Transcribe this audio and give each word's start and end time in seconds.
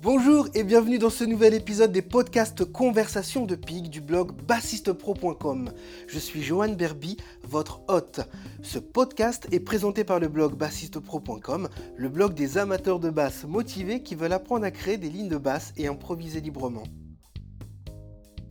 Bonjour 0.00 0.46
et 0.54 0.62
bienvenue 0.62 1.00
dans 1.00 1.10
ce 1.10 1.24
nouvel 1.24 1.54
épisode 1.54 1.90
des 1.90 2.02
podcasts 2.02 2.64
Conversations 2.64 3.46
de 3.46 3.56
Pig 3.56 3.90
du 3.90 4.00
blog 4.00 4.30
bassistepro.com. 4.46 5.72
Je 6.06 6.18
suis 6.20 6.40
Johan 6.40 6.74
Berby, 6.74 7.16
votre 7.42 7.82
hôte. 7.88 8.20
Ce 8.62 8.78
podcast 8.78 9.48
est 9.50 9.58
présenté 9.58 10.04
par 10.04 10.20
le 10.20 10.28
blog 10.28 10.54
bassistepro.com, 10.54 11.68
le 11.96 12.08
blog 12.08 12.34
des 12.34 12.58
amateurs 12.58 13.00
de 13.00 13.10
basse 13.10 13.42
motivés 13.42 14.04
qui 14.04 14.14
veulent 14.14 14.32
apprendre 14.32 14.64
à 14.64 14.70
créer 14.70 14.98
des 14.98 15.10
lignes 15.10 15.28
de 15.28 15.36
basse 15.36 15.72
et 15.76 15.88
improviser 15.88 16.40
librement. 16.40 16.84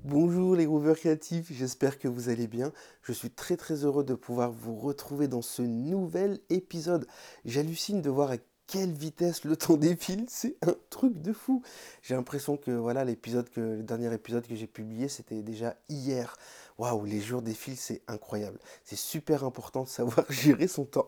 Bonjour 0.04 0.54
les 0.54 0.66
grooveurs 0.66 0.98
créatifs, 0.98 1.48
j'espère 1.50 1.98
que 1.98 2.10
vous 2.10 2.28
allez 2.28 2.48
bien. 2.48 2.74
Je 3.04 3.14
suis 3.14 3.30
très 3.30 3.56
très 3.56 3.86
heureux 3.86 4.04
de 4.04 4.16
pouvoir 4.16 4.52
vous 4.52 4.76
retrouver 4.76 5.30
dans 5.30 5.42
ce 5.42 5.62
nouvel 5.62 6.40
épisode. 6.50 7.08
J'hallucine 7.46 8.02
de 8.02 8.10
voir 8.10 8.32
à 8.32 8.38
quelle 8.68 8.92
vitesse 8.92 9.46
le 9.46 9.56
temps 9.56 9.78
défile, 9.78 10.26
c'est 10.28 10.58
un 10.62 10.76
truc 10.90 11.22
de 11.22 11.34
fou. 11.34 11.64
J'ai 12.04 12.16
l'impression 12.16 12.58
que 12.58 12.72
voilà 12.72 13.06
l'épisode 13.06 13.50
que 13.50 13.62
le 13.62 13.84
dernier 13.84 14.14
épisode 14.14 14.46
que 14.46 14.56
j'ai 14.56 14.68
publié, 14.68 15.08
c'était 15.08 15.42
déjà 15.42 15.76
hier. 15.90 16.38
Waouh, 16.78 17.06
les 17.06 17.22
jours 17.22 17.42
défilent, 17.42 17.78
c'est 17.78 18.02
incroyable. 18.08 18.60
C'est 18.84 18.98
super 18.98 19.44
important 19.44 19.84
de 19.84 19.88
savoir 19.88 20.26
gérer 20.32 20.68
son 20.68 20.86
temps. 20.86 21.08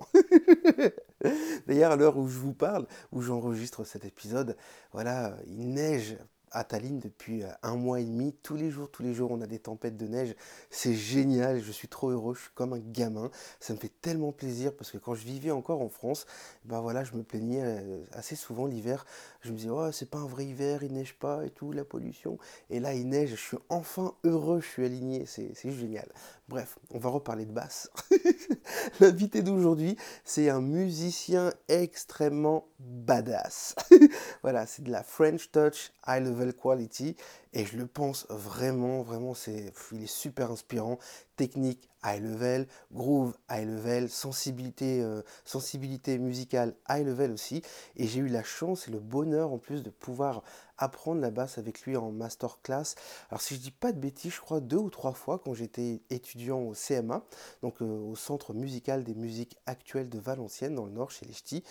D'ailleurs, 1.67 1.91
à 1.91 1.95
l'heure 1.95 2.17
où 2.17 2.27
je 2.27 2.37
vous 2.37 2.53
parle, 2.53 2.87
où 3.11 3.21
j'enregistre 3.21 3.83
cet 3.83 4.05
épisode, 4.05 4.55
voilà, 4.93 5.35
il 5.45 5.73
neige 5.73 6.17
à 6.51 6.63
Tallinn 6.63 6.99
depuis 6.99 7.43
euh, 7.43 7.49
un 7.63 7.75
mois 7.75 7.99
et 7.99 8.05
demi. 8.05 8.33
Tous 8.43 8.55
les 8.55 8.69
jours, 8.71 8.89
tous 8.91 9.03
les 9.03 9.13
jours, 9.13 9.31
on 9.31 9.41
a 9.41 9.47
des 9.47 9.59
tempêtes 9.59 9.97
de 9.97 10.07
neige. 10.07 10.35
C'est 10.69 10.93
génial. 10.93 11.61
Je 11.61 11.71
suis 11.71 11.87
trop 11.87 12.09
heureux. 12.09 12.35
Je 12.35 12.41
suis 12.41 12.51
comme 12.55 12.73
un 12.73 12.79
gamin. 12.79 13.31
Ça 13.59 13.73
me 13.73 13.79
fait 13.79 13.91
tellement 14.01 14.31
plaisir 14.31 14.75
parce 14.75 14.91
que 14.91 14.97
quand 14.97 15.15
je 15.15 15.25
vivais 15.25 15.51
encore 15.51 15.81
en 15.81 15.89
France, 15.89 16.25
ben 16.65 16.81
voilà, 16.81 17.03
je 17.03 17.13
me 17.15 17.23
plaignais 17.23 17.61
euh, 17.63 18.03
assez 18.11 18.35
souvent 18.35 18.65
l'hiver. 18.65 19.05
Je 19.41 19.51
me 19.51 19.57
disais, 19.57 19.69
oh, 19.69 19.91
c'est 19.91 20.09
pas 20.09 20.19
un 20.19 20.27
vrai 20.27 20.45
hiver, 20.45 20.83
il 20.83 20.93
neige 20.93 21.15
pas 21.15 21.45
et 21.45 21.49
tout, 21.49 21.71
la 21.71 21.83
pollution. 21.83 22.37
Et 22.69 22.79
là, 22.79 22.93
il 22.93 23.07
neige. 23.09 23.31
Je 23.31 23.35
suis 23.35 23.57
enfin 23.69 24.15
heureux. 24.23 24.61
Je 24.61 24.67
suis 24.67 24.85
aligné. 24.85 25.25
C'est 25.25 25.71
génial. 25.71 26.09
Bref, 26.49 26.79
on 26.89 26.97
va 26.97 27.09
reparler 27.09 27.45
de 27.45 27.51
basse. 27.51 27.91
L'invité 28.99 29.43
d'aujourd'hui, 29.43 29.95
c'est 30.25 30.49
un 30.49 30.61
musicien 30.61 31.53
extrêmement 31.67 32.65
badass. 32.79 33.75
voilà, 34.41 34.65
c'est 34.65 34.81
de 34.81 34.89
la 34.89 35.03
French 35.03 35.51
Touch 35.51 35.91
High 36.07 36.23
Level 36.23 36.55
Quality 36.55 37.15
et 37.53 37.65
je 37.65 37.77
le 37.77 37.87
pense 37.87 38.27
vraiment, 38.29 39.01
vraiment, 39.01 39.33
c'est, 39.33 39.73
il 39.91 40.03
est 40.03 40.07
super 40.07 40.51
inspirant. 40.51 40.99
Technique 41.35 41.89
high 42.03 42.21
level, 42.21 42.67
groove 42.91 43.35
high 43.49 43.65
level, 43.65 44.09
sensibilité, 44.09 45.01
euh, 45.01 45.21
sensibilité 45.45 46.17
musicale 46.19 46.75
high 46.89 47.05
level 47.05 47.31
aussi. 47.31 47.63
Et 47.95 48.07
j'ai 48.07 48.19
eu 48.19 48.27
la 48.27 48.43
chance 48.43 48.87
et 48.87 48.91
le 48.91 48.99
bonheur 48.99 49.51
en 49.51 49.57
plus 49.57 49.81
de 49.81 49.89
pouvoir 49.89 50.43
apprendre 50.77 51.21
la 51.21 51.31
basse 51.31 51.57
avec 51.57 51.81
lui 51.81 51.97
en 51.97 52.11
masterclass. 52.11 52.95
Alors 53.29 53.41
si 53.41 53.55
je 53.55 53.59
dis 53.59 53.71
pas 53.71 53.91
de 53.91 53.99
bêtises, 53.99 54.33
je 54.33 54.41
crois 54.41 54.59
deux 54.59 54.77
ou 54.77 54.89
trois 54.89 55.13
fois 55.13 55.39
quand 55.39 55.53
j'étais 55.53 56.01
étudiant 56.09 56.59
au 56.59 56.73
CMA, 56.73 57.23
donc 57.61 57.81
euh, 57.81 57.85
au 57.85 58.15
Centre 58.15 58.53
musical 58.53 59.03
des 59.03 59.15
musiques 59.15 59.57
actuelles 59.65 60.09
de 60.09 60.19
Valenciennes 60.19 60.75
dans 60.75 60.85
le 60.85 60.91
nord 60.91 61.11
chez 61.11 61.25
les 61.25 61.33
Ch'tis. 61.33 61.63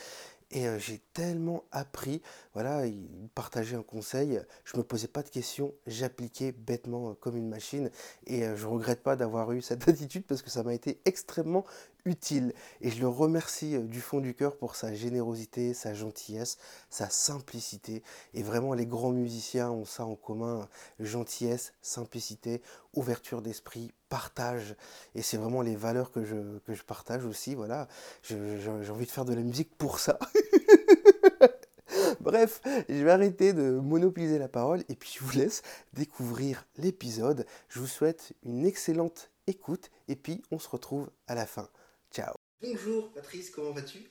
Et 0.51 0.67
euh, 0.67 0.79
j'ai 0.79 0.99
tellement 1.13 1.65
appris, 1.73 2.23
voilà, 2.55 2.87
il 2.87 3.29
partageait 3.35 3.77
un 3.77 3.83
conseil, 3.83 4.41
je 4.65 4.79
me 4.79 4.83
posais 4.83 5.09
pas 5.09 5.23
de 5.23 5.29
questions, 5.29 5.75
j'appliquais 5.87 6.53
bêtement 6.53 7.11
euh, 7.11 7.15
comme 7.15 7.37
une 7.37 7.51
machine 7.51 7.91
et 8.27 8.45
je 8.57 8.67
regrette 8.67 9.03
pas 9.03 9.15
d'avoir 9.15 9.53
eu 9.53 9.61
cette 9.61 9.87
attitude 9.91 10.25
parce 10.27 10.41
que 10.41 10.49
ça 10.49 10.63
m'a 10.63 10.73
été 10.73 11.01
extrêmement 11.05 11.67
utile. 12.09 12.53
Et 12.81 12.91
je 12.91 13.01
le 13.01 13.09
remercie 13.09 13.77
euh, 13.77 13.83
du 13.83 14.01
fond 14.01 14.21
du 14.21 14.35
cœur 14.35 14.57
pour 14.57 14.75
sa 14.75 14.95
générosité, 14.95 15.75
sa 15.75 15.95
gentillesse, 15.95 16.59
sa 16.91 17.09
simplicité. 17.09 18.03
Et 18.35 18.43
vraiment, 18.43 18.75
les 18.75 18.87
grands 18.87 19.13
musiciens 19.13 19.71
ont 19.71 19.85
ça 19.85 20.05
en 20.05 20.17
commun, 20.17 20.69
gentillesse, 20.99 21.73
simplicité, 21.83 22.63
ouverture 22.95 23.43
d'esprit, 23.43 23.93
partage. 24.09 24.75
Et 25.15 25.23
c'est 25.23 25.37
vraiment 25.37 25.63
les 25.63 25.77
valeurs 25.77 26.11
que 26.11 26.25
je, 26.25 26.59
que 26.67 26.75
je 26.75 26.83
partage 26.83 27.25
aussi. 27.25 27.55
Voilà, 27.55 27.89
j'ai 28.23 28.69
envie 28.91 29.07
de 29.07 29.11
faire 29.11 29.25
de 29.25 29.35
la 29.35 29.43
musique 29.43 29.77
pour 29.77 29.99
ça. 29.99 30.19
Bref, 32.21 32.61
je 32.89 33.05
vais 33.05 33.11
arrêter 33.11 33.53
de 33.53 33.79
monopoliser 33.79 34.39
la 34.39 34.49
parole 34.49 34.81
et 34.89 34.97
puis 34.97 35.17
je 35.19 35.25
vous 35.25 35.39
laisse 35.39 35.63
découvrir 35.95 36.67
l'épisode. 36.77 37.47
Je 37.69 37.81
vous 37.81 37.87
souhaite 37.87 38.35
une 38.43 38.67
excellente 38.67 39.31
écoute 39.47 39.91
et 40.09 40.17
puis 40.17 40.43
on 40.51 40.59
se 40.59 40.69
retrouve 40.69 41.11
à 41.27 41.35
la 41.35 41.47
fin. 41.47 41.69
Ciao. 42.13 42.35
Bonjour 42.61 43.11
Patrice, 43.13 43.51
comment 43.51 43.73
vas-tu? 43.73 44.11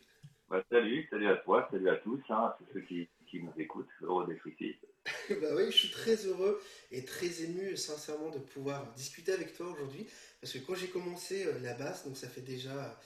Bah, 0.50 0.64
Salut, 0.72 1.06
salut 1.10 1.28
à 1.28 1.36
toi, 1.38 1.68
salut 1.70 1.90
à 1.90 1.98
tous, 1.98 2.22
hein, 2.30 2.56
tous 2.58 2.66
ceux 2.74 2.82
qui, 2.82 3.10
qui 3.30 3.44
nous 3.44 3.52
écoutent, 3.58 3.90
heureux 4.02 4.26
d'être 4.26 4.48
ici. 4.48 4.78
bah 5.42 5.48
oui, 5.56 5.66
je 5.72 5.78
suis 5.78 5.92
très 5.92 6.16
heureux 6.26 6.62
et 6.92 7.06
très 7.06 7.44
ému 7.44 7.78
sincèrement 7.78 8.30
de 8.30 8.40
pouvoir 8.40 8.94
discuter 8.94 9.32
avec 9.32 9.56
toi 9.56 9.68
aujourd'hui. 9.68 10.08
Parce 10.42 10.54
que 10.54 10.60
quand 10.60 10.76
j'ai 10.76 10.88
commencé 10.88 11.46
euh, 11.46 11.60
la 11.60 11.74
basse, 11.74 12.06
donc 12.06 12.18
ça 12.18 12.28
fait 12.28 12.42
déjà 12.42 13.00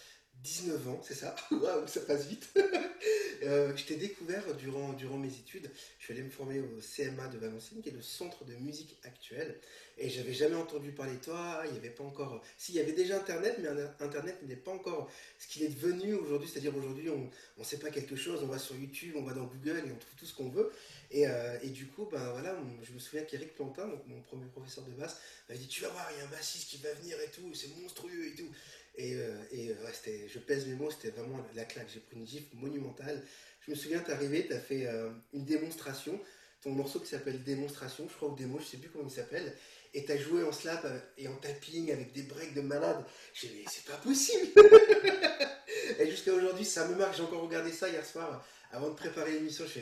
19 0.44 0.88
ans, 0.90 1.00
c'est 1.04 1.14
ça 1.14 1.36
Waouh, 1.52 1.88
ça 1.88 2.02
passe 2.02 2.26
vite 2.26 2.50
euh, 3.44 3.76
Je 3.76 3.86
t'ai 3.86 3.96
découvert 3.96 4.56
durant, 4.56 4.94
durant 4.94 5.18
mes 5.18 5.28
études. 5.28 5.70
Je 6.00 6.06
suis 6.06 6.14
allé 6.14 6.24
me 6.24 6.30
former 6.30 6.60
au 6.60 6.80
CMA 6.80 7.28
de 7.28 7.38
Valenciennes, 7.38 7.82
qui 7.82 7.90
est 7.90 7.94
le 7.94 8.02
centre 8.02 8.44
de 8.46 8.56
musique 8.56 8.98
actuelle. 9.04 9.60
Et 9.98 10.10
j'avais 10.10 10.34
jamais 10.34 10.56
entendu 10.56 10.92
parler 10.92 11.14
de 11.14 11.20
toi. 11.20 11.62
Il 11.66 11.74
n'y 11.74 11.78
avait 11.78 11.92
pas 11.92 12.04
encore. 12.04 12.42
Si, 12.58 12.72
il 12.72 12.76
y 12.76 12.80
avait 12.80 12.94
déjà 12.94 13.18
Internet, 13.18 13.58
mais 13.62 13.68
Internet 14.04 14.42
n'est 14.44 14.56
pas 14.56 14.72
encore 14.72 15.12
ce 15.38 15.48
qu'il 15.48 15.64
est 15.64 15.70
devenu 15.70 16.16
aujourd'hui. 16.16 16.50
C'est-à-dire 16.50 16.76
aujourd'hui, 16.76 17.10
on 17.10 17.30
ne 17.60 17.64
sait 17.64 17.78
pas 17.78 17.92
quelque 17.92 18.16
chose, 18.16 18.42
on 18.42 18.48
va 18.48 18.58
sur 18.58 18.76
YouTube, 18.76 19.16
on 19.18 19.24
va 19.24 19.34
dans 19.34 19.46
Google 19.46 19.84
et 19.86 19.92
on 19.92 19.98
trouve 19.98 20.16
tout 20.18 20.26
ce 20.26 20.34
qu'on 20.34 20.50
veut. 20.50 20.72
Et, 21.12 21.28
euh, 21.28 21.60
et, 21.62 21.70
du 21.70 21.88
coup, 21.88 22.08
ben 22.10 22.32
voilà, 22.32 22.58
je 22.82 22.94
me 22.94 23.00
souviens 23.00 23.24
qu'Eric 23.24 23.54
Plantin, 23.54 23.88
mon 24.08 24.22
premier 24.22 24.46
professeur 24.46 24.86
de 24.86 24.94
basse, 24.94 25.18
m'avait 25.50 25.60
dit 25.60 25.68
Tu 25.68 25.82
vas 25.82 25.90
voir, 25.90 26.10
il 26.16 26.20
y 26.20 26.22
a 26.22 26.26
un 26.26 26.32
bassiste 26.32 26.70
qui 26.70 26.78
va 26.78 26.92
venir 26.94 27.18
et 27.20 27.30
tout, 27.30 27.54
c'est 27.54 27.68
monstrueux 27.80 28.28
et 28.28 28.36
tout. 28.36 28.50
Et, 28.96 29.16
euh, 29.16 29.36
euh, 29.54 30.28
je 30.28 30.40
pèse 30.40 30.68
mes 30.68 30.76
mots, 30.76 30.92
c'était 30.92 31.12
vraiment 31.12 31.46
la 31.56 31.66
claque. 31.66 31.88
J'ai 31.94 32.00
pris 32.00 32.18
une 32.18 32.28
gifle 32.28 32.56
monumentale. 32.56 33.22
Je 33.66 33.72
me 33.72 33.76
souviens, 33.76 34.00
t'es 34.00 34.12
arrivé, 34.12 34.48
t'as 34.48 34.60
fait 34.60 34.88
euh, 34.88 35.10
une 35.34 35.46
démonstration, 35.46 36.20
ton 36.62 36.72
morceau 36.72 37.00
qui 37.00 37.08
s'appelle 37.08 37.44
Démonstration, 37.44 38.08
je 38.10 38.16
crois, 38.16 38.30
ou 38.30 38.36
démo, 38.36 38.60
je 38.60 38.66
sais 38.66 38.78
plus 38.78 38.90
comment 38.90 39.08
il 39.08 39.12
s'appelle. 39.12 39.56
Et 39.94 40.06
t'as 40.06 40.18
joué 40.18 40.44
en 40.44 40.52
slap 40.52 40.86
et 41.18 41.28
en 41.28 41.36
tapping 41.36 41.92
avec 41.92 42.14
des 42.14 42.24
breaks 42.24 42.54
de 42.54 42.62
malade. 42.62 43.04
J'ai 43.34 43.50
dit, 43.50 43.66
c'est 43.68 43.86
pas 43.86 43.98
possible 43.98 44.48
Et 46.00 46.10
jusqu'à 46.10 46.34
aujourd'hui, 46.34 46.66
ça 46.66 46.88
me 46.88 46.96
marque. 46.96 47.16
J'ai 47.16 47.24
encore 47.24 47.44
regardé 47.44 47.72
ça 47.72 47.90
hier 47.90 48.06
soir 48.06 48.46
avant 48.72 48.90
de 48.90 48.96
préparer 48.96 49.34
l'émission. 49.34 49.66
Je 49.68 49.82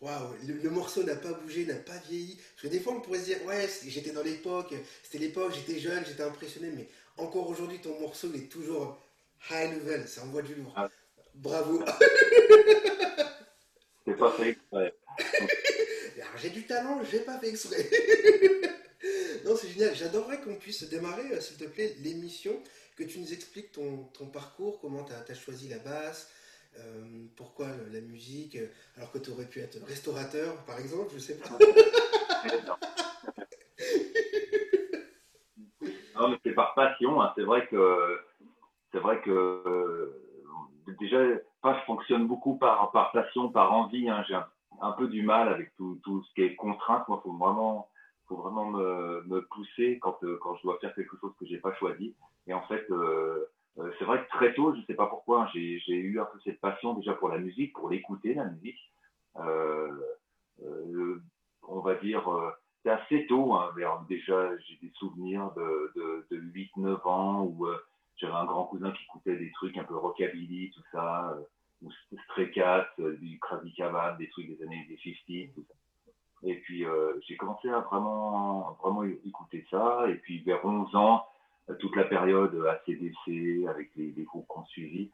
waouh, 0.00 0.34
le, 0.46 0.70
morceau 0.70 1.02
n'a 1.02 1.16
pas 1.16 1.32
bougé, 1.32 1.66
n'a 1.66 1.74
pas 1.74 1.98
vieilli. 2.08 2.36
Parce 2.36 2.62
que 2.62 2.68
des 2.68 2.80
fois, 2.80 2.94
on 2.94 3.00
pourrait 3.00 3.20
se 3.20 3.24
dire, 3.24 3.44
ouais, 3.46 3.68
j'étais 3.86 4.10
dans 4.10 4.22
l'époque, 4.22 4.74
c'était 5.02 5.18
l'époque, 5.18 5.54
j'étais 5.54 5.80
jeune, 5.80 6.04
j'étais 6.06 6.22
impressionné, 6.22 6.70
mais 6.74 6.88
encore 7.18 7.48
aujourd'hui, 7.48 7.78
ton 7.78 7.98
morceau 8.00 8.32
est 8.34 8.50
toujours 8.50 8.98
high 9.50 9.72
level, 9.72 10.06
ça 10.06 10.22
envoie 10.22 10.42
du 10.42 10.54
lourd. 10.54 10.72
Ah. 10.76 10.88
Bravo. 11.34 11.84
C'est 14.06 14.16
pas 14.16 14.32
fait 14.32 14.50
exprès. 14.50 14.94
j'ai 16.40 16.50
du 16.50 16.64
talent, 16.66 17.00
j'ai 17.10 17.20
pas 17.20 17.38
fait 17.38 17.48
exprès. 17.48 17.88
non, 19.44 19.56
c'est 19.56 19.68
génial. 19.68 19.94
J'adorerais 19.94 20.40
qu'on 20.40 20.54
puisse 20.54 20.84
démarrer, 20.84 21.30
euh, 21.32 21.40
s'il 21.40 21.56
te 21.56 21.64
plaît, 21.64 21.94
l'émission, 22.00 22.62
que 22.96 23.04
tu 23.04 23.18
nous 23.20 23.32
expliques 23.32 23.72
ton, 23.72 24.04
ton 24.14 24.26
parcours, 24.26 24.80
comment 24.80 25.04
tu 25.04 25.12
as, 25.12 25.34
choisi 25.34 25.68
la 25.68 25.78
basse, 25.78 26.30
euh, 26.78 27.26
pourquoi 27.36 27.68
la 27.92 28.00
musique, 28.00 28.56
euh, 28.56 28.66
alors 28.96 29.12
que 29.12 29.18
tu 29.18 29.30
aurais 29.30 29.46
pu 29.46 29.60
être 29.60 29.78
restaurateur, 29.86 30.56
par 30.64 30.78
exemple, 30.80 31.12
je 31.14 31.18
sais 31.18 31.34
pas. 31.34 31.58
Non, 36.14 36.30
mais 36.30 36.36
c'est 36.44 36.47
par 36.58 36.74
passion. 36.74 37.22
Hein. 37.22 37.32
C'est 37.36 37.44
vrai 37.44 37.68
que 37.68 38.18
c'est 38.90 38.98
vrai 38.98 39.20
que 39.20 39.30
euh, 39.30 40.12
déjà, 40.98 41.18
pas 41.62 41.78
je 41.78 41.84
fonctionne 41.84 42.26
beaucoup 42.26 42.58
par, 42.58 42.90
par 42.90 43.12
passion, 43.12 43.48
par 43.48 43.72
envie. 43.72 44.08
Hein. 44.10 44.24
J'ai 44.26 44.34
un, 44.80 44.92
peu 44.92 45.06
du 45.06 45.22
mal 45.22 45.48
avec 45.48 45.72
tout, 45.76 46.00
tout 46.02 46.24
ce 46.24 46.34
qui 46.34 46.42
est 46.42 46.56
contrainte. 46.56 47.06
Moi, 47.06 47.20
faut 47.22 47.32
vraiment, 47.32 47.88
faut 48.26 48.36
vraiment 48.36 48.66
me, 48.66 49.22
me 49.28 49.42
pousser 49.42 50.00
quand, 50.00 50.18
euh, 50.24 50.36
quand 50.42 50.56
je 50.56 50.62
dois 50.62 50.78
faire 50.80 50.92
quelque 50.96 51.16
chose 51.20 51.32
que 51.38 51.46
j'ai 51.46 51.58
pas 51.58 51.72
choisi. 51.74 52.16
Et 52.48 52.54
en 52.54 52.62
fait, 52.62 52.84
euh, 52.90 53.46
c'est 53.98 54.04
vrai 54.04 54.24
que 54.24 54.28
très 54.30 54.52
tôt, 54.54 54.74
je 54.74 54.80
sais 54.86 54.94
pas 54.94 55.06
pourquoi, 55.06 55.42
hein, 55.42 55.48
j'ai 55.54 55.94
eu 55.94 56.18
un 56.18 56.24
peu 56.24 56.40
cette 56.42 56.60
passion 56.60 56.94
déjà 56.94 57.12
pour 57.12 57.28
la 57.28 57.38
musique, 57.38 57.72
pour 57.72 57.88
l'écouter 57.88 58.34
la 58.34 58.46
musique. 58.46 58.80
on 61.70 61.80
va 61.80 61.94
dire 61.96 62.28
c'est 62.88 63.16
assez 63.16 63.26
tôt. 63.26 63.54
Hein, 63.54 63.70
déjà, 64.08 64.56
j'ai 64.58 64.78
des 64.82 64.92
souvenirs 64.94 65.50
de, 65.56 65.92
de, 65.96 66.26
de 66.30 66.40
8-9 66.76 67.08
ans 67.08 67.42
où 67.42 67.66
euh, 67.66 67.76
j'avais 68.16 68.34
un 68.34 68.46
grand 68.46 68.64
cousin 68.64 68.90
qui 68.92 69.04
écoutait 69.04 69.36
des 69.36 69.50
trucs 69.52 69.76
un 69.76 69.84
peu 69.84 69.96
rockabilly, 69.96 70.70
tout 70.70 70.82
ça, 70.92 71.30
euh, 71.32 71.42
ou 71.82 71.90
Stray 72.24 72.50
Cat, 72.50 72.88
euh, 73.00 73.16
du 73.18 73.38
Krabi 73.40 73.72
Kavat, 73.74 74.16
des 74.18 74.28
trucs 74.30 74.48
des 74.48 74.62
années 74.64 74.86
des 74.88 74.96
50, 74.96 75.54
tout 75.54 75.64
ça. 75.68 75.74
Et 76.44 76.54
puis, 76.60 76.84
j'ai 77.26 77.36
commencé 77.36 77.68
à 77.68 77.80
vraiment, 77.80 78.78
vraiment 78.80 79.02
écouter 79.02 79.66
ça. 79.72 80.08
Et 80.08 80.14
puis, 80.14 80.40
vers 80.44 80.64
11 80.64 80.94
ans, 80.94 81.26
toute 81.80 81.96
la 81.96 82.04
période 82.04 82.54
ACDC, 82.64 83.66
avec 83.68 83.90
les, 83.96 84.12
groupes 84.22 84.46
qu'on 84.46 84.64
suivi, 84.66 85.10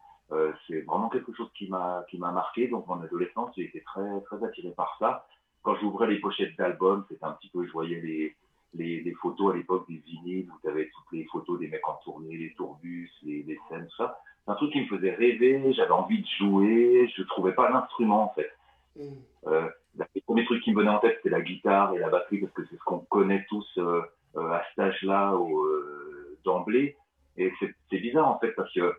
c'est 0.69 0.83
vraiment 0.83 1.09
quelque 1.09 1.33
chose 1.33 1.51
qui 1.55 1.71
m'a 1.71 2.05
marqué. 2.13 2.69
Donc, 2.69 2.87
mon 2.89 3.01
adolescence, 3.01 3.55
j'ai 3.57 3.65
été 3.65 3.81
très, 3.85 4.21
très 4.27 4.45
attiré 4.45 4.71
par 4.77 4.95
ça. 4.99 5.27
Quand 5.65 5.75
j'ouvrais 5.77 6.07
les 6.07 6.21
pochettes 6.21 6.57
d'albums, 6.57 7.05
c'était 7.09 7.25
un 7.25 7.33
petit 7.33 7.49
peu, 7.49 7.67
je 7.67 7.73
voyais 7.73 8.01
les, 8.01 8.37
les, 8.75 9.01
les 9.01 9.13
photos 9.15 9.55
à 9.55 9.57
l'époque 9.57 9.89
des 9.89 9.97
vinyles 9.97 10.49
où 10.51 10.59
tu 10.63 10.69
avais 10.69 10.91
toutes 10.95 11.13
les 11.13 11.25
photos 11.25 11.59
des 11.59 11.69
mecs 11.69 11.89
en 11.89 11.99
tournée, 12.05 12.37
les 12.37 12.53
tourbus, 12.53 13.11
les, 13.23 13.43
les 13.43 13.59
scènes, 13.69 13.87
tout 13.87 13.97
ça. 13.97 14.19
C'est 14.45 14.53
un 14.53 14.55
truc 14.57 14.73
qui 14.73 14.83
me 14.83 14.87
faisait 14.87 15.15
rêver, 15.15 15.73
j'avais 15.73 15.91
envie 15.91 16.21
de 16.21 16.27
jouer, 16.39 17.11
je 17.17 17.23
trouvais 17.23 17.55
pas 17.55 17.71
l'instrument 17.71 18.25
en 18.25 18.35
fait. 18.35 18.53
Mm. 18.97 19.15
Euh, 19.47 19.69
les 20.15 20.21
premiers 20.21 20.45
trucs 20.45 20.63
qui 20.63 20.73
me 20.73 20.81
venaient 20.81 20.91
en 20.91 20.99
tête, 20.99 21.17
c'était 21.17 21.31
la 21.31 21.41
guitare 21.41 21.95
et 21.95 21.99
la 21.99 22.11
batterie 22.11 22.39
parce 22.39 22.53
que 22.53 22.67
c'est 22.67 22.77
ce 22.77 22.85
qu'on 22.85 22.99
connaît 22.99 23.47
tous 23.49 23.67
euh, 23.79 24.03
euh, 24.37 24.51
à 24.51 24.63
cet 24.69 24.79
âge-là 24.81 25.33
euh, 25.35 26.39
d'emblée. 26.45 26.97
Et 27.39 27.53
c'est 27.59 27.99
bizarre 27.99 28.29
en 28.29 28.39
fait 28.39 28.53
parce 28.53 28.73
que 28.73 28.95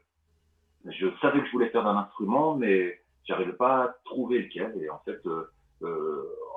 je 0.85 1.07
savais 1.21 1.39
que 1.41 1.45
je 1.45 1.51
voulais 1.51 1.69
faire 1.69 1.83
d'un 1.83 1.95
instrument, 1.95 2.55
mais 2.55 2.99
j'arrivais 3.25 3.53
pas 3.53 3.83
à 3.83 3.95
trouver 4.03 4.39
lequel. 4.39 4.75
Et 4.81 4.89
en 4.89 4.99
fait, 5.05 5.19
euh 5.27 5.47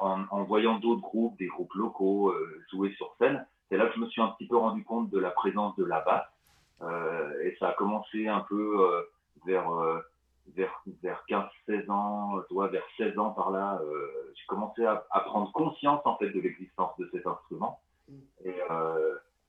en, 0.00 0.25
en, 0.31 0.44
voyant 0.44 0.79
d'autres 0.79 1.00
groupes, 1.00 1.37
des 1.38 1.47
groupes 1.47 1.75
locaux 1.75 2.31
euh, 2.31 2.62
jouer 2.70 2.93
sur 2.93 3.15
scène, 3.19 3.44
c'est 3.69 3.76
là 3.76 3.87
que 3.87 3.94
je 3.94 4.00
me 4.00 4.06
suis 4.09 4.23
un 4.23 4.29
petit 4.29 4.47
peu 4.47 4.56
rendu 4.56 4.85
compte 4.85 5.11
de 5.11 5.19
la 5.19 5.31
présence 5.31 5.76
de 5.76 5.85
la 5.85 6.00
basse. 6.00 6.26
Euh, 6.82 7.43
et 7.43 7.56
ça 7.59 7.70
a 7.70 7.73
commencé 7.73 8.29
un 8.29 8.41
peu 8.41 8.81
euh, 8.81 9.03
vers, 9.44 9.70
vers, 10.55 10.82
vers 11.03 11.25
15-16 11.29 11.91
ans, 11.91 12.41
toi, 12.49 12.69
vers 12.69 12.85
16 12.97 13.19
ans 13.19 13.31
par 13.31 13.50
là, 13.50 13.81
j'ai 14.35 14.47
commencé 14.47 14.85
à, 14.85 15.05
prendre 15.26 15.50
conscience 15.53 16.00
en 16.05 16.17
fait 16.17 16.31
de 16.31 16.41
l'existence 16.41 16.97
de 16.99 17.09
cet 17.12 17.26
instrument. 17.26 17.81
Et, 18.44 18.55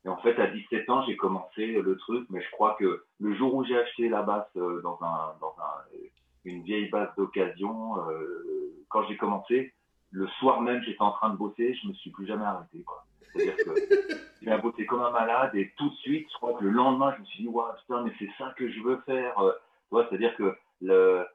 et, 0.05 0.09
en 0.09 0.17
fait, 0.17 0.39
à 0.39 0.47
17 0.47 0.89
ans, 0.89 1.03
j'ai 1.05 1.15
commencé 1.15 1.67
le 1.67 1.97
truc, 1.97 2.25
mais 2.29 2.41
je 2.41 2.51
crois 2.51 2.75
que 2.79 3.03
le 3.19 3.35
jour 3.35 3.53
où 3.53 3.63
j'ai 3.63 3.77
acheté 3.77 4.09
la 4.09 4.23
basse 4.23 4.49
dans, 4.55 4.97
un, 5.01 5.35
dans 5.39 5.55
un, 5.59 5.97
une 6.45 6.63
vieille 6.63 6.89
basse 6.89 7.13
d'occasion, 7.17 7.95
quand 8.89 9.07
j'ai 9.07 9.17
commencé, 9.17 9.73
le 10.11 10.27
soir 10.39 10.61
même, 10.61 10.81
j'étais 10.83 11.01
en 11.01 11.11
train 11.11 11.29
de 11.29 11.37
bosser, 11.37 11.75
je 11.75 11.87
me 11.87 11.93
suis 11.93 12.09
plus 12.11 12.25
jamais 12.25 12.45
arrêté. 12.45 12.83
C'est-à-dire 13.33 13.55
que 13.57 13.63
j'ai 14.41 14.57
bosser 14.57 14.85
comme 14.85 15.01
un 15.01 15.11
malade 15.11 15.53
et 15.55 15.71
tout 15.77 15.89
de 15.89 15.95
suite, 15.95 16.27
je 16.31 16.37
crois 16.37 16.53
que 16.53 16.63
le 16.63 16.71
lendemain, 16.71 17.13
je 17.15 17.21
me 17.21 17.25
suis 17.25 17.43
dit, 17.43 17.49
ouais, 17.49 17.63
putain, 17.79 18.03
mais 18.03 18.13
c'est 18.17 18.29
ça 18.37 18.53
que 18.57 18.69
je 18.69 18.79
veux 18.81 19.01
faire. 19.05 19.37
Euh, 19.39 19.51
c'est-à-dire 19.91 20.35
que 20.35 20.57
la 20.81 21.27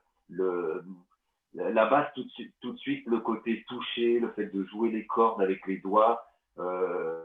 basse, 1.86 2.12
tout 2.14 2.72
de, 2.72 2.76
suite, 2.76 3.06
le 3.06 3.20
côté 3.20 3.64
touché, 3.68 4.18
le 4.18 4.30
fait 4.32 4.46
de 4.46 4.64
jouer 4.64 4.90
les 4.90 5.06
cordes 5.06 5.40
avec 5.40 5.64
les 5.66 5.78
doigts, 5.78 6.26
euh, 6.58 7.24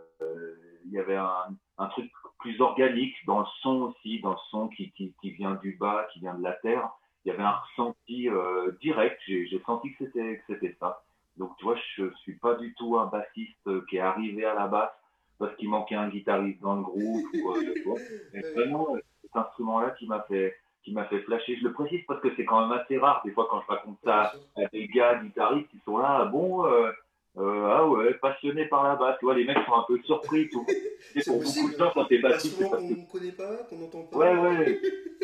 il 0.85 0.91
y 0.91 0.99
avait 0.99 1.17
un, 1.17 1.57
truc 1.91 2.11
plus 2.39 2.59
organique 2.61 3.15
dans 3.25 3.39
le 3.39 3.45
son 3.61 3.81
aussi, 3.81 4.21
dans 4.21 4.31
le 4.31 4.37
son 4.49 4.69
qui, 4.69 4.93
vient 5.23 5.55
du 5.55 5.75
bas, 5.79 6.07
qui 6.13 6.19
vient 6.19 6.35
de 6.35 6.43
la 6.43 6.53
terre. 6.53 6.89
Il 7.25 7.29
y 7.29 7.31
avait 7.31 7.43
un 7.43 7.51
ressenti 7.51 8.29
euh, 8.29 8.71
direct, 8.81 9.19
j'ai 9.27 9.61
senti 9.65 9.93
que 9.93 10.05
c'était 10.47 10.75
ça. 10.79 11.03
Donc, 11.37 11.55
tu 11.57 11.65
vois, 11.65 11.75
je 11.97 12.09
suis 12.17 12.35
pas 12.35 12.55
du 12.55 12.73
tout 12.75 12.97
un 12.97 13.05
bassiste 13.07 13.85
qui 13.87 13.97
est 13.97 14.01
arrivé 14.01 14.45
à 14.45 14.53
la 14.53 14.67
basse 14.67 14.91
parce 15.39 15.55
qu'il 15.55 15.69
manquait 15.69 15.95
un 15.95 16.09
guitariste 16.09 16.61
dans 16.61 16.75
le 16.75 16.81
groupe. 16.81 17.25
Ou, 17.33 17.51
euh, 17.51 18.43
vraiment, 18.55 18.87
cet 19.21 19.35
instrument-là 19.35 19.91
qui 19.91 20.05
m'a 20.05 20.21
fait 20.23 20.55
qui 20.83 20.93
m'a 20.93 21.05
fait 21.05 21.19
flasher. 21.21 21.57
Je 21.57 21.65
le 21.65 21.73
précise 21.73 22.01
parce 22.07 22.21
que 22.21 22.33
c'est 22.35 22.45
quand 22.45 22.65
même 22.65 22.79
assez 22.79 22.97
rare. 22.97 23.21
Des 23.25 23.31
fois, 23.31 23.47
quand 23.49 23.61
je 23.61 23.67
raconte 23.67 23.97
ça 24.03 24.31
à 24.55 24.65
des 24.71 24.87
gars 24.87 25.15
guitaristes 25.15 25.69
qui 25.69 25.79
sont 25.83 25.97
là, 25.97 26.25
bon, 26.25 26.65
euh, 26.65 26.91
euh, 27.37 27.69
ah 27.71 27.87
ouais, 27.87 28.13
passionnés 28.15 28.65
par 28.65 28.83
la 28.83 28.95
basse. 28.95 29.17
Tu 29.19 29.25
vois, 29.25 29.35
les 29.35 29.45
mecs 29.45 29.57
sont 29.65 29.75
un 29.75 29.85
peu 29.87 29.99
surpris. 30.03 30.49
Tout. 30.49 30.65
Et 31.15 31.21
pour 31.23 31.41
beaucoup 31.41 31.71
de 31.71 31.77
gens, 31.77 31.91
quand 31.93 32.05
t'es 32.05 32.19
bassiste. 32.19 32.57
C'est 32.57 32.69
qu'on 32.69 32.81
ne 32.81 33.11
connaît 33.11 33.31
pas, 33.31 33.57
qu'on 33.69 33.77
n'entend 33.77 34.03
pas. 34.03 34.17
Ouais, 34.17 34.35
ouais. 34.35 34.81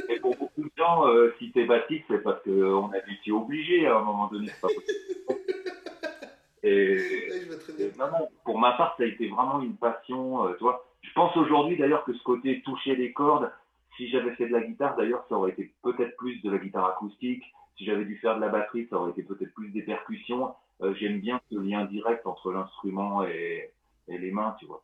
Et 0.10 0.20
pour 0.20 0.36
beaucoup 0.36 0.64
de 0.64 0.72
gens, 0.78 1.08
euh, 1.08 1.34
si 1.40 1.52
t'es 1.52 1.66
bassiste, 1.66 2.06
c'est 2.08 2.24
parce 2.24 2.42
qu'on 2.44 2.92
a 2.92 2.98
été 2.98 3.32
obligé 3.32 3.88
à 3.88 3.98
un 3.98 4.04
moment 4.04 4.28
donné. 4.28 4.52
Pas 4.62 4.68
et, 6.64 6.98
pour 8.44 8.60
ma 8.60 8.74
part, 8.74 8.96
ça 8.98 9.04
a 9.04 9.08
été 9.08 9.28
vraiment 9.28 9.62
une 9.62 9.76
passion. 9.76 10.48
Euh, 10.48 10.54
tu 10.54 10.64
vois, 10.64 10.86
je 11.02 11.12
pense 11.14 11.36
aujourd'hui 11.36 11.78
d'ailleurs 11.78 12.06
que 12.06 12.14
ce 12.14 12.24
côté 12.24 12.62
toucher 12.62 12.96
les 12.96 13.14
cordes, 13.14 13.52
si 13.98 14.10
j'avais 14.10 14.32
fait 14.36 14.48
de 14.48 14.54
la 14.54 14.62
guitare, 14.62 14.96
d'ailleurs, 14.96 15.26
ça 15.28 15.36
aurait 15.36 15.52
été 15.52 15.74
peut-être 15.84 16.16
plus 16.18 16.42
de 16.44 16.52
la 16.52 16.58
guitare 16.60 16.86
acoustique. 16.86 17.44
Si 17.78 17.86
j'avais 17.86 18.06
dû 18.06 18.18
faire 18.18 18.36
de 18.36 18.42
la 18.42 18.50
batterie, 18.50 18.88
ça 18.90 18.98
aurait 18.98 19.12
été 19.12 19.24
peut-être 19.24 19.54
plus 19.54 19.70
des 19.70 19.82
percussions. 19.82 20.54
Euh, 20.82 20.94
J'aime 20.96 21.20
bien 21.20 21.40
ce 21.50 21.58
lien 21.58 21.86
direct 21.86 22.26
entre 22.28 22.52
l'instrument 22.52 23.24
et, 23.24 23.72
et, 24.08 24.18
les 24.18 24.32
mains, 24.32 24.56
tu 24.60 24.66
vois. 24.66 24.84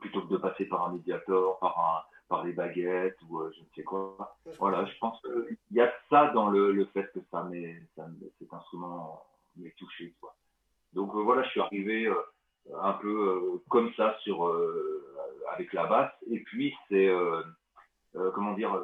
Plutôt 0.00 0.22
que 0.22 0.32
de 0.32 0.36
passer 0.36 0.64
par 0.66 0.88
un 0.88 0.92
médiator, 0.92 1.58
par, 1.58 1.78
un, 1.78 2.02
par 2.28 2.44
les 2.44 2.52
baguettes 2.52 3.18
ou 3.28 3.40
euh, 3.40 3.50
je 3.54 3.60
ne 3.60 3.66
sais 3.74 3.82
quoi. 3.82 4.36
Voilà, 4.58 4.84
je 4.84 4.96
pense 4.98 5.20
qu'il 5.22 5.76
y 5.76 5.80
a 5.80 5.92
ça 6.08 6.28
dans 6.28 6.50
le, 6.50 6.72
le 6.72 6.84
fait 6.86 7.10
que 7.12 7.20
ça, 7.30 7.48
ça 7.96 8.06
cet 8.38 8.52
instrument 8.52 9.24
m'est 9.56 9.74
touché, 9.76 10.12
tu 10.12 10.20
vois. 10.20 10.36
Donc 10.92 11.14
euh, 11.14 11.20
voilà, 11.22 11.42
je 11.42 11.50
suis 11.50 11.60
arrivé 11.60 12.06
euh, 12.06 12.14
un 12.80 12.92
peu 12.94 13.08
euh, 13.08 13.62
comme 13.68 13.92
ça 13.94 14.16
sur 14.22 14.52
avec 15.54 15.72
la 15.72 15.86
basse. 15.86 16.12
Et 16.30 16.40
puis 16.40 16.74
c'est 16.88 17.10
comment 18.34 18.54
dire, 18.54 18.80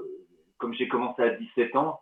comme 0.59 0.75
j'ai 0.75 0.89
commencé 0.89 1.23
à 1.23 1.31
17 1.31 1.77
ans, 1.77 2.01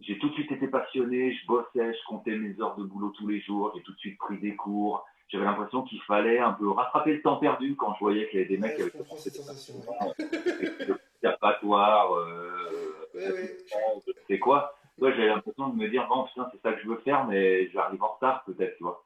j'ai 0.00 0.18
tout 0.18 0.28
de 0.28 0.34
suite 0.34 0.52
été 0.52 0.68
passionné, 0.68 1.32
je 1.32 1.46
bossais, 1.46 1.94
je 1.94 2.06
comptais 2.06 2.36
mes 2.36 2.60
heures 2.60 2.76
de 2.76 2.84
boulot 2.84 3.10
tous 3.16 3.26
les 3.26 3.40
jours, 3.40 3.72
j'ai 3.74 3.82
tout 3.82 3.92
de 3.92 3.98
suite 3.98 4.18
pris 4.18 4.38
des 4.38 4.54
cours. 4.54 5.04
J'avais 5.28 5.44
l'impression 5.44 5.82
qu'il 5.82 6.00
fallait 6.02 6.38
un 6.38 6.52
peu 6.52 6.70
rattraper 6.70 7.14
le 7.14 7.22
temps 7.22 7.38
perdu 7.38 7.74
quand 7.74 7.94
je 7.94 8.00
voyais 8.00 8.28
qu'il 8.28 8.38
y 8.38 8.42
avait 8.42 8.48
des 8.48 8.58
mecs 8.58 8.76
qui 8.76 8.82
avaient 8.82 8.90
commencé 8.90 9.30
des 9.30 9.40
escapatoires, 11.16 12.14
euh, 12.14 12.86
c'est 14.28 14.38
quoi. 14.38 14.76
Moi, 14.98 15.10
j'avais 15.12 15.26
l'impression 15.26 15.68
de 15.68 15.76
me 15.76 15.88
dire, 15.88 16.06
bon, 16.08 16.24
putain, 16.24 16.48
c'est 16.52 16.62
ça 16.62 16.72
que 16.72 16.82
je 16.82 16.88
veux 16.88 16.98
faire, 16.98 17.26
mais 17.26 17.68
j'arrive 17.70 18.02
en 18.02 18.14
retard 18.14 18.44
peut-être, 18.44 18.76
tu 18.76 18.84
vois. 18.84 19.02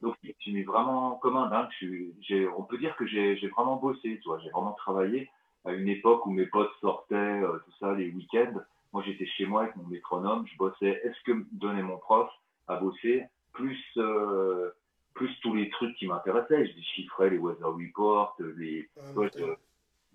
Donc, 0.00 0.16
je 0.22 0.50
mis 0.50 0.62
vraiment 0.62 1.16
comme 1.16 1.36
un 1.36 1.48
dingue. 1.48 1.68
Je, 1.80 2.48
on 2.56 2.62
peut 2.62 2.78
dire 2.78 2.96
que 2.96 3.06
j'ai 3.06 3.48
vraiment 3.48 3.76
bossé, 3.76 4.18
tu 4.22 4.28
vois. 4.28 4.38
J'ai 4.38 4.50
vraiment 4.50 4.72
travaillé 4.72 5.28
à 5.64 5.72
une 5.72 5.88
époque 5.88 6.24
où 6.26 6.30
mes 6.30 6.46
potes 6.46 6.72
sortaient, 6.80 7.14
euh, 7.14 7.58
tout 7.64 7.72
ça, 7.80 7.92
les 7.94 8.10
week-ends. 8.10 8.60
Moi, 8.94 9.02
j'étais 9.04 9.26
chez 9.26 9.44
moi 9.44 9.64
avec 9.64 9.74
mon 9.74 9.88
métronome. 9.88 10.46
Je 10.46 10.56
bossais. 10.56 11.00
Est-ce 11.02 11.20
que 11.24 11.32
me 11.32 11.44
donnait 11.50 11.82
mon 11.82 11.98
prof 11.98 12.30
à 12.68 12.76
bosser 12.76 13.24
plus 13.52 13.82
euh, 13.96 14.70
plus 15.14 15.36
tous 15.42 15.52
les 15.52 15.68
trucs 15.70 15.96
qui 15.96 16.06
m'intéressaient? 16.06 16.64
Je 16.64 16.74
déchiffrais 16.74 17.28
les 17.28 17.38
weather 17.38 17.74
reports, 17.74 18.36
les. 18.56 18.88
Ah, 18.96 19.28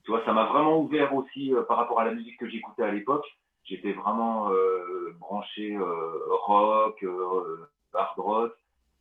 tu 0.05 0.11
vois, 0.11 0.23
ça 0.23 0.31
m'a 0.31 0.45
vraiment 0.45 0.79
ouvert 0.79 1.13
aussi 1.13 1.53
euh, 1.53 1.63
par 1.63 1.75
rapport 1.75 1.99
à 1.99 2.05
la 2.05 2.13
musique 2.13 2.39
que 2.39 2.49
j'écoutais 2.49 2.83
à 2.83 2.91
l'époque. 2.91 3.25
J'étais 3.65 3.91
vraiment 3.91 4.49
euh, 4.49 5.13
branché 5.19 5.77
rock, 6.47 7.05
hard 7.93 8.17
rock. 8.17 8.53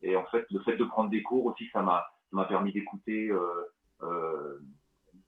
Et 0.02 0.16
en 0.16 0.25
fait, 0.26 0.44
le 0.50 0.58
fait 0.60 0.76
de 0.76 0.84
prendre 0.84 1.08
des 1.08 1.22
cours 1.22 1.46
aussi, 1.46 1.69
ça 1.72 1.82
m'a 1.82 2.04
m'a 2.32 2.46
permis 2.46 2.72
d'écouter 2.72 3.30
euh, 3.30 3.64
euh, 4.02 4.58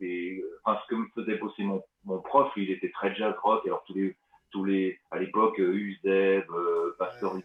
des, 0.00 0.45
enfin, 0.64 0.78
ce 0.83 0.88
que 0.88 0.97
me 0.97 1.07
faisait 1.14 1.37
bosser 1.37 1.62
mon, 1.62 1.83
mon 2.04 2.21
prof. 2.21 2.50
Il 2.57 2.71
était 2.71 2.90
très 2.90 3.14
jazz 3.14 3.35
rock. 3.42 3.64
Alors 3.64 3.85
tous 3.85 3.95
les 3.95 4.16
tous 4.50 4.64
les 4.64 4.99
à 5.11 5.19
l'époque 5.19 5.59
Uzeb, 5.59 6.45
euh, 6.50 6.95
Pastor, 6.99 7.37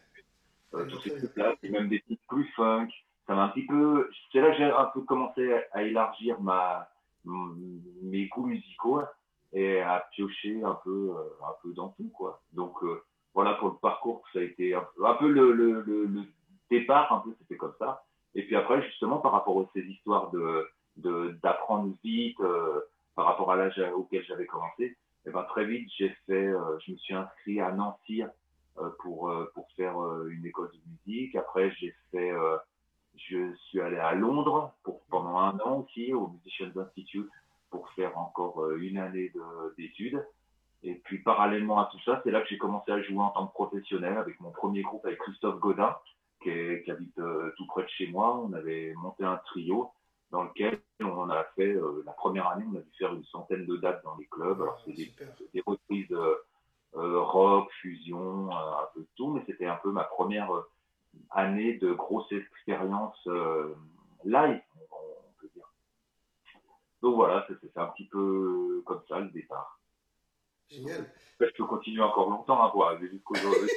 euh, 0.74 0.86
tous 0.88 1.00
ces 1.02 1.18
trucs-là, 1.18 1.56
et 1.64 1.70
même 1.70 1.88
des 1.90 2.02
titres 2.02 2.24
plus 2.28 2.48
funk. 2.56 2.90
Ça 3.28 3.36
m'a 3.36 3.46
un 3.46 3.50
petit 3.50 3.66
peu. 3.66 4.10
C'est 4.32 4.42
là 4.42 4.52
que 4.52 4.58
j'ai 4.58 4.66
un 4.66 4.86
peu 4.94 5.02
commencé 5.02 5.54
à, 5.72 5.84
élargir 5.84 6.40
ma 6.42 6.90
mes 7.26 8.28
goûts 8.28 8.46
musicaux 8.46 9.02
et 9.52 9.80
à 9.82 10.08
piocher 10.12 10.62
un 10.64 10.78
peu 10.84 11.12
un 11.42 11.56
peu 11.64 11.74
dans 11.74 11.90
tout 11.90 12.10
quoi. 12.14 12.42
Donc 12.54 12.78
voilà 13.34 13.56
pour 13.56 13.70
le 13.70 13.76
parcours, 13.76 14.24
ça 14.32 14.40
a 14.40 14.44
été 14.44 14.74
un, 14.76 14.86
un 15.04 15.14
peu 15.16 15.28
le, 15.28 15.52
le, 15.52 15.82
le, 15.82 16.06
le 16.06 16.22
départ, 16.70 17.12
un 17.12 17.20
peu, 17.20 17.36
c'était 17.40 17.58
comme 17.58 17.74
ça. 17.80 18.04
Et 18.34 18.44
puis 18.44 18.56
après, 18.56 18.82
justement, 18.84 19.18
par 19.20 19.32
rapport 19.32 19.60
à 19.62 19.66
ces 19.74 19.82
histoires 19.82 20.32
de 20.32 20.70
d'apprendre 20.98 21.94
vite, 22.04 22.40
euh, 22.40 22.80
par 23.16 23.26
rapport 23.26 23.52
à 23.52 23.58
l'âge 23.58 23.78
auquel 23.96 24.24
j'avais 24.24 24.46
commencé, 24.46 24.96
et 25.26 25.30
eh 25.30 25.32
ben, 25.32 25.44
très 25.44 25.66
vite, 25.66 25.90
j'ai 25.98 26.10
fait, 26.28 26.48
euh, 26.48 26.78
je 26.86 26.92
me 26.92 26.98
suis 26.98 27.16
inscrit 27.16 27.60
à 27.60 27.72
Nancy 27.72 28.22
euh, 28.22 28.90
pour, 29.00 29.34
pour 29.54 29.68
faire 29.76 29.96
une 30.28 30.46
école 30.46 30.70
de 30.72 31.12
musique. 31.12 31.36
Après, 31.36 31.72
j'ai 31.80 31.96
fait, 32.12 32.32
je 33.16 33.54
suis 33.56 33.82
allé 33.82 33.98
à 33.98 34.14
Londres 34.14 34.74
pour, 34.84 35.02
pendant 35.10 35.38
un 35.38 35.58
an 35.62 35.80
aussi, 35.80 36.14
au 36.14 36.28
Musicians 36.28 36.72
Institute, 36.76 37.30
pour 37.72 37.90
faire 37.92 38.18
encore 38.18 38.72
une 38.74 38.98
année 38.98 39.32
d'études. 39.78 40.24
Et 40.84 40.94
puis, 40.94 41.18
parallèlement 41.18 41.80
à 41.80 41.90
tout 41.92 42.00
ça, 42.06 42.22
c'est 42.24 42.30
là 42.30 42.42
que 42.42 42.48
j'ai 42.48 42.60
commencé 42.60 42.92
à 42.92 43.02
jouer 43.02 43.18
en 43.18 43.30
tant 43.30 43.48
que 43.48 43.54
professionnel 43.54 44.18
avec 44.18 44.40
mon 44.40 44.52
premier 44.52 44.84
groupe 44.84 45.04
avec 45.06 45.18
Christophe 45.18 45.60
Godin, 45.60 45.96
qui, 46.44 46.92
habite 46.92 47.18
euh, 47.18 47.52
tout 47.58 47.66
près 47.66 47.84
de 47.84 47.90
chez 47.90 48.08
moi. 48.08 48.40
On 48.40 48.54
avait 48.54 48.94
monté 48.96 49.24
un 49.24 49.38
trio 49.38 49.92
dans 50.36 50.44
lequel 50.44 50.82
on 51.00 51.30
a 51.30 51.46
fait, 51.56 51.76
euh, 51.76 52.04
la 52.06 52.12
première 52.12 52.50
année, 52.50 52.66
on 52.70 52.76
a 52.76 52.82
dû 52.82 52.92
faire 53.00 53.14
une 53.14 53.24
centaine 53.24 53.66
de 53.66 53.78
dates 53.78 54.04
dans 54.04 54.18
les 54.18 54.26
clubs. 54.26 54.62
Alors, 54.62 54.82
c'est 54.84 54.92
des, 54.92 55.10
des, 55.54 55.64
reprises 55.66 56.12
euh, 56.12 57.22
rock, 57.22 57.72
fusion, 57.82 58.52
un 58.52 58.90
peu 58.94 59.00
de 59.00 59.08
tout, 59.16 59.32
mais 59.32 59.42
c'était 59.46 59.66
un 59.66 59.78
peu 59.78 59.92
ma 59.92 60.04
première 60.04 60.50
année 61.32 61.78
de 61.78 61.94
grosse 61.94 62.30
expérience 62.34 63.18
live, 64.26 64.62
on 64.92 65.40
peut 65.40 65.50
dire. 65.56 65.72
Donc 67.02 67.16
voilà, 67.16 67.48
c'est 67.48 67.78
un 67.78 67.88
petit 67.88 68.08
peu 68.08 68.84
comme 68.86 69.04
ça 69.08 69.20
le 69.22 69.30
départ. 69.30 69.80
Génial. 70.70 71.06
Je 71.40 71.46
peux 71.58 71.66
continuer 71.66 72.02
encore 72.02 72.30
longtemps 72.30 72.62
à 72.64 72.72
voir 72.72 73.00
jusqu'aujourd'hui. 73.00 73.70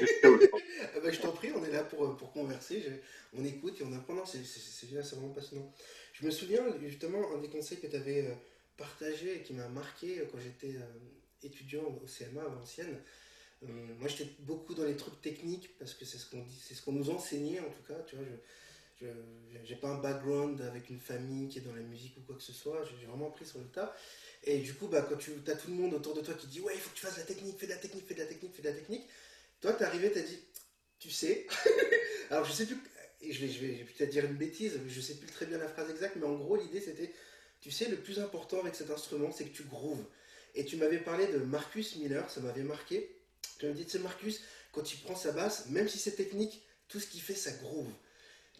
Ah 0.95 1.01
bah, 1.03 1.11
je 1.11 1.21
t'en 1.21 1.33
prie, 1.33 1.51
on 1.55 1.63
est 1.65 1.73
là 1.73 1.85
pour, 1.85 2.17
pour 2.17 2.33
converser. 2.33 3.03
On 3.37 3.45
écoute 3.45 3.81
et 3.81 3.85
on 3.85 3.93
apprend. 3.93 4.25
C'est 4.25 4.87
vraiment 4.91 5.35
passionnant. 5.35 5.71
Je 6.21 6.27
me 6.27 6.31
souviens 6.31 6.65
justement, 6.81 7.33
un 7.35 7.39
des 7.39 7.49
conseils 7.49 7.79
que 7.79 7.87
tu 7.87 7.97
avais 7.97 8.27
euh, 8.27 8.35
partagé 8.77 9.37
et 9.37 9.43
qui 9.43 9.55
m'a 9.55 9.69
marqué 9.69 10.23
quand 10.31 10.39
j'étais 10.39 10.75
étudiant 11.43 11.85
au 11.85 12.07
CMA 12.07 12.43
à 12.43 12.49
l'ancienne. 12.49 12.99
moi, 13.63 14.09
j'étais 14.09 14.31
beaucoup 14.41 14.75
dans 14.75 14.85
les 14.85 14.97
trucs 14.97 15.21
techniques 15.21 15.77
parce 15.79 15.95
que 15.95 16.05
c'est 16.05 16.19
ce 16.19 16.29
qu'on 16.31 16.43
dit, 16.43 16.61
c'est 16.61 16.75
ce 16.75 16.83
qu'on 16.83 16.93
nous 16.93 17.11
enseignait 17.11 17.61
en 17.61 17.71
tout 17.71 17.83
cas. 17.87 18.01
Tu 18.07 18.17
vois, 18.17 18.25
je, 19.01 19.07
j'ai 19.65 19.77
pas 19.77 19.89
un 19.89 19.99
background 19.99 20.61
avec 20.63 20.91
une 20.91 20.99
famille 20.99 21.49
qui 21.49 21.59
est 21.59 21.63
dans 21.63 21.75
la 21.75 21.83
musique 21.83 22.17
ou 22.17 22.21
quoi 22.23 22.37
que 22.37 22.43
ce 22.43 22.53
soit. 22.53 22.85
J'ai 22.85 23.07
vraiment 23.07 23.29
appris 23.29 23.47
sur 23.47 23.61
le 23.61 23.67
tas. 23.67 23.95
Et 24.45 24.59
du 24.59 24.75
coup, 24.75 24.89
bah, 24.89 25.07
quand 25.09 25.17
tu 25.17 25.33
as 25.47 25.57
tout 25.57 25.69
le 25.69 25.75
monde 25.75 25.95
autour 25.95 26.15
de 26.15 26.21
toi 26.21 26.35
qui 26.35 26.47
dit 26.49 26.61
Ouais, 26.61 26.73
il 26.75 26.81
faut 26.81 26.91
que 26.91 26.97
tu 26.97 27.03
fasses 27.03 27.15
de 27.15 27.21
la 27.21 27.27
technique, 27.27 27.59
fais 27.59 27.67
de 27.67 27.73
la 27.73 27.79
technique, 27.79 28.07
fais 28.07 28.15
de 28.15 28.21
la 28.21 28.27
technique, 28.27 28.55
fais 28.55 28.63
de 28.63 28.69
la 28.69 28.75
technique. 28.75 29.09
Toi, 29.61 29.73
t'es 29.73 29.85
arrivé, 29.85 30.11
t'as 30.11 30.23
dit 30.23 30.41
Tu 30.99 31.11
sais. 31.11 31.47
Alors, 32.31 32.45
je 32.45 32.53
sais 32.53 32.67
plus. 32.67 32.81
Et 33.21 33.33
je 33.33 33.45
vais, 33.47 33.85
peut-être 33.85 34.11
dire 34.11 34.25
une 34.25 34.37
bêtise, 34.37 34.79
je 34.87 35.01
sais 35.01 35.15
plus 35.15 35.27
très 35.27 35.47
bien 35.47 35.59
la 35.59 35.69
phrase 35.69 35.91
exacte, 35.91 36.17
mais 36.17 36.27
en 36.27 36.37
gros, 36.37 36.57
l'idée 36.57 36.81
c'était 36.81 37.13
Tu 37.61 37.71
sais, 37.71 37.89
le 37.89 37.97
plus 37.97 38.21
important 38.21 38.61
avec 38.61 38.75
cet 38.75 38.91
instrument, 38.91 39.33
c'est 39.33 39.45
que 39.45 39.57
tu 39.57 39.65
grooves. 39.65 40.05
Et 40.55 40.65
tu 40.65 40.77
m'avais 40.77 40.99
parlé 40.99 41.27
de 41.27 41.39
Marcus 41.39 41.97
Miller, 41.97 42.31
ça 42.31 42.41
m'avait 42.41 42.63
marqué. 42.63 43.11
Tu 43.59 43.67
m'as 43.67 43.73
dit 43.73 43.87
Tu 43.87 43.99
Marcus, 43.99 44.41
quand 44.73 44.93
il 44.93 45.01
prend 45.01 45.17
sa 45.17 45.33
basse, 45.33 45.67
même 45.71 45.89
si 45.89 45.99
c'est 45.99 46.13
technique, 46.13 46.63
tout 46.89 47.01
ce 47.01 47.07
qu'il 47.07 47.21
fait, 47.21 47.35
ça 47.35 47.51
groove. 47.53 47.93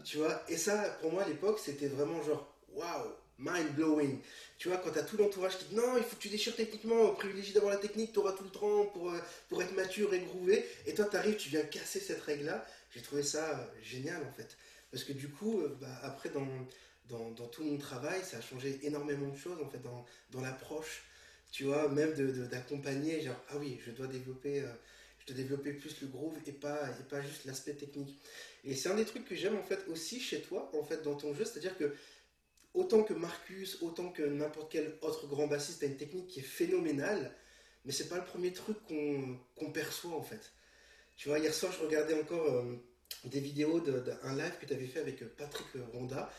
Tu 0.05 0.19
vois 0.19 0.43
Et 0.49 0.57
ça, 0.57 0.99
pour 1.01 1.13
moi, 1.13 1.23
à 1.23 1.29
l'époque, 1.29 1.59
c'était 1.59 1.89
vraiment 1.89 2.23
genre 2.23 2.55
Waouh 2.73 3.13
mind 3.39 3.75
blowing. 3.75 4.19
Tu 4.59 4.69
vois, 4.69 4.79
quand 4.79 4.91
tu 4.91 4.99
as 4.99 5.03
tout 5.03 5.17
l'entourage 5.17 5.57
qui 5.59 5.67
dit 5.67 5.77
non, 5.77 5.97
il 5.97 6.03
faut 6.03 6.17
que 6.17 6.21
tu 6.21 6.29
déchires 6.29 6.57
techniquement, 6.57 7.11
privilégie 7.13 7.53
d'avoir 7.53 7.73
la 7.73 7.79
technique, 7.79 8.13
tu 8.13 8.19
auras 8.19 8.33
tout 8.33 8.45
le 8.45 8.51
temps 8.51 8.87
pour, 8.87 9.11
euh, 9.11 9.19
pour 9.49 9.63
être 9.63 9.75
mature 9.75 10.13
et 10.13 10.21
groover. 10.21 10.65
Et 10.87 10.95
toi, 10.95 11.07
tu 11.09 11.17
arrives, 11.17 11.37
tu 11.37 11.49
viens 11.49 11.63
casser 11.63 12.01
cette 12.01 12.23
règle-là. 12.23 12.67
J'ai 12.99 13.05
trouvé 13.05 13.23
ça 13.23 13.61
euh, 13.61 13.65
génial 13.81 14.21
en 14.25 14.33
fait. 14.33 14.57
Parce 14.91 15.05
que 15.05 15.13
du 15.13 15.29
coup, 15.29 15.61
euh, 15.61 15.79
bah, 15.81 16.01
après, 16.03 16.31
dans, 16.31 16.49
dans, 17.09 17.31
dans, 17.31 17.47
tout 17.47 17.63
mon 17.63 17.79
travail, 17.79 18.21
ça 18.25 18.39
a 18.39 18.41
changé 18.41 18.81
énormément 18.83 19.29
de 19.29 19.37
choses 19.37 19.63
en 19.63 19.69
fait, 19.69 19.79
dans, 19.79 20.05
dans 20.33 20.41
l'approche. 20.41 21.05
Tu 21.53 21.63
vois, 21.63 21.89
même 21.89 22.13
d'accompagner, 22.49 23.19
de, 23.19 23.27
genre, 23.27 23.45
ah 23.51 23.57
oui, 23.59 23.81
je 23.87 23.93
dois 23.93 24.09
développer. 24.09 24.65
je 25.21 25.27
dois 25.27 25.37
développer 25.37 25.75
plus 25.75 26.01
le 26.03 26.09
groove 26.09 26.37
et 26.45 26.53
pas, 26.53 26.91
et 26.91 27.05
pas 27.05 27.23
juste 27.23 27.45
l'aspect 27.45 27.75
technique. 27.75 28.19
Et 28.65 28.75
c'est 28.75 28.89
un 28.89 28.97
des 28.97 29.05
trucs 29.05 29.25
que 29.25 29.37
j'aime 29.37 29.57
en 29.57 29.63
fait 29.63 29.87
aussi 29.89 30.21
chez 30.21 30.43
toi, 30.43 30.69
en 30.75 30.83
fait, 30.83 31.03
dans 31.03 31.15
ton 31.15 31.33
jeu, 31.33 31.45
c'est-à-dire 31.45 31.79
que 31.79 31.95
autant 32.75 33.05
que 33.05 33.15
Marcus, 33.15 33.81
autant 33.81 34.11
que 34.11 34.23
n'importe 34.23 34.73
quel 34.73 34.99
autre 35.03 35.29
grand 35.29 35.47
bassiste, 35.47 35.85
a 35.85 35.87
une 35.87 35.97
technique 35.97 36.27
qui 36.27 36.41
est 36.41 36.43
phénoménale, 36.43 37.33
mais 37.85 37.93
c'est 37.93 38.09
pas 38.09 38.19
le 38.19 38.25
premier 38.25 38.53
truc 38.53 38.77
qu'on 38.89 39.71
perçoit 39.73 40.17
en 40.17 40.23
fait. 40.23 40.53
Tu 41.19 41.29
vois, 41.29 41.41
hier 41.41 41.53
soir, 41.53 41.73
je 41.73 41.85
regardais 41.85 42.15
encore 42.15 42.47
euh, 42.47 42.77
des 43.25 43.41
vidéos 43.41 43.81
d'un 43.81 44.37
live 44.37 44.55
que 44.61 44.67
tu 44.67 44.75
avais 44.75 44.87
fait 44.87 45.01
avec 45.01 45.23
euh, 45.23 45.35
Patrick 45.37 45.67
Ronda. 45.93 46.31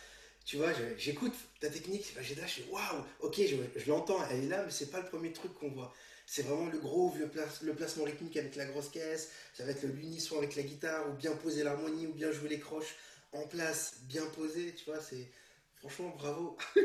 Tu 0.46 0.58
vois, 0.58 0.70
j'écoute 0.98 1.34
ta 1.60 1.70
technique, 1.70 2.16
j'ai 2.22 2.36
je 2.36 2.48
suis 2.48 2.64
waouh, 2.72 3.04
ok, 3.20 3.40
je, 3.76 3.90
l'entends, 3.90 4.18
elle 4.32 4.46
est 4.46 4.48
là, 4.48 4.64
mais 4.66 4.72
c'est 4.72 4.90
pas 4.90 5.00
le 5.00 5.06
premier 5.06 5.32
truc 5.32 5.54
qu'on 5.54 5.70
voit. 5.70 5.94
C'est 6.26 6.44
vraiment 6.44 6.70
le 6.72 6.80
groove, 6.80 7.20
le, 7.20 7.30
le, 7.62 7.74
placement 7.74 8.06
rythmique 8.06 8.36
avec 8.38 8.56
la 8.56 8.66
grosse 8.66 8.90
caisse, 8.90 9.32
ça 9.54 9.64
va 9.66 9.72
être 9.72 9.84
l'unisson 9.84 10.38
avec 10.38 10.56
la 10.56 10.64
guitare, 10.64 11.08
ou 11.10 11.14
bien 11.14 11.34
poser 11.36 11.64
l'harmonie, 11.64 12.08
ou 12.08 12.14
bien 12.14 12.32
jouer 12.32 12.50
les 12.50 12.60
croches 12.60 12.96
en 13.34 13.46
place, 13.48 14.00
bien 14.08 14.26
posé, 14.36 14.74
tu 14.74 14.86
vois, 14.86 15.00
c'est 15.00 15.30
Franchement, 15.80 16.14
bravo. 16.18 16.58
je, 16.76 16.82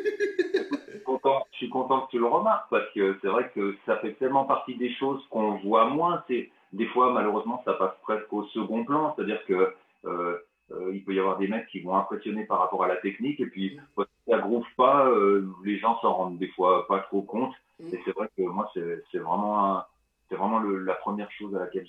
suis 1.57 1.69
content, 1.69 2.07
que 2.07 2.11
tu 2.11 2.19
le 2.19 2.27
remarques 2.27 2.71
parce 2.71 2.89
que 2.95 3.19
c'est 3.21 3.29
vrai 3.29 3.51
que 3.53 3.77
ça 3.87 3.97
fait 3.99 4.13
tellement 4.15 4.45
partie 4.45 4.77
des 4.77 4.95
choses 4.95 5.21
qu'on 5.31 5.59
voit 5.59 5.87
moins. 5.87 6.23
C'est 6.29 6.49
des 6.75 6.87
fois, 6.87 7.13
malheureusement, 7.13 7.63
ça 7.65 7.75
passe 7.75 7.95
presque 8.03 8.33
au 8.33 8.45
second 8.47 8.85
plan. 8.85 9.15
C'est-à-dire 9.15 9.45
que 9.47 9.75
euh, 10.07 10.39
euh, 10.73 10.91
il 10.93 11.05
peut 11.05 11.15
y 11.15 11.21
avoir 11.21 11.39
des 11.39 11.47
mecs 11.47 11.69
qui 11.69 11.81
vont 11.81 11.97
impressionner 11.97 12.45
par 12.45 12.59
rapport 12.59 12.83
à 12.83 12.89
la 12.89 12.97
technique 12.97 13.39
et 13.41 13.47
puis 13.47 13.79
quand 13.95 14.05
ça 14.29 14.39
groove 14.39 14.67
pas, 14.77 15.07
euh, 15.07 15.47
les 15.65 15.79
gens 15.79 16.01
s'en 16.01 16.15
rendent 16.15 16.39
des 16.39 16.49
fois 16.49 16.87
pas 16.89 16.99
trop 17.01 17.23
compte. 17.23 17.55
Mm. 17.79 17.95
Et 17.95 18.01
c'est 18.05 18.11
vrai 18.11 18.29
que 18.37 18.43
moi, 18.43 18.71
c'est 18.75 19.19
vraiment 19.19 19.83
c'est 20.29 20.37
vraiment 20.37 20.61
la 20.61 20.95
première 20.95 21.31
chose 21.33 21.55
à 21.55 21.61
laquelle 21.61 21.87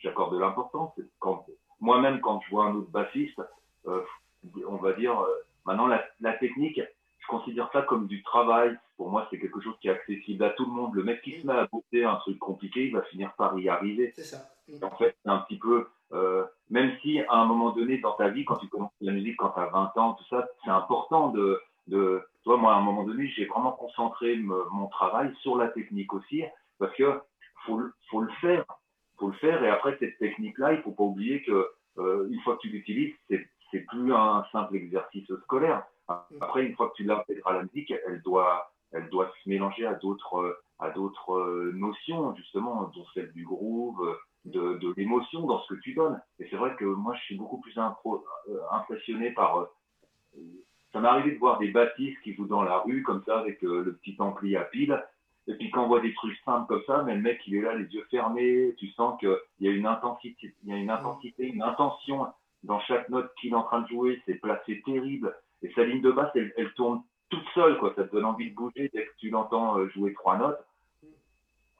j'accorde 0.00 0.34
de 0.34 0.40
l'importance. 0.40 0.92
Quand 1.20 1.46
moi-même, 1.80 2.20
quand 2.20 2.40
je 2.44 2.50
vois 2.50 2.66
un 2.66 2.74
autre 2.74 2.90
bassiste, 2.90 3.40
on 3.86 4.76
va 4.76 4.92
dire, 4.94 5.14
maintenant 5.66 5.86
la, 5.86 6.32
technique, 6.34 6.80
je 7.20 7.26
considère 7.28 7.70
ça 7.72 7.82
comme 7.82 8.06
du 8.06 8.22
travail. 8.22 8.76
Pour 8.96 9.10
moi, 9.10 9.26
c'est 9.30 9.38
quelque 9.38 9.60
chose 9.60 9.74
qui 9.80 9.88
est 9.88 9.92
accessible 9.92 10.44
à 10.44 10.50
tout 10.50 10.64
le 10.64 10.72
monde. 10.72 10.94
Le 10.94 11.02
mec 11.02 11.22
qui 11.22 11.40
se 11.40 11.46
met 11.46 11.54
à 11.54 11.68
bosser 11.70 12.04
un 12.04 12.16
truc 12.16 12.38
compliqué, 12.38 12.86
il 12.86 12.92
va 12.92 13.02
finir 13.02 13.32
par 13.34 13.58
y 13.58 13.68
arriver. 13.68 14.12
C'est 14.16 14.24
ça. 14.24 14.38
En 14.82 14.96
fait, 14.96 15.16
c'est 15.22 15.30
un 15.30 15.38
petit 15.38 15.58
peu, 15.58 15.88
euh, 16.12 16.44
même 16.68 16.92
si 17.02 17.20
à 17.20 17.34
un 17.34 17.46
moment 17.46 17.70
donné 17.70 17.98
dans 17.98 18.12
ta 18.12 18.28
vie, 18.28 18.44
quand 18.44 18.56
tu 18.56 18.68
commences 18.68 18.92
la 19.00 19.12
musique, 19.12 19.36
quand 19.36 19.50
tu 19.50 19.60
as 19.60 19.66
20 19.66 19.96
ans, 19.96 20.14
tout 20.14 20.24
ça, 20.30 20.46
c'est 20.64 20.70
important 20.70 21.28
de, 21.28 21.60
de, 21.88 22.22
toi, 22.44 22.56
moi, 22.56 22.74
à 22.74 22.76
un 22.76 22.82
moment 22.82 23.04
donné, 23.04 23.28
j'ai 23.28 23.46
vraiment 23.46 23.72
concentré 23.72 24.36
mon 24.36 24.86
travail 24.88 25.34
sur 25.40 25.56
la 25.56 25.68
technique 25.68 26.12
aussi, 26.14 26.44
parce 26.78 26.94
que 26.94 27.20
faut, 27.66 27.80
faut 28.10 28.20
le 28.20 28.32
faire, 28.40 28.64
faut 29.18 29.28
le 29.28 29.34
faire. 29.34 29.62
Et 29.64 29.68
après 29.68 29.96
cette 29.98 30.18
technique-là, 30.18 30.74
il 30.74 30.82
faut 30.82 30.92
pas 30.92 31.04
oublier 31.04 31.42
que 31.42 31.68
euh, 31.98 32.28
une 32.30 32.40
fois 32.40 32.56
que 32.56 32.62
tu 32.62 32.68
l'utilises, 32.68 33.14
c'est 33.28 33.80
plus 33.86 34.12
un 34.12 34.44
simple 34.52 34.76
exercice 34.76 35.30
scolaire. 35.44 35.84
Après, 36.40 36.64
une 36.64 36.74
fois 36.74 36.88
que 36.90 36.94
tu 36.94 37.04
l'intègres 37.04 37.46
à 37.46 37.54
la 37.54 37.62
musique, 37.62 37.92
elle 38.06 38.22
doit, 38.22 38.72
elle 38.92 39.08
doit 39.08 39.32
se 39.42 39.48
mélanger 39.48 39.86
à 39.86 39.94
d'autres, 39.94 40.60
à 40.78 40.90
d'autres 40.90 41.32
euh, 41.32 41.72
notions, 41.74 42.34
justement, 42.36 42.90
dont 42.94 43.06
celle 43.14 43.32
du 43.32 43.44
groove, 43.44 44.18
de, 44.44 44.78
de 44.78 44.94
l'émotion 44.96 45.46
dans 45.46 45.60
ce 45.62 45.74
que 45.74 45.80
tu 45.80 45.94
donnes. 45.94 46.20
Et 46.38 46.48
c'est 46.50 46.56
vrai 46.56 46.74
que 46.76 46.84
moi, 46.84 47.14
je 47.14 47.20
suis 47.22 47.36
beaucoup 47.36 47.60
plus 47.60 47.76
impro, 47.78 48.24
euh, 48.48 48.58
impressionné 48.72 49.30
par. 49.30 49.58
Euh, 49.58 49.66
ça 50.92 51.00
m'est 51.00 51.08
arrivé 51.08 51.32
de 51.32 51.38
voir 51.38 51.58
des 51.58 51.70
bâtisses 51.70 52.18
qui 52.24 52.34
jouent 52.34 52.48
dans 52.48 52.62
la 52.62 52.78
rue, 52.78 53.02
comme 53.04 53.22
ça, 53.24 53.38
avec 53.38 53.62
le 53.62 53.96
petit 54.02 54.16
ampli 54.18 54.56
à 54.56 54.62
pile. 54.62 55.00
Et 55.46 55.54
puis 55.54 55.70
quand 55.70 55.84
on 55.84 55.88
voit 55.88 56.00
des 56.00 56.14
trucs 56.14 56.36
simples 56.44 56.66
comme 56.68 56.82
ça, 56.86 57.02
mais 57.02 57.14
le 57.14 57.22
mec, 57.22 57.40
il 57.46 57.56
est 57.56 57.60
là, 57.60 57.74
les 57.74 57.86
yeux 57.86 58.06
fermés, 58.10 58.74
tu 58.78 58.88
sens 58.90 59.18
qu'il 59.18 59.36
y 59.60 59.68
a 59.68 59.72
une 59.72 59.86
intensité, 59.86 60.54
il 60.62 60.68
y 60.68 60.72
a 60.72 60.76
une 60.76 60.90
intensité, 60.90 61.46
une 61.46 61.62
intention 61.62 62.26
dans 62.62 62.80
chaque 62.80 63.08
note 63.08 63.32
qu'il 63.40 63.52
est 63.52 63.56
en 63.56 63.62
train 63.62 63.80
de 63.80 63.88
jouer, 63.88 64.22
c'est 64.26 64.34
placé 64.34 64.82
terrible. 64.82 65.34
Et 65.62 65.72
sa 65.74 65.84
ligne 65.84 66.00
de 66.00 66.10
basse, 66.10 66.30
elle, 66.34 66.52
elle, 66.56 66.72
tourne 66.74 67.02
toute 67.28 67.46
seule, 67.54 67.78
quoi. 67.78 67.92
Ça 67.96 68.04
te 68.04 68.12
donne 68.12 68.24
envie 68.24 68.50
de 68.50 68.54
bouger 68.54 68.90
dès 68.92 69.06
que 69.06 69.16
tu 69.18 69.30
l'entends 69.30 69.78
euh, 69.78 69.88
jouer 69.88 70.12
trois 70.14 70.36
notes. 70.38 70.64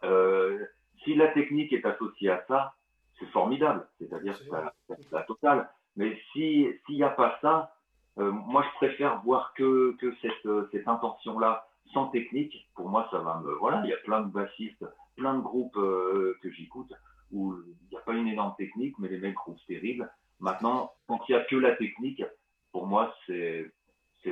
Euh, 0.04 0.64
si 1.04 1.14
la 1.14 1.28
technique 1.28 1.72
est 1.72 1.84
associée 1.84 2.30
à 2.30 2.44
ça, 2.46 2.74
c'est 3.18 3.26
formidable. 3.26 3.86
C'est-à-dire 3.98 4.36
c'est 4.36 5.12
la, 5.12 5.22
totale. 5.22 5.68
Mais 5.96 6.18
s'il 6.32 6.78
n'y 6.88 7.02
a 7.02 7.10
pas 7.10 7.38
ça, 7.40 7.74
euh, 8.18 8.30
moi 8.30 8.62
je 8.62 8.76
préfère 8.76 9.22
voir 9.22 9.52
que, 9.54 9.96
que 9.98 10.14
cette, 10.20 10.70
cette 10.72 10.88
intention-là 10.88 11.66
sans 11.92 12.08
technique. 12.08 12.68
Pour 12.74 12.88
moi, 12.88 13.08
ça 13.10 13.18
va 13.18 13.40
me. 13.40 13.52
Voilà, 13.54 13.82
il 13.84 13.90
y 13.90 13.92
a 13.92 13.98
plein 13.98 14.20
de 14.20 14.30
bassistes, 14.30 14.84
plein 15.16 15.34
de 15.34 15.40
groupes 15.40 15.76
euh, 15.76 16.36
que 16.42 16.50
j'écoute 16.50 16.92
où 17.32 17.54
il 17.54 17.88
n'y 17.90 17.96
a 17.96 18.00
pas 18.00 18.12
une 18.12 18.26
énorme 18.26 18.54
technique, 18.58 18.98
mais 18.98 19.08
les 19.08 19.18
mecs 19.18 19.34
groupent 19.34 19.64
terribles. 19.68 20.10
Maintenant, 20.40 20.92
quand 21.06 21.20
il 21.28 21.34
n'y 21.34 21.40
a 21.40 21.44
que 21.44 21.56
la 21.56 21.76
technique, 21.76 22.24
pour 22.72 22.86
moi, 22.86 23.14
c'est 23.26 23.72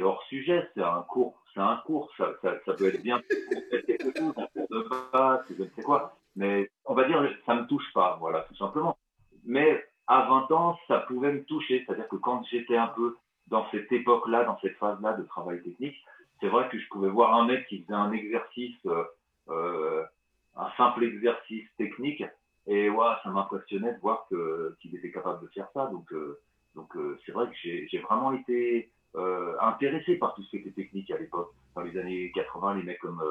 hors 0.00 0.22
sujet, 0.24 0.68
c'est 0.74 0.82
un 0.82 1.02
cours, 1.02 1.42
c'est 1.54 1.60
un 1.60 1.76
cours, 1.86 2.10
ça, 2.16 2.34
ça, 2.42 2.74
peut 2.74 2.88
être 2.88 3.02
bien 3.02 3.20
quelque 3.86 4.18
de 4.18 5.10
base, 5.12 5.44
je 5.50 5.62
ne 5.62 5.68
sais 5.70 5.82
quoi, 5.82 6.16
mais 6.36 6.70
on 6.84 6.94
va 6.94 7.04
dire, 7.04 7.26
ça 7.46 7.54
ne 7.54 7.62
me 7.62 7.66
touche 7.66 7.92
pas, 7.94 8.16
voilà, 8.20 8.42
tout 8.42 8.56
simplement. 8.56 8.96
Mais 9.44 9.84
à 10.06 10.26
20 10.28 10.50
ans, 10.52 10.78
ça 10.88 11.00
pouvait 11.00 11.32
me 11.32 11.44
toucher, 11.44 11.84
c'est-à-dire 11.84 12.08
que 12.08 12.16
quand 12.16 12.44
j'étais 12.50 12.76
un 12.76 12.88
peu 12.88 13.16
dans 13.48 13.68
cette 13.70 13.90
époque-là, 13.90 14.44
dans 14.44 14.58
cette 14.60 14.76
phase-là 14.76 15.14
de 15.14 15.22
travail 15.24 15.62
technique, 15.62 15.96
c'est 16.40 16.48
vrai 16.48 16.68
que 16.68 16.78
je 16.78 16.88
pouvais 16.88 17.08
voir 17.08 17.34
un 17.34 17.46
mec 17.46 17.66
qui 17.66 17.82
faisait 17.82 17.94
un 17.94 18.12
exercice, 18.12 18.76
euh, 18.86 19.04
euh 19.48 20.04
un 20.56 20.70
simple 20.76 21.04
exercice 21.04 21.68
technique, 21.76 22.24
et 22.66 22.90
ouais, 22.90 23.06
ça 23.22 23.30
m'impressionnait 23.30 23.94
de 23.94 24.00
voir 24.00 24.26
qu'il 24.28 24.94
était 24.96 25.12
capable 25.12 25.42
de 25.42 25.48
faire 25.48 25.68
ça. 25.72 25.86
Donc, 25.86 26.12
euh, 26.12 26.40
donc 26.78 26.96
euh, 26.96 27.18
c'est 27.26 27.32
vrai 27.32 27.46
que 27.46 27.56
j'ai 27.62 27.98
vraiment 27.98 28.32
été 28.32 28.90
euh, 29.16 29.56
intéressé 29.60 30.16
par 30.16 30.34
tout 30.34 30.42
ce 30.44 30.50
qui 30.50 30.56
était 30.58 30.70
technique 30.70 31.10
à 31.10 31.18
l'époque. 31.18 31.52
Dans 31.74 31.82
les 31.82 31.98
années 31.98 32.30
80, 32.34 32.76
les 32.76 32.82
mecs 32.84 33.00
comme, 33.00 33.22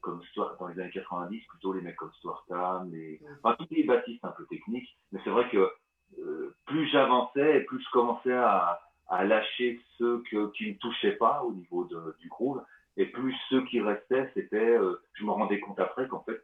comme 0.00 0.22
Stuart, 0.24 0.56
dans 0.58 0.68
les 0.68 0.80
années 0.80 0.90
90, 0.90 1.40
plutôt 1.46 1.72
les 1.72 1.82
mecs 1.82 1.96
comme 1.96 2.12
Stuart 2.14 2.44
Tam, 2.48 2.90
les, 2.92 3.20
enfin, 3.42 3.56
tous 3.58 3.74
les 3.74 3.84
baptistes 3.84 4.24
un 4.24 4.30
peu 4.30 4.46
techniques. 4.46 4.96
Mais 5.12 5.20
c'est 5.24 5.30
vrai 5.30 5.48
que 5.50 5.70
plus 6.66 6.86
j'avançais, 6.88 7.60
plus 7.60 7.82
je 7.82 7.90
commençais 7.90 8.32
à, 8.32 8.80
à 9.08 9.24
lâcher 9.24 9.80
ceux 9.98 10.22
que, 10.30 10.50
qui 10.52 10.70
ne 10.70 10.76
touchaient 10.76 11.16
pas 11.16 11.42
au 11.42 11.52
niveau 11.52 11.84
de, 11.84 12.16
du 12.20 12.28
groove. 12.28 12.62
Et 12.96 13.06
plus 13.06 13.34
ceux 13.48 13.64
qui 13.64 13.80
restaient, 13.80 14.30
c'était, 14.34 14.78
je 15.14 15.24
me 15.24 15.30
rendais 15.30 15.60
compte 15.60 15.80
après 15.80 16.06
qu'en 16.08 16.22
fait, 16.22 16.40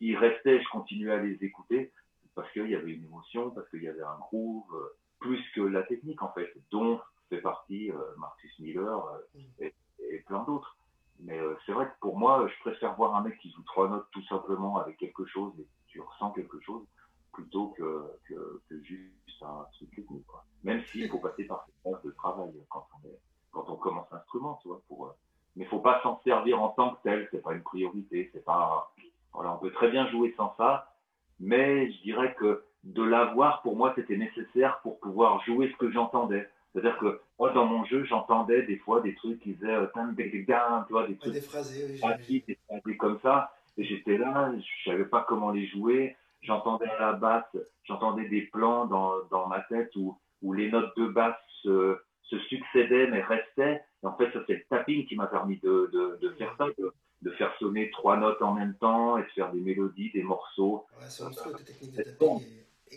ils 0.00 0.16
restaient, 0.16 0.60
je 0.60 0.68
continuais 0.68 1.12
à 1.12 1.18
les 1.18 1.42
écouter 1.44 1.92
parce 2.34 2.50
qu'il 2.52 2.68
y 2.68 2.74
avait 2.74 2.92
une 2.92 3.04
émotion, 3.04 3.50
parce 3.50 3.68
qu'il 3.70 3.82
y 3.82 3.88
avait 3.88 4.02
un 4.02 4.18
groove, 4.18 4.64
euh, 4.74 4.96
plus 5.22 5.42
que 5.54 5.60
la 5.60 5.82
technique 5.84 6.22
en 6.22 6.32
fait, 6.32 6.52
dont 6.70 7.00
fait 7.30 7.40
partie 7.40 7.90
euh, 7.90 7.96
Marcus 8.18 8.58
Miller 8.58 9.06
euh, 9.06 9.70
et, 10.08 10.18
plein 10.26 10.44
d'autres. 10.44 10.76
Mais 11.20 11.38
c'est 11.64 11.72
vrai 11.72 11.86
que 11.86 11.98
pour 12.00 12.18
moi, 12.18 12.46
je 12.48 12.60
préfère 12.60 12.94
voir 12.96 13.14
un 13.14 13.22
mec 13.22 13.38
qui 13.38 13.50
joue 13.52 13.62
trois 13.62 13.88
notes 13.88 14.06
tout 14.12 14.24
simplement 14.24 14.78
avec 14.78 14.96
quelque 14.98 15.24
chose 15.24 15.52
et 15.58 15.66
tu 15.86 16.00
ressens 16.00 16.32
quelque 16.32 16.60
chose 16.60 16.84
plutôt 17.32 17.68
que, 17.78 18.04
que, 18.28 18.82
juste 18.82 19.42
un 19.42 19.66
truc 19.72 19.90
technique. 19.94 20.26
Quoi. 20.26 20.44
Même 20.64 20.82
s'il 20.86 21.08
faut 21.08 21.18
passer 21.18 21.44
par 21.44 21.64
cette 21.66 21.74
phase 21.82 22.02
de 22.02 22.10
travail 22.12 22.52
quand 22.68 22.86
on, 23.04 23.08
quand 23.52 23.68
on 23.68 23.76
commence 23.76 24.06
l'instrument, 24.10 24.58
tu 24.62 24.68
vois, 24.68 24.80
pour, 24.88 25.06
euh, 25.06 25.10
mais 25.56 25.64
faut 25.66 25.80
pas 25.80 26.00
s'en 26.02 26.20
servir 26.22 26.60
en 26.62 26.70
tant 26.70 26.94
que 26.94 27.02
tel, 27.02 27.28
c'est 27.30 27.42
pas 27.42 27.52
une 27.52 27.62
priorité, 27.62 28.30
pas, 28.44 28.92
voilà, 29.32 29.54
on 29.54 29.58
peut 29.58 29.72
très 29.72 29.90
bien 29.90 30.08
jouer 30.10 30.34
sans 30.36 30.54
ça, 30.56 30.94
mais 31.40 31.90
je 31.90 32.02
dirais 32.02 32.34
que 32.34 32.64
de 32.92 33.02
l'avoir, 33.02 33.62
pour 33.62 33.76
moi, 33.76 33.92
c'était 33.96 34.16
nécessaire 34.16 34.80
pour 34.82 34.98
pouvoir 35.00 35.42
jouer 35.44 35.70
ce 35.72 35.76
que 35.76 35.90
j'entendais. 35.90 36.48
C'est-à-dire 36.72 36.98
que 36.98 37.20
moi, 37.38 37.50
dans 37.50 37.66
mon 37.66 37.84
jeu, 37.84 38.04
j'entendais 38.04 38.62
des 38.62 38.76
fois 38.78 39.00
des 39.00 39.14
trucs 39.14 39.40
qui 39.40 39.54
faisaient, 39.54 39.74
euh, 39.74 39.86
tu 39.94 40.92
vois, 40.92 41.06
des 41.06 41.16
trucs 41.16 41.32
des 41.32 41.40
phrasés, 41.40 42.00
oui, 42.28 42.44
des 42.46 42.58
phrasés 42.66 42.96
comme 42.96 43.18
ça, 43.22 43.52
et 43.76 43.84
j'étais 43.84 44.18
là, 44.18 44.52
je 44.56 44.90
savais 44.90 45.04
pas 45.04 45.24
comment 45.28 45.50
les 45.50 45.66
jouer, 45.66 46.16
j'entendais 46.42 46.88
à 46.88 47.00
la 47.00 47.12
basse, 47.12 47.56
j'entendais 47.84 48.28
des 48.28 48.42
plans 48.42 48.86
dans, 48.86 49.12
dans 49.30 49.48
ma 49.48 49.60
tête 49.60 49.94
où, 49.96 50.16
où 50.42 50.52
les 50.52 50.70
notes 50.70 50.96
de 50.96 51.06
basse 51.08 51.36
se, 51.62 51.98
se 52.24 52.38
succédaient 52.40 53.06
mais 53.08 53.22
restaient. 53.22 53.82
Et 54.02 54.06
en 54.06 54.16
fait, 54.16 54.30
ça 54.32 54.40
c'est 54.46 54.54
le 54.54 54.64
tapping 54.68 55.06
qui 55.06 55.16
m'a 55.16 55.26
permis 55.26 55.58
de, 55.58 55.90
de, 55.92 56.18
de 56.20 56.30
faire 56.34 56.54
ça, 56.58 56.66
de, 56.78 56.92
de, 57.22 57.30
faire 57.32 57.54
sonner 57.58 57.90
trois 57.90 58.16
notes 58.16 58.42
en 58.42 58.52
même 58.54 58.74
temps 58.74 59.16
et 59.18 59.22
de 59.22 59.28
faire 59.28 59.52
des 59.52 59.60
mélodies, 59.60 60.10
des 60.12 60.22
morceaux. 60.22 60.86
Ouais, 60.98 61.06
c'est 61.08 61.22
euh, 61.24 61.52
technique 61.64 61.96
de 61.96 62.02
tapping 62.02 62.40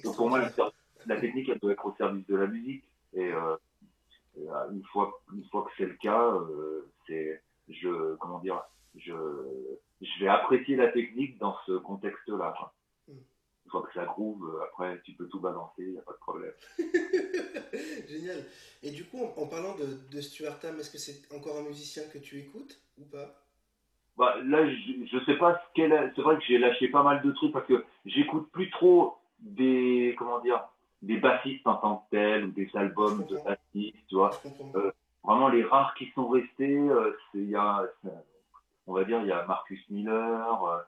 Donc 0.03 0.15
pour 0.15 0.29
moi, 0.29 0.39
la, 1.05 1.19
technique, 1.19 1.49
elle 1.49 1.59
doit 1.59 1.71
être 1.71 1.85
au 1.85 1.95
service 1.95 2.25
de 2.27 2.35
la 2.35 2.47
musique. 2.47 2.83
Et, 3.13 3.31
euh, 3.31 3.55
euh 4.37 4.71
une, 4.71 4.83
fois, 4.85 5.21
une 5.33 5.45
fois 5.45 5.63
que 5.63 5.71
c'est 5.77 5.85
le 5.85 5.95
cas, 5.95 6.31
euh, 6.31 6.91
c'est, 7.07 7.41
je, 7.69 8.15
comment 8.15 8.39
dire, 8.39 8.61
je, 8.95 9.13
je 10.01 10.19
vais 10.19 10.27
apprécier 10.27 10.75
la 10.75 10.89
technique 10.89 11.37
dans 11.37 11.55
ce 11.65 11.73
contexte-là 11.73 12.53
une 13.65 13.71
fois 13.71 13.81
que 13.81 13.93
ça 13.93 14.05
groove, 14.05 14.61
après 14.63 15.01
tu 15.03 15.13
peux 15.13 15.27
tout 15.27 15.39
balancer, 15.39 15.83
il 15.83 15.91
n'y 15.91 15.97
a 15.97 16.01
pas 16.01 16.13
de 16.13 16.17
problème. 16.17 16.53
Génial. 18.07 18.45
Et 18.83 18.91
du 18.91 19.05
coup, 19.05 19.19
en, 19.23 19.47
parlant 19.47 19.75
de, 19.75 20.15
de 20.15 20.21
Stuart 20.21 20.59
Tam, 20.59 20.79
est-ce 20.79 20.91
que 20.91 20.97
c'est 20.97 21.33
encore 21.35 21.57
un 21.57 21.63
musicien 21.63 22.03
que 22.13 22.19
tu 22.19 22.39
écoutes 22.39 22.79
ou 22.99 23.05
pas? 23.05 23.41
Bah, 24.17 24.37
Là, 24.45 24.69
je, 24.69 25.15
ne 25.15 25.25
sais 25.25 25.37
pas 25.37 25.55
ce 25.55 25.73
qu'elle 25.73 25.93
a. 25.93 26.13
C'est 26.15 26.21
vrai 26.21 26.37
que 26.37 26.43
j'ai 26.47 26.59
lâché 26.59 26.89
pas 26.89 27.03
mal 27.03 27.21
de 27.23 27.31
trucs 27.31 27.51
parce 27.51 27.67
que 27.67 27.83
j'écoute 28.05 28.49
plus 28.51 28.69
trop 28.69 29.17
des. 29.39 30.15
Comment 30.17 30.39
dire 30.39 30.63
des 31.01 31.17
bassistes 31.17 31.67
en 31.67 31.75
tant 31.75 31.97
que 31.97 32.15
tels 32.15 32.45
ou 32.45 32.51
des 32.51 32.67
albums 32.73 33.25
de 33.27 33.35
bassistes, 33.35 34.07
tu 34.09 34.15
vois. 34.15 34.31
Euh, 34.75 34.91
vraiment 35.23 35.49
les 35.49 35.63
rares 35.63 35.93
qui 35.93 36.09
sont 36.15 36.27
restés, 36.29 36.79
euh, 36.79 37.15
c'est 37.31 37.39
il 37.39 37.49
y 37.49 37.55
a, 37.55 37.83
on 38.87 38.93
va 38.93 39.03
dire, 39.03 39.21
il 39.21 39.27
y 39.27 39.31
a 39.31 39.45
Marcus 39.45 39.87
Miller, 39.91 40.85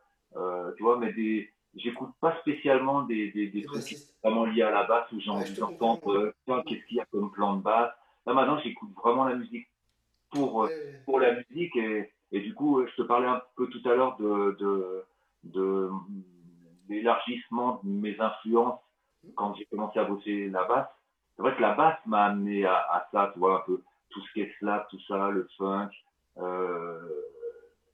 tu 0.76 0.82
vois, 0.82 0.98
mais 0.98 1.14
des, 1.14 1.52
j'écoute 1.78 2.12
pas 2.20 2.38
spécialement 2.42 3.04
des, 3.04 3.32
des, 3.32 3.48
des 3.48 3.64
trucs 3.64 3.84
vraiment 4.24 4.46
liés 4.46 4.64
à 4.64 4.72
la 4.72 4.84
basse 4.84 5.12
où 5.12 5.20
j'ai 5.20 5.30
envie 5.30 5.54
d'entendre 5.54 6.12
euh, 6.14 6.62
qu'est-ce 6.68 6.86
qu'il 6.86 6.98
y 6.98 7.00
a 7.00 7.06
comme 7.06 7.32
plan 7.32 7.58
de 7.58 7.62
basse. 7.62 7.92
Là 8.26 8.34
maintenant, 8.34 8.60
j'écoute 8.64 8.90
vraiment 8.96 9.26
la 9.26 9.36
musique 9.36 9.68
pour, 10.32 10.66
euh, 10.66 10.70
pour 11.06 11.20
la 11.20 11.34
musique 11.34 11.76
et, 11.76 12.12
et, 12.32 12.42
du 12.42 12.54
coup, 12.54 12.86
je 12.86 13.02
te 13.02 13.02
parlais 13.04 13.28
un 13.28 13.42
peu 13.56 13.68
tout 13.68 13.82
à 13.88 13.96
l'heure 13.96 14.18
de, 14.18 14.58
de, 14.60 15.06
de 15.44 15.90
l'élargissement 16.90 17.80
de 17.84 17.90
mes 17.90 18.20
influences 18.20 18.80
quand 19.36 19.56
j'ai 19.56 19.66
commencé 19.66 20.00
à 20.00 20.06
bosser 20.06 20.50
la 20.50 20.64
basse. 20.66 20.88
C'est 21.36 21.42
vrai 21.42 21.56
que 21.56 21.62
la 21.62 21.74
basse 21.74 22.00
m'a 22.06 22.26
amené 22.26 22.66
à, 22.66 22.78
à, 22.78 23.08
ça, 23.12 23.32
tu 23.34 23.40
vois, 23.40 23.60
un 23.60 23.64
peu 23.66 23.82
tout 24.10 24.22
ce 24.22 24.34
qui 24.34 24.42
est 24.42 24.52
slap, 24.60 24.90
tout 24.90 25.00
ça, 25.08 25.30
le 25.30 25.48
funk. 25.58 25.90
Euh, 26.38 27.00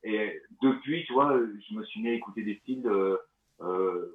et 0.04 0.42
depuis, 0.62 1.06
tu 1.06 1.14
vois, 1.14 1.34
je 1.38 1.76
me 1.76 1.84
suis 1.86 2.02
mis 2.02 2.10
à 2.10 2.14
écouter 2.14 2.44
des 2.44 2.58
styles 2.60 2.86
euh, 2.88 3.18
euh, 3.62 4.14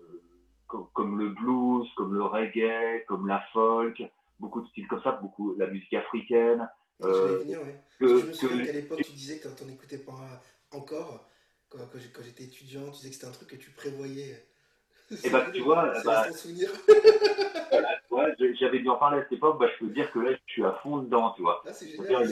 comme, 0.66 1.18
le 1.18 1.30
blues, 1.30 1.88
comme 1.97 2.14
le 2.14 2.25
reggae, 2.25 3.04
comme 3.06 3.26
la 3.26 3.40
folk, 3.52 4.02
beaucoup 4.38 4.61
de 4.61 4.68
styles 4.68 4.87
comme 4.87 5.02
ça, 5.02 5.12
beaucoup 5.12 5.54
la 5.56 5.66
musique 5.66 5.94
africaine. 5.94 6.68
Euh, 7.02 7.38
venir, 7.38 7.61
je 8.00 8.06
me 8.06 8.32
souviens 8.32 8.64
qu'à 8.66 8.73
l'époque, 8.73 9.02
tu 9.02 9.12
disais 9.12 9.38
que 9.38 9.49
tu 9.49 9.64
n'en 9.64 9.70
écoutais 9.70 9.99
pas 9.99 10.42
encore. 10.72 11.26
Quand, 11.70 11.79
quand 11.79 12.22
j'étais 12.22 12.44
étudiant, 12.44 12.85
tu 12.90 12.96
disais 12.96 13.09
que 13.09 13.14
c'était 13.14 13.26
un 13.26 13.33
truc 13.33 13.48
que 13.48 13.57
tu 13.57 13.70
prévoyais. 13.70 14.46
Et 15.11 15.14
eh 15.25 15.31
bah, 15.31 15.47
tu 15.53 15.61
vois, 15.61 15.92
bah, 16.05 16.27
voilà, 18.11 18.35
j'avais 18.61 18.81
dû 18.81 18.88
en 18.88 18.97
parler 18.97 19.18
à 19.18 19.23
cette 19.23 19.33
époque, 19.33 19.59
bah, 19.59 19.66
je 19.75 19.85
peux 19.85 19.92
dire 19.92 20.11
que 20.12 20.18
là, 20.18 20.33
je 20.33 20.53
suis 20.53 20.64
à 20.64 20.73
fond 20.83 20.99
dedans, 20.99 21.33
tu 21.37 21.42
vois. 21.42 21.62
Ah, 21.66 21.73
c'est 21.73 21.88
génial, 21.88 22.29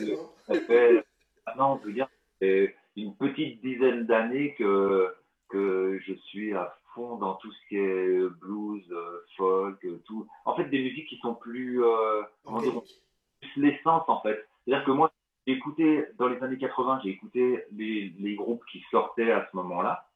ça 0.46 0.60
fait, 0.60 1.04
maintenant, 1.46 1.74
on 1.74 1.78
peut 1.78 1.92
dire, 1.92 2.08
une 2.40 3.14
petite 3.16 3.60
dizaine 3.62 4.06
d'années 4.06 4.54
que, 4.58 5.14
que 5.48 5.98
je 6.06 6.14
suis 6.14 6.54
à 6.54 6.76
dans 7.18 7.34
tout 7.36 7.52
ce 7.52 7.68
qui 7.68 7.76
est 7.76 8.28
blues, 8.40 8.84
euh, 8.90 9.24
folk, 9.36 9.84
euh, 9.84 10.02
tout. 10.06 10.26
En 10.44 10.56
fait, 10.56 10.64
des 10.64 10.82
musiques 10.82 11.08
qui 11.08 11.18
sont 11.18 11.34
plus, 11.34 11.84
euh, 11.84 12.22
plus 12.44 13.56
l'essence 13.56 14.04
en 14.08 14.20
fait. 14.22 14.48
C'est-à-dire 14.64 14.86
que 14.86 14.90
moi, 14.92 15.12
j'ai 15.46 15.54
écouté 15.54 16.04
dans 16.18 16.28
les 16.28 16.42
années 16.42 16.58
80, 16.58 17.00
j'ai 17.04 17.10
écouté 17.10 17.64
les, 17.72 18.14
les, 18.18 18.34
groupes 18.34 18.64
qui 18.70 18.82
sortaient 18.90 19.30
à 19.30 19.46
ce 19.50 19.56
moment-là. 19.56 20.08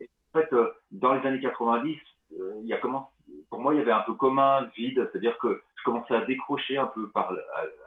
Et 0.00 0.04
en 0.04 0.15
fait, 0.36 0.48
dans 0.92 1.14
les 1.14 1.26
années 1.26 1.40
90, 1.40 1.98
il 2.30 2.66
y 2.66 2.72
a 2.72 2.78
comment, 2.78 3.10
pour 3.50 3.60
moi, 3.60 3.74
il 3.74 3.78
y 3.78 3.80
avait 3.80 3.92
un 3.92 4.02
peu 4.02 4.14
comme 4.14 4.38
un 4.38 4.64
vide, 4.76 5.08
c'est-à-dire 5.10 5.36
que 5.38 5.62
je 5.76 5.84
commençais 5.84 6.14
à 6.14 6.24
décrocher 6.24 6.78
un 6.78 6.86
peu 6.86 7.08
par, 7.10 7.32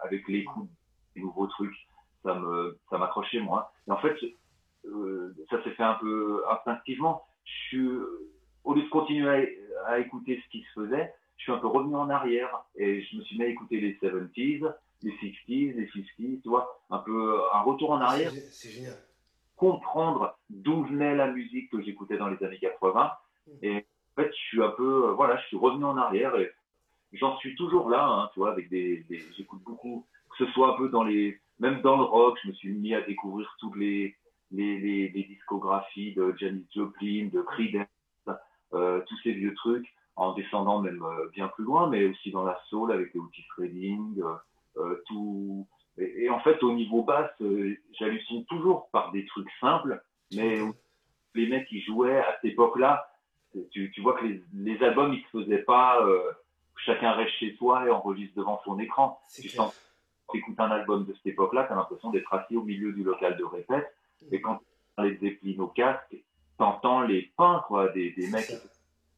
avec 0.03 0.27
l'écoute 0.27 0.69
des 1.15 1.21
nouveaux 1.21 1.47
trucs. 1.47 1.75
Ça 2.23 2.33
me, 2.33 2.77
ça 2.89 2.97
m'accrochait 2.97 3.39
moins. 3.39 3.67
Et 3.87 3.91
en 3.91 3.97
fait, 3.97 4.15
ça 5.49 5.63
s'est 5.63 5.71
fait 5.71 5.83
un 5.83 5.95
peu 5.95 6.43
instinctivement 6.49 7.23
je 7.71 8.05
au 8.63 8.73
lieu 8.73 8.83
de 8.83 8.89
continuer 8.89 9.57
à, 9.87 9.99
écouter 9.99 10.41
ce 10.43 10.49
qui 10.51 10.63
se 10.63 10.81
faisait, 10.81 11.13
je 11.37 11.43
suis 11.43 11.51
un 11.51 11.57
peu 11.57 11.67
revenu 11.67 11.95
en 11.95 12.09
arrière 12.09 12.65
et 12.75 13.01
je 13.01 13.17
me 13.17 13.23
suis 13.23 13.37
mis 13.37 13.45
à 13.45 13.47
écouter 13.47 13.79
les 13.79 13.93
70s, 13.95 14.73
les 15.01 15.11
60s, 15.11 15.75
les 15.75 15.87
50s, 15.87 16.41
tu 16.41 16.49
vois, 16.49 16.79
un 16.89 16.99
peu 16.99 17.39
un 17.53 17.61
retour 17.61 17.91
en 17.91 18.01
arrière. 18.01 18.31
C'est 18.51 18.69
génial. 18.69 18.97
Comprendre 19.55 20.37
d'où 20.49 20.83
venait 20.83 21.15
la 21.15 21.31
musique 21.31 21.69
que 21.71 21.81
j'écoutais 21.81 22.17
dans 22.17 22.27
les 22.27 22.43
années 22.43 22.59
80. 22.59 23.11
Mm. 23.47 23.51
Et 23.63 23.77
en 23.77 24.21
fait, 24.21 24.31
je 24.31 24.47
suis 24.47 24.63
un 24.63 24.71
peu, 24.71 25.09
euh, 25.09 25.11
voilà, 25.13 25.37
je 25.37 25.47
suis 25.47 25.57
revenu 25.57 25.85
en 25.85 25.97
arrière 25.97 26.35
et 26.35 26.51
j'en 27.13 27.37
suis 27.37 27.55
toujours 27.55 27.89
là, 27.89 28.05
hein, 28.05 28.29
tu 28.33 28.39
vois, 28.39 28.51
avec 28.51 28.69
des, 28.69 29.05
j'écoute 29.37 29.61
beaucoup, 29.63 30.05
que 30.31 30.45
ce 30.45 30.51
soit 30.51 30.73
un 30.73 30.77
peu 30.77 30.89
dans 30.89 31.03
les, 31.03 31.39
même 31.59 31.81
dans 31.81 31.97
le 31.97 32.03
rock, 32.03 32.37
je 32.43 32.49
me 32.49 32.53
suis 32.53 32.73
mis 32.73 32.93
à 32.93 33.01
découvrir 33.01 33.53
toutes 33.59 33.75
les, 33.75 34.15
les, 34.51 34.79
les, 34.79 35.09
les 35.09 35.23
discographies 35.23 36.13
de 36.13 36.33
Janis 36.37 36.65
Joplin, 36.73 37.29
de 37.31 37.41
Creedence, 37.41 37.87
euh, 38.73 39.01
tous 39.07 39.17
ces 39.23 39.31
vieux 39.31 39.53
trucs, 39.55 39.87
en 40.15 40.33
descendant 40.33 40.81
même 40.81 41.01
euh, 41.01 41.29
bien 41.33 41.47
plus 41.49 41.63
loin, 41.63 41.89
mais 41.89 42.05
aussi 42.05 42.31
dans 42.31 42.43
la 42.43 42.59
soul 42.67 42.91
avec 42.91 43.13
les 43.13 43.19
Otis 43.19 43.45
Redding, 43.57 44.21
euh, 44.77 44.95
tout. 45.07 45.67
Et, 45.97 46.29
en 46.29 46.39
fait, 46.39 46.61
au 46.63 46.73
niveau 46.73 47.03
basse, 47.03 47.31
j'hallucine 47.99 48.45
toujours 48.45 48.89
par 48.91 49.11
des 49.11 49.25
trucs 49.25 49.49
simples, 49.59 50.01
mais 50.33 50.59
les 51.35 51.47
mecs 51.47 51.67
qui 51.67 51.81
jouaient 51.81 52.19
à 52.19 52.35
cette 52.35 52.51
époque-là, 52.53 53.11
tu, 53.71 53.91
tu, 53.91 54.01
vois 54.01 54.13
que 54.13 54.25
les, 54.25 54.43
les, 54.53 54.83
albums, 54.83 55.13
ils 55.13 55.23
se 55.23 55.43
faisaient 55.43 55.63
pas, 55.63 56.05
chacun 56.85 57.13
reste 57.13 57.33
chez 57.39 57.55
soi 57.55 57.87
et 57.87 57.89
enregistre 57.89 58.37
devant 58.37 58.61
son 58.63 58.79
écran. 58.79 59.19
Tu 59.33 59.49
sens, 59.49 59.73
écoutes 60.33 60.59
un 60.59 60.71
album 60.71 61.05
de 61.05 61.13
cette 61.13 61.27
époque-là, 61.27 61.65
tu 61.65 61.73
as 61.73 61.75
l'impression 61.75 62.09
d'être 62.11 62.33
assis 62.33 62.55
au 62.55 62.63
milieu 62.63 62.93
du 62.93 63.03
local 63.03 63.37
de 63.37 63.43
répète. 63.43 63.87
Et 64.31 64.41
quand 64.41 64.57
tu 64.57 65.03
les 65.03 65.17
Zeppelin 65.17 65.59
au 65.59 65.67
casque, 65.67 66.15
t'entends 66.57 67.01
les 67.01 67.31
pains, 67.37 67.63
quoi, 67.67 67.89
des, 67.89 68.11
des 68.11 68.27
mecs 68.29 68.51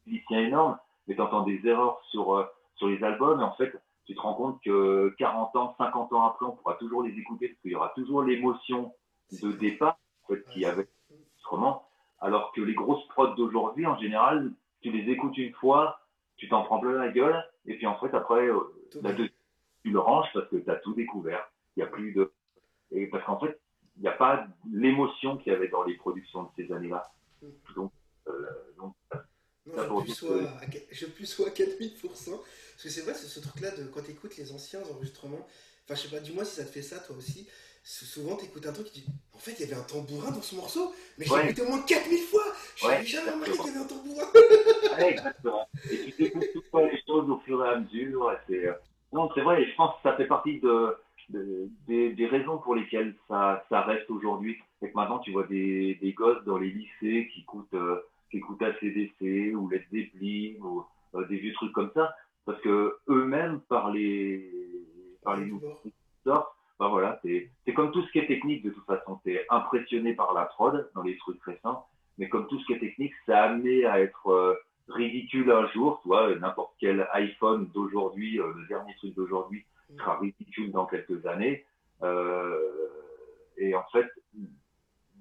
musiciens 0.06 0.40
énormes, 0.40 0.78
mais 1.06 1.16
t'entends 1.16 1.42
des 1.42 1.60
erreurs 1.66 2.00
sur, 2.10 2.36
euh, 2.36 2.44
sur 2.76 2.88
les 2.88 3.02
albums, 3.02 3.40
et 3.40 3.44
en 3.44 3.52
fait, 3.54 3.72
tu 4.04 4.14
te 4.14 4.20
rends 4.20 4.34
compte 4.34 4.60
que 4.62 5.14
40 5.18 5.56
ans, 5.56 5.74
50 5.78 6.12
ans 6.12 6.24
après, 6.24 6.46
on 6.46 6.52
pourra 6.52 6.74
toujours 6.74 7.02
les 7.02 7.16
écouter, 7.18 7.48
parce 7.48 7.60
qu'il 7.60 7.72
y 7.72 7.74
aura 7.74 7.92
toujours 7.96 8.22
l'émotion 8.22 8.92
de 9.32 9.52
départ, 9.52 9.98
en 10.24 10.34
fait, 10.34 10.44
qu'il 10.50 10.62
y 10.62 10.66
avait 10.66 10.88
Alors 12.20 12.52
que 12.52 12.60
les 12.60 12.74
grosses 12.74 13.06
prods 13.08 13.34
d'aujourd'hui, 13.34 13.84
en 13.86 13.98
général, 13.98 14.52
tu 14.80 14.90
les 14.90 15.10
écoutes 15.12 15.36
une 15.38 15.52
fois, 15.54 16.00
tu 16.36 16.48
t'en 16.48 16.62
prends 16.62 16.78
plein 16.78 16.92
la 16.92 17.08
gueule, 17.08 17.44
et 17.66 17.76
puis 17.76 17.86
en 17.86 17.98
fait, 17.98 18.14
après, 18.14 18.46
euh, 18.46 18.60
tu 18.90 19.90
le 19.90 19.98
ranges 19.98 20.28
parce 20.32 20.48
que 20.48 20.56
tu 20.56 20.70
as 20.70 20.76
tout 20.76 20.94
découvert. 20.94 21.50
Il 21.76 21.80
n'y 21.80 21.88
a 21.88 21.90
plus 21.90 22.12
de. 22.12 22.32
Et 22.92 23.06
parce 23.06 23.24
qu'en 23.24 23.40
fait, 23.40 23.60
il 23.96 24.02
n'y 24.02 24.08
a 24.08 24.12
pas 24.12 24.46
l'émotion 24.72 25.36
qu'il 25.36 25.52
y 25.52 25.56
avait 25.56 25.68
dans 25.68 25.82
les 25.82 25.94
productions 25.96 26.44
de 26.44 26.48
ces 26.56 26.72
années-là. 26.72 27.10
Mm. 27.42 27.46
Donc, 27.74 27.92
euh, 28.28 28.32
donc 28.76 28.94
non, 29.66 30.00
je, 30.00 30.04
plus 30.04 30.14
sois 30.14 30.42
à, 30.42 30.60
je 30.90 31.06
plus 31.06 31.26
sois 31.26 31.48
à 31.48 31.50
4000%. 31.50 32.00
Parce 32.00 32.82
que 32.82 32.88
c'est 32.88 33.02
vrai, 33.02 33.14
c'est 33.14 33.26
ce 33.26 33.40
truc-là 33.40 33.70
de 33.76 33.84
quand 33.84 34.02
tu 34.02 34.10
écoutes 34.10 34.36
les 34.36 34.52
anciens 34.52 34.80
enregistrements. 34.92 35.46
Enfin, 35.84 35.94
je 35.94 36.02
sais 36.02 36.08
pas, 36.08 36.20
dis-moi 36.20 36.44
si 36.44 36.56
ça 36.56 36.64
te 36.64 36.70
fait 36.70 36.82
ça 36.82 36.98
toi 37.00 37.16
aussi. 37.16 37.48
Souvent, 37.84 38.36
tu 38.36 38.44
écoutes 38.44 38.66
un 38.66 38.72
truc, 38.72 38.92
tu 38.92 39.00
dis 39.00 39.06
En 39.34 39.38
fait, 39.38 39.52
il 39.58 39.60
y 39.60 39.64
avait 39.64 39.80
un 39.80 39.84
tambourin 39.84 40.30
dans 40.30 40.40
ce 40.40 40.54
morceau, 40.54 40.92
mais 41.18 41.24
je 41.24 41.34
l'ai 41.34 41.44
écouté 41.46 41.62
au 41.62 41.68
moins 41.68 41.82
4000 41.82 42.18
fois. 42.20 42.42
Je 42.76 42.86
n'avais 42.86 43.04
jamais 43.04 43.30
remarqué 43.30 43.52
qu'il 43.52 43.66
y 43.66 43.70
avait 43.70 43.78
un 43.78 43.86
tambourin. 43.86 44.26
exactement. 45.08 45.68
Et 45.90 46.12
tu 46.12 46.24
écoutes 46.26 46.52
tout 46.52 46.78
les 46.78 47.02
choses 47.06 47.28
au 47.28 47.38
fur 47.40 47.64
et 47.64 47.68
à 47.68 47.80
mesure. 47.80 48.28
Euh, 48.50 48.72
non, 49.12 49.28
c'est 49.34 49.40
vrai, 49.40 49.62
et 49.62 49.70
je 49.70 49.74
pense 49.74 49.96
que 49.96 50.08
ça 50.08 50.16
fait 50.16 50.26
partie 50.26 50.60
de 50.60 50.96
des, 51.88 52.12
des, 52.12 52.26
raisons 52.26 52.58
pour 52.58 52.74
lesquelles 52.74 53.14
ça, 53.28 53.64
ça 53.68 53.80
reste 53.82 54.10
aujourd'hui. 54.10 54.58
C'est 54.80 54.90
que 54.90 54.94
maintenant, 54.94 55.18
tu 55.20 55.32
vois 55.32 55.46
des, 55.46 55.96
des, 56.00 56.12
gosses 56.12 56.44
dans 56.44 56.58
les 56.58 56.70
lycées 56.70 57.28
qui 57.32 57.40
écoutent, 57.40 57.74
euh, 57.74 58.02
qui 58.30 58.38
écoutent 58.38 58.62
ACDC 58.62 59.54
ou 59.54 59.68
Led 59.68 59.84
Zeppelin 59.90 60.54
ou 60.60 60.84
des 61.28 61.36
vieux 61.36 61.52
trucs 61.54 61.72
comme 61.72 61.90
ça, 61.94 62.14
parce 62.44 62.60
que 62.60 62.98
eux-mêmes, 63.08 63.60
par 63.68 63.90
les, 63.90 64.50
par 65.22 65.36
les 65.36 65.46
nouveaux 65.46 65.78
sortent, 66.24 66.54
bah 66.82 66.88
voilà, 66.88 67.20
c'est 67.22 67.74
comme 67.74 67.92
tout 67.92 68.02
ce 68.02 68.10
qui 68.10 68.18
est 68.18 68.26
technique 68.26 68.64
de 68.64 68.70
toute 68.70 68.84
façon. 68.86 69.20
Tu 69.24 69.34
es 69.34 69.46
impressionné 69.50 70.14
par 70.14 70.34
la 70.34 70.46
prod 70.46 70.90
dans 70.96 71.02
les 71.02 71.16
trucs 71.16 71.40
récents, 71.44 71.86
mais 72.18 72.28
comme 72.28 72.48
tout 72.48 72.58
ce 72.58 72.66
qui 72.66 72.72
est 72.72 72.80
technique, 72.80 73.12
ça 73.24 73.44
a 73.44 73.50
amené 73.50 73.84
à 73.84 74.00
être 74.00 74.60
ridicule 74.88 75.50
un 75.52 75.68
jour. 75.68 76.00
Tu 76.02 76.08
vois, 76.08 76.34
n'importe 76.34 76.74
quel 76.80 77.06
iPhone 77.12 77.68
d'aujourd'hui, 77.72 78.38
le 78.38 78.66
dernier 78.68 78.94
truc 78.96 79.14
d'aujourd'hui, 79.14 79.64
mm. 79.90 79.98
sera 79.98 80.18
ridicule 80.18 80.72
dans 80.72 80.86
quelques 80.86 81.24
années. 81.26 81.64
Euh, 82.02 82.58
et 83.58 83.74
en 83.74 83.84
fait, 83.92 84.08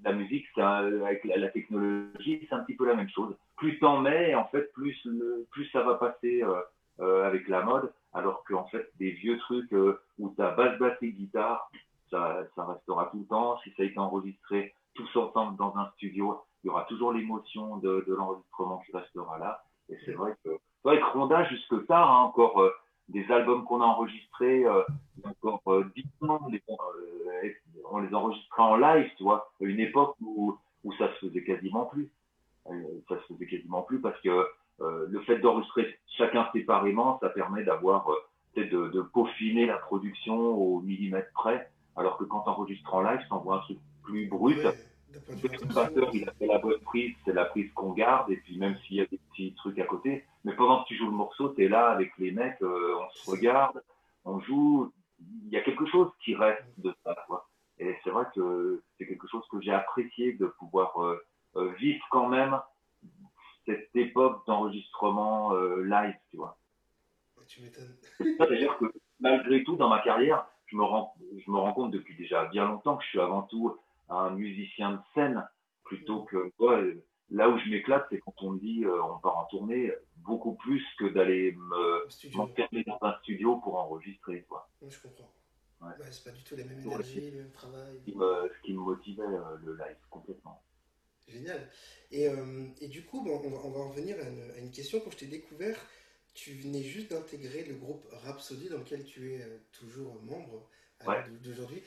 la 0.03 0.13
musique, 0.13 0.45
avec 0.57 1.23
la, 1.25 1.49
technologie, 1.49 2.45
c'est 2.49 2.55
un 2.55 2.63
petit 2.63 2.75
peu 2.75 2.87
la 2.87 2.95
même 2.95 3.09
chose. 3.09 3.35
Plus 3.57 3.77
t'en 3.77 4.01
mets, 4.01 4.33
en 4.33 4.45
fait, 4.45 4.71
plus, 4.73 5.07
plus 5.51 5.65
ça 5.69 5.83
va 5.83 5.95
passer 5.95 6.41
euh, 6.41 6.55
euh, 7.01 7.27
avec 7.27 7.47
la 7.47 7.61
mode, 7.61 7.93
alors 8.13 8.43
qu'en 8.43 8.65
fait, 8.65 8.89
des 8.99 9.11
vieux 9.11 9.37
trucs 9.39 9.73
où 10.17 10.29
ta 10.29 10.51
basse, 10.51 10.77
basse 10.79 10.97
et 11.01 11.11
guitare, 11.11 11.69
ça, 12.09 12.43
ça 12.55 12.65
restera 12.65 13.05
tout 13.05 13.19
le 13.19 13.25
temps. 13.25 13.57
Si 13.63 13.71
ça 13.71 13.83
a 13.83 13.85
été 13.85 13.97
enregistré 13.97 14.73
tous 14.95 15.15
ensemble 15.15 15.57
dans 15.57 15.75
un 15.77 15.89
studio, 15.95 16.41
il 16.63 16.67
y 16.67 16.69
aura 16.69 16.83
toujours 16.83 17.13
l'émotion 17.13 17.77
de, 17.77 18.03
de 18.07 18.13
l'enregistrement 18.13 18.79
qui 18.85 18.95
restera 18.95 19.37
là. 19.39 19.63
Et 19.89 19.97
c'est 20.05 20.13
vrai 20.13 20.35
que, 20.43 20.49
avec 20.85 21.03
Ronda, 21.05 21.45
jusque 21.45 21.85
tard, 21.87 22.11
hein, 22.11 22.23
encore 22.23 22.61
des 23.11 23.29
albums 23.31 23.65
qu'on 23.65 23.81
a 23.81 23.85
enregistrés 23.85 24.65
euh, 24.65 24.83
encore 25.23 25.61
euh, 25.67 25.91
10 25.95 26.29
ans, 26.29 26.39
euh, 26.49 27.49
on 27.89 27.99
les 27.99 28.13
enregistrait 28.13 28.63
en 28.63 28.75
live, 28.77 29.09
tu 29.17 29.23
vois, 29.23 29.51
à 29.61 29.65
une 29.65 29.79
époque 29.79 30.15
où, 30.21 30.57
où 30.83 30.93
ça 30.93 31.13
se 31.13 31.27
faisait 31.27 31.43
quasiment 31.43 31.85
plus. 31.85 32.09
Euh, 32.69 32.73
ça 33.09 33.15
se 33.21 33.33
faisait 33.33 33.47
quasiment 33.47 33.81
plus 33.81 33.99
parce 33.99 34.19
que 34.21 34.47
le 34.81 35.19
fait 35.21 35.37
d'enregistrer 35.39 35.99
chacun 36.17 36.47
séparément, 36.53 37.19
ça 37.19 37.29
permet 37.29 37.63
d'avoir 37.63 38.07
peut-être 38.53 38.71
de, 38.71 38.87
de, 38.89 39.01
peaufiner 39.01 39.65
la 39.65 39.77
production 39.77 40.37
au 40.37 40.81
millimètre 40.81 41.31
près, 41.33 41.69
alors 41.95 42.17
que 42.17 42.23
quand 42.23 42.41
tu 42.41 42.49
enregistres 42.49 42.93
en 42.93 43.01
live, 43.01 43.19
tu 43.27 43.33
envoies 43.33 43.57
un 43.57 43.59
truc 43.59 43.77
plus 44.03 44.27
brut. 44.27 44.57
Le 45.29 45.73
batteur, 45.73 46.09
il 46.13 46.27
a 46.27 46.31
fait 46.33 46.45
la 46.45 46.59
bonne 46.59 46.79
prise, 46.79 47.15
c'est 47.25 47.33
la 47.33 47.45
prise 47.45 47.71
qu'on 47.73 47.91
garde, 47.91 48.31
et 48.31 48.37
puis 48.37 48.57
même 48.57 48.77
s'il 48.79 48.97
y 48.97 49.01
a 49.01 49.05
des 49.05 49.19
petits 49.29 49.53
trucs 49.55 49.77
à 49.79 49.85
côté, 49.85 50.25
mais 50.43 50.55
pendant 50.55 50.83
que 50.83 50.87
tu 50.87 50.97
joues 50.97 51.07
le 51.07 51.11
morceau, 51.11 51.49
tu 51.49 51.65
es 51.65 51.67
là 51.67 51.89
avec 51.89 52.11
les 52.17 52.31
mecs, 52.31 52.61
euh, 52.61 52.95
on 52.97 53.09
se 53.09 53.31
regarde, 53.31 53.81
on 54.25 54.39
joue, 54.39 54.91
il 55.19 55.49
y 55.51 55.57
a 55.57 55.61
quelque 55.61 55.85
chose 55.85 56.09
qui 56.23 56.35
reste 56.35 56.63
de 56.77 56.93
ça, 57.03 57.15
quoi. 57.27 57.47
Et 57.77 57.95
c'est 58.03 58.11
vrai 58.11 58.25
que 58.35 58.81
c'est 58.97 59.07
quelque 59.07 59.27
chose 59.27 59.43
que 59.51 59.59
j'ai 59.61 59.71
apprécié 59.71 60.33
de 60.33 60.45
pouvoir 60.59 61.01
euh, 61.01 61.19
euh, 61.55 61.71
vivre 61.79 62.05
quand 62.11 62.27
même 62.27 62.59
cette 63.65 63.95
époque 63.95 64.45
d'enregistrement 64.47 65.53
live, 65.53 66.15
tu 66.29 66.37
vois. 66.37 66.57
Tu 67.47 67.61
m'étonnes. 67.61 67.95
C'est-à-dire 68.17 68.77
que 68.77 68.85
malgré 69.19 69.63
tout, 69.63 69.75
dans 69.75 69.89
ma 69.89 70.01
carrière, 70.01 70.45
je 70.67 70.75
me, 70.77 70.83
rends, 70.83 71.13
je 71.37 71.51
me 71.51 71.57
rends 71.57 71.73
compte 71.73 71.91
depuis 71.91 72.15
déjà 72.15 72.45
bien 72.45 72.65
longtemps 72.65 72.97
que 72.97 73.03
je 73.03 73.09
suis 73.09 73.19
avant 73.19 73.41
tout 73.43 73.77
un 74.09 74.29
musicien 74.31 74.93
de 74.93 74.99
scène 75.13 75.43
plutôt 75.83 76.23
que 76.23 76.51
là 77.29 77.49
où 77.49 77.57
je 77.59 77.69
m'éclate, 77.69 78.05
c'est 78.09 78.19
quand 78.19 78.33
on 78.41 78.51
me 78.51 78.59
dit 78.59 78.85
euh, 78.85 79.03
on 79.03 79.19
part 79.19 79.37
en 79.37 79.45
tournée, 79.45 79.91
beaucoup 80.17 80.53
plus 80.55 80.83
que 80.99 81.05
d'aller 81.05 81.57
m'enfermer 82.33 82.83
dans 82.85 82.99
un 83.01 83.17
studio 83.19 83.57
pour 83.57 83.77
enregistrer. 83.77 84.45
Quoi. 84.47 84.69
je 84.87 84.99
comprends. 85.01 85.31
Ouais. 85.81 85.93
c'est 86.11 86.23
pas 86.23 86.37
du 86.37 86.43
tout 86.43 86.55
la 86.55 86.63
même 86.63 86.79
énergie, 86.79 87.31
le 87.31 87.37
même 87.39 87.51
travail. 87.51 87.99
Ce 88.05 88.61
qui 88.61 88.73
me, 88.73 88.79
motivait 88.79 89.23
euh, 89.23 89.57
le 89.63 89.75
live 89.75 89.97
complètement. 90.09 90.61
Génial. 91.27 91.69
Et, 92.11 92.27
euh, 92.27 92.65
et 92.81 92.87
du 92.87 93.03
coup, 93.03 93.21
bon, 93.21 93.41
on, 93.43 93.49
va, 93.49 93.57
on, 93.63 93.69
va, 93.69 93.79
en 93.79 93.89
revenir 93.89 94.17
à 94.17 94.27
une, 94.27 94.51
à 94.51 94.57
une, 94.59 94.71
question. 94.71 94.99
Quand 94.99 95.11
je 95.11 95.17
t'ai 95.17 95.27
découvert, 95.27 95.77
tu 96.33 96.53
venais 96.53 96.83
juste 96.83 97.11
d'intégrer 97.11 97.63
le 97.63 97.75
groupe 97.75 98.05
Rhapsody 98.11 98.69
dans 98.69 98.79
lequel 98.79 99.03
tu 99.05 99.33
es 99.33 99.45
toujours 99.71 100.21
membre 100.23 100.67
d'aujourd'hui. 101.41 101.81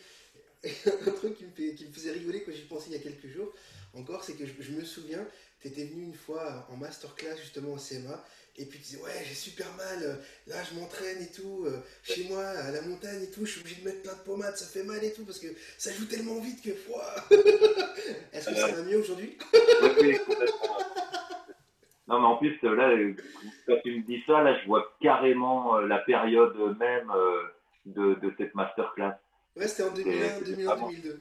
un 0.86 1.10
truc 1.12 1.36
qui 1.36 1.44
me, 1.44 1.50
fait, 1.50 1.74
qui 1.74 1.86
me, 1.86 1.92
faisait 1.92 2.12
rigoler 2.12 2.42
quand 2.42 2.52
j'y 2.52 2.64
pensais 2.64 2.86
il 2.88 2.92
y 2.92 2.96
a 2.96 2.98
quelques 2.98 3.28
jours 3.28 3.52
encore, 3.92 4.24
c'est 4.24 4.34
que 4.34 4.44
je, 4.46 4.72
me 4.72 4.84
souviens, 4.84 5.26
tu 5.60 5.68
étais 5.68 5.84
venu 5.84 6.04
une 6.04 6.14
fois 6.14 6.66
en 6.70 6.76
masterclass 6.76 7.36
justement 7.36 7.74
au 7.74 7.78
CMA, 7.78 8.24
et 8.56 8.66
puis 8.66 8.78
tu 8.78 8.84
disais, 8.84 9.02
ouais, 9.02 9.24
j'ai 9.24 9.34
super 9.34 9.66
mal, 9.76 10.20
là 10.46 10.56
je 10.62 10.78
m'entraîne 10.78 11.20
et 11.22 11.30
tout, 11.30 11.64
euh, 11.66 11.78
chez 12.02 12.28
moi, 12.28 12.44
à 12.44 12.70
la 12.70 12.82
montagne 12.82 13.22
et 13.22 13.30
tout, 13.30 13.44
je 13.44 13.52
suis 13.52 13.60
obligé 13.60 13.80
de 13.80 13.86
mettre 13.86 14.02
plein 14.02 14.14
de 14.14 14.20
pommades, 14.24 14.56
ça 14.56 14.66
fait 14.66 14.84
mal 14.84 15.02
et 15.02 15.12
tout, 15.12 15.24
parce 15.24 15.38
que 15.38 15.48
ça 15.76 15.92
joue 15.92 16.06
tellement 16.06 16.40
vite 16.40 16.62
que, 16.62 16.70
Est-ce 18.32 18.50
que 18.50 18.54
ça 18.54 18.68
va 18.68 18.82
mieux 18.82 18.98
aujourd'hui? 18.98 19.36
Oui, 20.00 20.16
Non, 22.06 22.20
mais 22.20 22.26
en 22.26 22.36
plus, 22.36 22.60
là, 22.62 22.94
quand 23.66 23.76
tu 23.82 23.96
me 23.96 24.02
dis 24.02 24.22
ça, 24.26 24.42
là, 24.42 24.58
je 24.60 24.66
vois 24.66 24.94
carrément 25.00 25.78
euh, 25.78 25.86
la 25.86 25.98
période 25.98 26.54
même 26.78 27.10
euh, 27.10 27.42
de, 27.86 28.14
de 28.14 28.34
cette 28.36 28.54
masterclass. 28.54 29.14
Ouais, 29.56 29.68
c'était 29.68 29.84
en 29.84 29.94
2001, 29.94 30.40
2001 30.40 30.76
2002. 30.76 31.20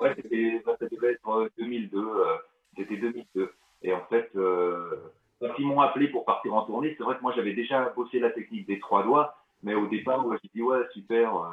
ouais, 0.00 0.14
c'était, 0.16 0.62
ça 0.64 0.86
devait 0.90 1.12
être 1.12 1.50
2002. 1.58 1.98
Euh, 1.98 2.36
c'était 2.76 2.96
2002. 2.96 3.52
Et 3.82 3.92
en 3.92 4.04
fait, 4.06 4.30
euh, 4.36 4.96
quand 5.40 5.54
ils 5.58 5.66
m'ont 5.66 5.80
appelé 5.80 6.08
pour 6.08 6.24
partir 6.24 6.54
en 6.54 6.62
tournée, 6.62 6.94
c'est 6.96 7.04
vrai 7.04 7.16
que 7.16 7.22
moi 7.22 7.32
j'avais 7.34 7.54
déjà 7.54 7.88
bossé 7.90 8.18
la 8.18 8.30
technique 8.30 8.66
des 8.66 8.78
trois 8.78 9.02
doigts, 9.04 9.36
mais 9.62 9.74
au 9.74 9.86
départ, 9.86 10.20
moi 10.22 10.36
j'ai 10.42 10.50
dit 10.54 10.62
ouais, 10.62 10.80
super, 10.92 11.36
euh, 11.36 11.48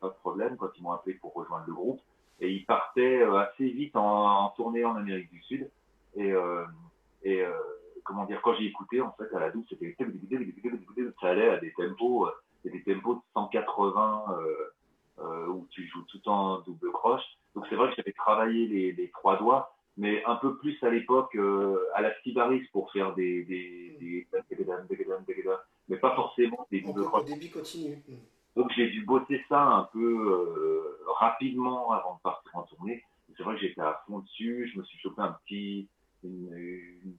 pas 0.00 0.08
de 0.08 0.14
problème 0.14 0.56
quand 0.56 0.70
ils 0.76 0.82
m'ont 0.82 0.92
appelé 0.92 1.14
pour 1.14 1.32
rejoindre 1.34 1.64
le 1.66 1.74
groupe. 1.74 2.00
Et 2.40 2.50
ils 2.50 2.64
partaient 2.64 3.22
assez 3.22 3.68
vite 3.68 3.94
en, 3.96 4.48
tournée 4.56 4.82
en 4.84 4.96
Amérique 4.96 5.30
du 5.30 5.42
Sud. 5.42 5.70
Et, 6.16 6.32
et 7.22 7.44
comment 8.02 8.24
dire, 8.24 8.40
quand 8.40 8.54
j'ai 8.54 8.64
écouté, 8.64 9.02
en 9.02 9.12
fait, 9.12 9.36
à 9.36 9.40
la 9.40 9.50
douce, 9.50 9.66
c'était 9.68 9.94
ça 11.20 11.28
allait 11.28 11.50
à 11.50 11.58
des 11.58 11.70
tempos, 11.74 12.30
des 12.64 12.82
tempos 12.82 13.16
de 13.16 13.20
180. 13.34 14.24
Euh, 15.22 15.48
où 15.48 15.66
tu 15.70 15.86
joues 15.88 16.02
tout 16.04 16.26
en 16.30 16.60
double 16.60 16.92
croche. 16.92 17.22
Donc 17.54 17.66
c'est 17.68 17.74
vrai 17.74 17.90
que 17.90 17.96
j'avais 17.96 18.12
travaillé 18.12 18.66
les, 18.66 18.92
les, 18.92 19.10
trois 19.10 19.36
doigts, 19.36 19.74
mais 20.00 20.24
un 20.24 20.36
peu 20.36 20.56
plus 20.56 20.82
à 20.82 20.88
l'époque 20.88 21.36
euh, 21.36 21.76
à 21.94 22.00
la 22.00 22.16
Skibaris 22.18 22.66
pour 22.72 22.90
faire 22.90 23.14
des, 23.14 23.44
des, 23.44 24.26
mais 25.88 25.96
pas 25.98 26.14
forcément 26.16 26.66
des 26.70 26.80
double 26.80 27.04
croches. 27.04 27.28
Donc 28.56 28.70
j'ai 28.74 28.88
dû 28.88 29.04
bosser 29.04 29.44
ça 29.50 29.62
un 29.62 29.82
peu 29.92 30.00
euh, 30.00 31.04
rapidement 31.18 31.92
avant 31.92 32.14
de 32.14 32.20
partir 32.22 32.56
en 32.56 32.62
tournée. 32.62 33.04
C'est 33.36 33.42
vrai 33.42 33.56
que 33.56 33.60
j'étais 33.60 33.82
à 33.82 34.02
fond 34.06 34.20
dessus. 34.20 34.70
Je 34.72 34.78
me 34.78 34.84
suis 34.84 34.98
chopé 35.00 35.20
un 35.20 35.36
petit, 35.44 35.86
une, 36.24 37.14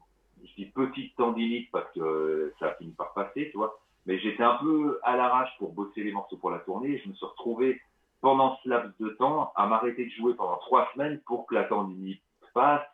petite 0.74 1.16
tendinite 1.16 1.70
parce 1.72 1.90
que 1.94 2.52
ça 2.60 2.70
a 2.70 2.74
fini 2.76 2.94
par 2.94 3.14
passer, 3.14 3.50
tu 3.52 3.58
vois. 3.58 3.80
Mais 4.08 4.18
j'étais 4.20 4.44
un 4.44 4.56
peu 4.56 5.00
à 5.04 5.16
l'arrache 5.16 5.52
pour 5.60 5.72
bosser 5.74 6.04
les 6.04 6.12
morceaux 6.12 6.38
pour 6.38 6.50
la 6.50 6.60
tournée. 6.60 6.98
Je 6.98 7.10
me 7.10 7.14
suis 7.14 7.26
retrouvé 7.28 7.80
pendant 8.22 8.58
ce 8.64 8.70
laps 8.70 8.98
de 9.00 9.10
temps 9.10 9.52
à 9.56 9.68
m'arrêter 9.68 10.06
de 10.06 10.12
jouer 10.12 10.34
pendant 10.34 10.58
trois 10.58 10.90
semaines 10.94 11.22
pour 11.28 11.46
que 11.46 11.54
la 11.54 11.66
tendinite 11.66 12.24
passe. 12.54 12.86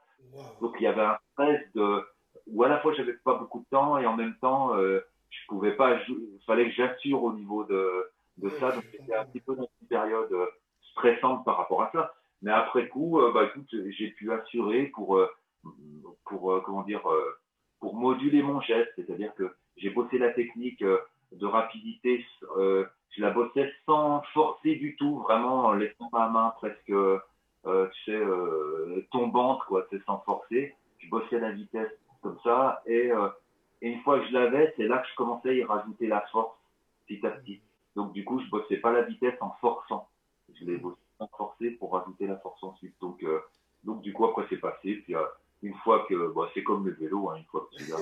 Donc 0.61 0.75
il 0.79 0.83
y 0.83 0.87
avait 0.87 1.01
un 1.01 1.17
stress 1.33 1.61
de 1.73 2.03
où 2.47 2.63
à 2.63 2.69
la 2.69 2.79
fois 2.79 2.93
j'avais 2.93 3.13
pas 3.13 3.35
beaucoup 3.35 3.59
de 3.59 3.65
temps 3.69 3.97
et 3.97 4.05
en 4.05 4.15
même 4.15 4.35
temps 4.41 4.75
euh, 4.75 5.01
je 5.29 5.47
pouvais 5.47 5.73
pas 5.73 5.99
il 6.07 6.39
fallait 6.45 6.69
que 6.69 6.75
j'assure 6.75 7.23
au 7.23 7.33
niveau 7.33 7.63
de, 7.63 8.09
de 8.37 8.49
ça. 8.59 8.71
Donc 8.71 8.83
c'était 8.91 9.15
un 9.15 9.25
petit 9.25 9.41
peu 9.41 9.55
dans 9.55 9.69
une 9.81 9.87
période 9.87 10.31
euh, 10.31 10.45
stressante 10.91 11.45
par 11.45 11.57
rapport 11.57 11.83
à 11.83 11.91
ça. 11.91 12.13
Mais 12.41 12.51
après 12.51 12.87
coup 12.87 13.19
euh, 13.19 13.31
bah 13.31 13.45
écoute 13.45 13.73
j'ai 13.89 14.09
pu 14.11 14.31
assurer 14.31 14.87
pour 14.87 15.17
euh, 15.17 15.29
pour 16.25 16.61
comment 16.63 16.83
dire 16.83 17.03
pour 17.79 17.95
moduler 17.95 18.41
mon 18.41 18.61
geste. 18.61 18.91
C'est-à-dire 18.95 19.33
que 19.35 19.55
j'ai 19.77 19.89
bossé 19.89 20.17
la 20.17 20.31
technique 20.31 20.83
de 20.83 21.45
rapidité 21.45 22.25
je 23.17 23.21
la 23.21 23.31
bossais 23.31 23.73
sans 23.85 24.21
forcer 24.33 24.75
du 24.75 24.95
tout, 24.95 25.19
vraiment 25.19 25.65
en 25.65 25.73
laissant 25.73 26.09
ma 26.13 26.29
main 26.29 26.53
presque, 26.57 26.91
euh, 27.67 27.87
tu 27.89 28.11
sais, 28.11 28.17
euh, 28.17 29.05
tombante, 29.11 29.61
quoi, 29.67 29.85
c'est 29.89 30.03
sans 30.05 30.19
forcer. 30.19 30.75
Je 30.99 31.09
bossais 31.09 31.39
la 31.39 31.51
vitesse 31.51 31.91
comme 32.21 32.37
ça, 32.43 32.81
et, 32.85 33.11
euh, 33.11 33.29
et 33.81 33.89
une 33.89 34.01
fois 34.01 34.19
que 34.19 34.27
je 34.27 34.33
l'avais, 34.33 34.73
c'est 34.77 34.87
là 34.87 34.99
que 34.99 35.07
je 35.09 35.15
commençais 35.15 35.49
à 35.49 35.53
y 35.53 35.63
rajouter 35.63 36.07
la 36.07 36.21
force 36.31 36.57
petit 37.05 37.25
à 37.25 37.31
petit. 37.31 37.61
Donc 37.95 38.13
du 38.13 38.23
coup, 38.23 38.39
je 38.39 38.49
bossais 38.49 38.77
pas 38.77 38.91
la 38.91 39.03
vitesse 39.03 39.35
en 39.41 39.51
forçant, 39.61 40.07
je 40.53 40.65
l'ai 40.65 40.77
bossé 40.77 40.97
sans 41.17 41.27
forcer 41.35 41.71
pour 41.71 41.93
rajouter 41.93 42.27
la 42.27 42.37
force 42.37 42.63
ensuite. 42.63 42.95
Donc, 43.01 43.21
euh, 43.23 43.39
donc 43.83 44.01
du 44.01 44.13
coup, 44.13 44.25
après 44.25 44.45
c'est 44.49 44.57
passé, 44.57 44.95
puis 45.03 45.15
une 45.63 45.73
fois 45.75 46.05
que, 46.07 46.33
c'est 46.53 46.63
comme 46.63 46.85
le 46.85 46.93
vélo, 46.93 47.29
hein, 47.29 47.37
une 47.37 47.45
fois 47.45 47.67
que 47.71 47.77
tu 47.77 47.91
l'as. 47.91 47.97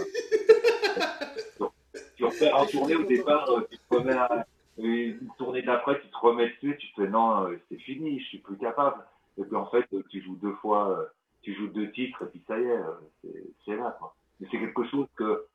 tu 2.16 2.26
refais 2.26 2.52
en 2.52 2.66
tournée 2.66 2.96
au 2.96 3.04
départ, 3.04 3.50
tu 3.70 3.78
te 3.78 3.96
remets 3.96 4.14
à 4.14 4.46
une 4.78 5.30
tournée 5.38 5.62
d'après, 5.62 6.00
tu 6.02 6.08
te 6.08 6.18
remets 6.18 6.50
dessus, 6.50 6.78
tu 6.78 6.94
te 6.94 7.02
fais 7.02 7.10
non, 7.10 7.48
c'est 7.70 7.80
fini, 7.80 8.20
je 8.20 8.26
suis 8.26 8.40
plus 8.40 8.58
capable. 8.58 9.04
Et 9.38 9.44
puis 9.44 9.56
en 9.56 9.66
fait, 9.68 9.86
tu 10.10 10.22
joues 10.22 10.38
deux 10.42 10.54
fois, 10.56 10.90
euh, 10.90 11.06
tu 11.42 11.54
joues 11.54 11.68
deux 11.68 11.92
titres, 11.92 12.24
et 12.24 12.28
puis 12.28 12.42
ça 12.48 12.60
y 12.60 12.64
est, 12.64 12.72
euh, 12.72 13.30
c'est 13.66 13.76
là. 13.76 13.96
Quoi. 14.00 14.16
Mais 14.40 14.48
c'est 14.52 14.60
quelque 14.60 14.86
chose 14.86 15.08
que, 15.16 15.46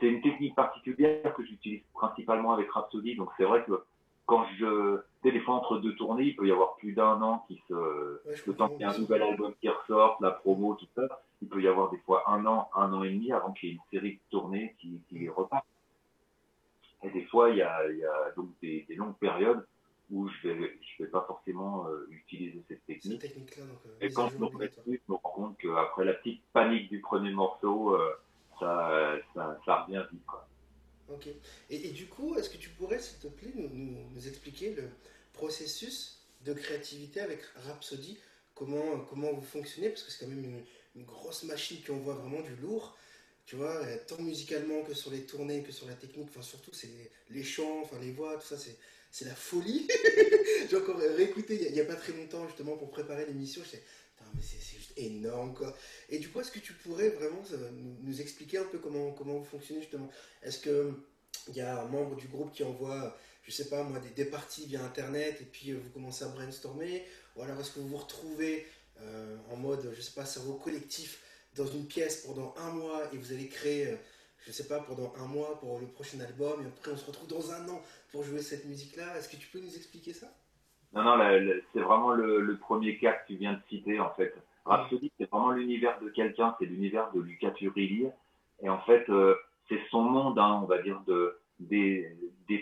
c'est 0.00 0.08
une 0.08 0.22
technique 0.22 0.54
particulière 0.54 1.34
que 1.34 1.44
j'utilise 1.44 1.82
principalement 1.94 2.52
avec 2.52 2.70
Rhapsody, 2.70 3.16
donc 3.16 3.30
c'est 3.36 3.44
vrai 3.44 3.64
que 3.64 3.82
quand 4.26 4.46
je. 4.58 5.00
Des 5.22 5.38
fois, 5.40 5.54
entre 5.54 5.78
deux 5.78 5.94
tournées, 5.94 6.24
il 6.24 6.36
peut 6.36 6.48
y 6.48 6.52
avoir 6.52 6.74
plus 6.76 6.92
d'un 6.92 7.22
an 7.22 7.44
qui 7.46 7.62
se. 7.68 7.74
le 7.74 8.54
temps 8.54 8.68
qu'il 8.68 8.80
y 8.80 8.82
ait 8.82 8.86
un 8.86 8.98
nouvel 8.98 9.22
album 9.22 9.54
qui 9.60 9.68
ressorte, 9.68 10.20
la 10.20 10.32
promo, 10.32 10.74
tout 10.74 10.88
ça, 10.96 11.22
il 11.40 11.48
peut 11.48 11.62
y 11.62 11.68
avoir 11.68 11.90
des 11.90 11.98
fois 11.98 12.24
un 12.28 12.44
an, 12.46 12.68
un 12.74 12.92
an 12.92 13.02
et 13.04 13.10
demi 13.10 13.32
avant 13.32 13.52
qu'il 13.52 13.68
y 13.68 13.72
ait 13.72 13.74
une 13.76 13.98
série 13.98 14.14
de 14.14 14.20
tournées 14.30 14.74
qui, 14.80 15.00
qui 15.08 15.28
repart. 15.28 15.64
Et 17.04 17.10
des 17.10 17.24
fois, 17.26 17.50
il 17.50 17.56
y 17.56 17.62
a, 17.62 17.88
il 17.88 17.98
y 17.98 18.04
a 18.04 18.30
donc 18.36 18.48
des, 18.60 18.84
des, 18.88 18.94
longues 18.94 19.16
périodes 19.16 19.64
où 20.12 20.28
je 20.28 20.48
vais, 20.48 20.78
je 20.80 21.04
vais 21.04 21.10
pas 21.10 21.24
forcément 21.26 21.88
euh, 21.88 22.06
utiliser 22.10 22.62
cette 22.68 22.84
technique. 22.84 23.22
Cette 23.22 23.32
technique 23.32 23.58
donc, 23.58 23.78
euh, 23.86 24.06
et 24.06 24.12
quand 24.12 24.28
je 24.28 24.36
me 24.36 24.46
je 24.86 24.92
me 25.08 25.14
rends 25.14 25.30
compte 25.30 25.58
qu'après 25.58 26.04
la 26.04 26.12
petite 26.12 26.42
panique 26.52 26.90
du 26.90 27.00
premier 27.00 27.32
morceau, 27.32 27.96
euh, 27.96 28.12
ça, 28.60 29.16
ça, 29.34 29.58
ça, 29.64 29.82
revient 29.82 30.04
vite. 30.12 30.24
Quoi. 30.26 30.46
Ok. 31.08 31.28
Et, 31.70 31.88
et, 31.88 31.90
du 31.92 32.06
coup, 32.06 32.36
est-ce 32.36 32.50
que 32.50 32.58
tu 32.58 32.68
pourrais, 32.68 32.98
s'il 32.98 33.18
te 33.20 33.28
plaît, 33.28 33.52
nous, 33.54 33.68
nous, 33.72 34.10
nous, 34.14 34.28
expliquer 34.28 34.74
le 34.74 34.90
processus 35.32 36.22
de 36.44 36.52
créativité 36.52 37.20
avec 37.20 37.42
Rhapsody? 37.66 38.18
Comment, 38.54 39.00
comment 39.08 39.32
vous 39.32 39.42
fonctionnez? 39.42 39.88
Parce 39.88 40.02
que 40.02 40.12
c'est 40.12 40.26
quand 40.26 40.30
même 40.30 40.44
une, 40.44 40.62
une, 40.94 41.06
grosse 41.06 41.44
machine 41.44 41.80
qui 41.82 41.90
envoie 41.90 42.14
vraiment 42.14 42.42
du 42.42 42.54
lourd. 42.56 42.96
Tu 43.46 43.56
vois, 43.56 43.84
tant 44.06 44.20
musicalement 44.20 44.82
que 44.82 44.94
sur 44.94 45.10
les 45.10 45.24
tournées, 45.24 45.62
que 45.62 45.72
sur 45.72 45.86
la 45.86 45.94
technique. 45.94 46.28
Enfin, 46.28 46.42
surtout, 46.42 46.72
c'est 46.74 47.10
les 47.30 47.42
chants, 47.42 47.80
enfin, 47.80 47.98
les 47.98 48.12
voix, 48.12 48.36
tout 48.36 48.46
ça, 48.46 48.58
c'est 48.58 48.76
c'est 49.12 49.26
la 49.26 49.34
folie. 49.34 49.86
J'ai 50.70 50.76
encore 50.76 50.98
réécouté 50.98 51.66
il 51.66 51.72
n'y 51.72 51.80
a, 51.80 51.84
pas 51.84 51.94
très 51.94 52.12
longtemps 52.12 52.46
justement 52.48 52.76
pour 52.76 52.90
préparer 52.90 53.26
l'émission. 53.26 53.62
Je 53.64 53.76
mais 54.34 54.40
c'est 54.42 54.76
juste 54.76 54.92
énorme 54.96 55.54
quoi. 55.54 55.76
Et 56.08 56.18
du 56.18 56.28
coup, 56.28 56.40
est-ce 56.40 56.50
que 56.50 56.58
tu 56.58 56.72
pourrais 56.72 57.10
vraiment 57.10 57.42
nous, 58.02 58.20
expliquer 58.20 58.58
un 58.58 58.64
peu 58.64 58.78
comment, 58.78 59.12
comment 59.12 59.38
vous 59.38 59.44
fonctionnez 59.44 59.82
justement? 59.82 60.10
Est-ce 60.42 60.58
que 60.58 60.92
il 61.48 61.56
y 61.56 61.60
a 61.60 61.82
un 61.82 61.88
membre 61.88 62.16
du 62.16 62.28
groupe 62.28 62.52
qui 62.52 62.62
envoie, 62.62 63.16
je 63.42 63.50
sais 63.50 63.68
pas 63.68 63.82
moi, 63.82 64.00
des, 64.14 64.24
parties 64.24 64.66
via 64.66 64.82
internet 64.82 65.38
et 65.40 65.44
puis 65.44 65.72
vous 65.72 65.90
commencez 65.90 66.24
à 66.24 66.28
brainstormer? 66.28 67.04
Ou 67.36 67.42
alors 67.42 67.60
est-ce 67.60 67.72
que 67.72 67.80
vous 67.80 67.88
vous 67.88 67.96
retrouvez 67.96 68.66
euh, 69.00 69.36
en 69.50 69.56
mode, 69.56 69.92
je 69.94 70.00
sais 70.00 70.12
pas, 70.12 70.24
cerveau 70.24 70.54
collectif 70.54 71.22
dans 71.56 71.66
une 71.66 71.86
pièce 71.86 72.22
pendant 72.22 72.54
un 72.56 72.70
mois 72.70 73.02
et 73.12 73.18
vous 73.18 73.32
allez 73.32 73.48
créer, 73.48 73.88
euh, 73.88 73.96
je 74.46 74.52
sais 74.52 74.68
pas, 74.68 74.80
pendant 74.80 75.12
un 75.18 75.26
mois 75.26 75.58
pour 75.60 75.78
le 75.78 75.86
prochain 75.86 76.20
album 76.20 76.62
et 76.62 76.66
après 76.66 76.92
on 76.92 76.96
se 76.96 77.06
retrouve 77.06 77.28
dans 77.28 77.52
un 77.52 77.68
an 77.68 77.80
pour 78.10 78.24
jouer 78.24 78.42
cette 78.42 78.64
musique-là. 78.64 79.16
Est-ce 79.16 79.28
que 79.28 79.36
tu 79.36 79.48
peux 79.48 79.60
nous 79.60 79.74
expliquer 79.76 80.12
ça? 80.12 80.28
Non, 80.94 81.04
non, 81.04 81.18
c'est 81.72 81.80
vraiment 81.80 82.12
le, 82.12 82.56
premier 82.58 82.98
cas 82.98 83.12
que 83.12 83.28
tu 83.28 83.36
viens 83.36 83.54
de 83.54 83.60
citer, 83.68 83.98
en 83.98 84.10
fait. 84.10 84.34
Rhapsody, 84.64 85.10
c'est 85.18 85.28
vraiment 85.30 85.50
l'univers 85.50 85.98
de 86.00 86.08
quelqu'un, 86.10 86.54
c'est 86.58 86.66
l'univers 86.66 87.10
de 87.12 87.20
Luca 87.20 87.50
Turilli. 87.52 88.08
Et 88.62 88.68
en 88.68 88.80
fait, 88.82 89.08
euh, 89.08 89.34
c'est 89.68 89.80
son 89.90 90.02
monde, 90.02 90.38
hein, 90.38 90.60
on 90.62 90.66
va 90.66 90.82
dire, 90.82 91.00
de, 91.06 91.38
des, 91.58 92.14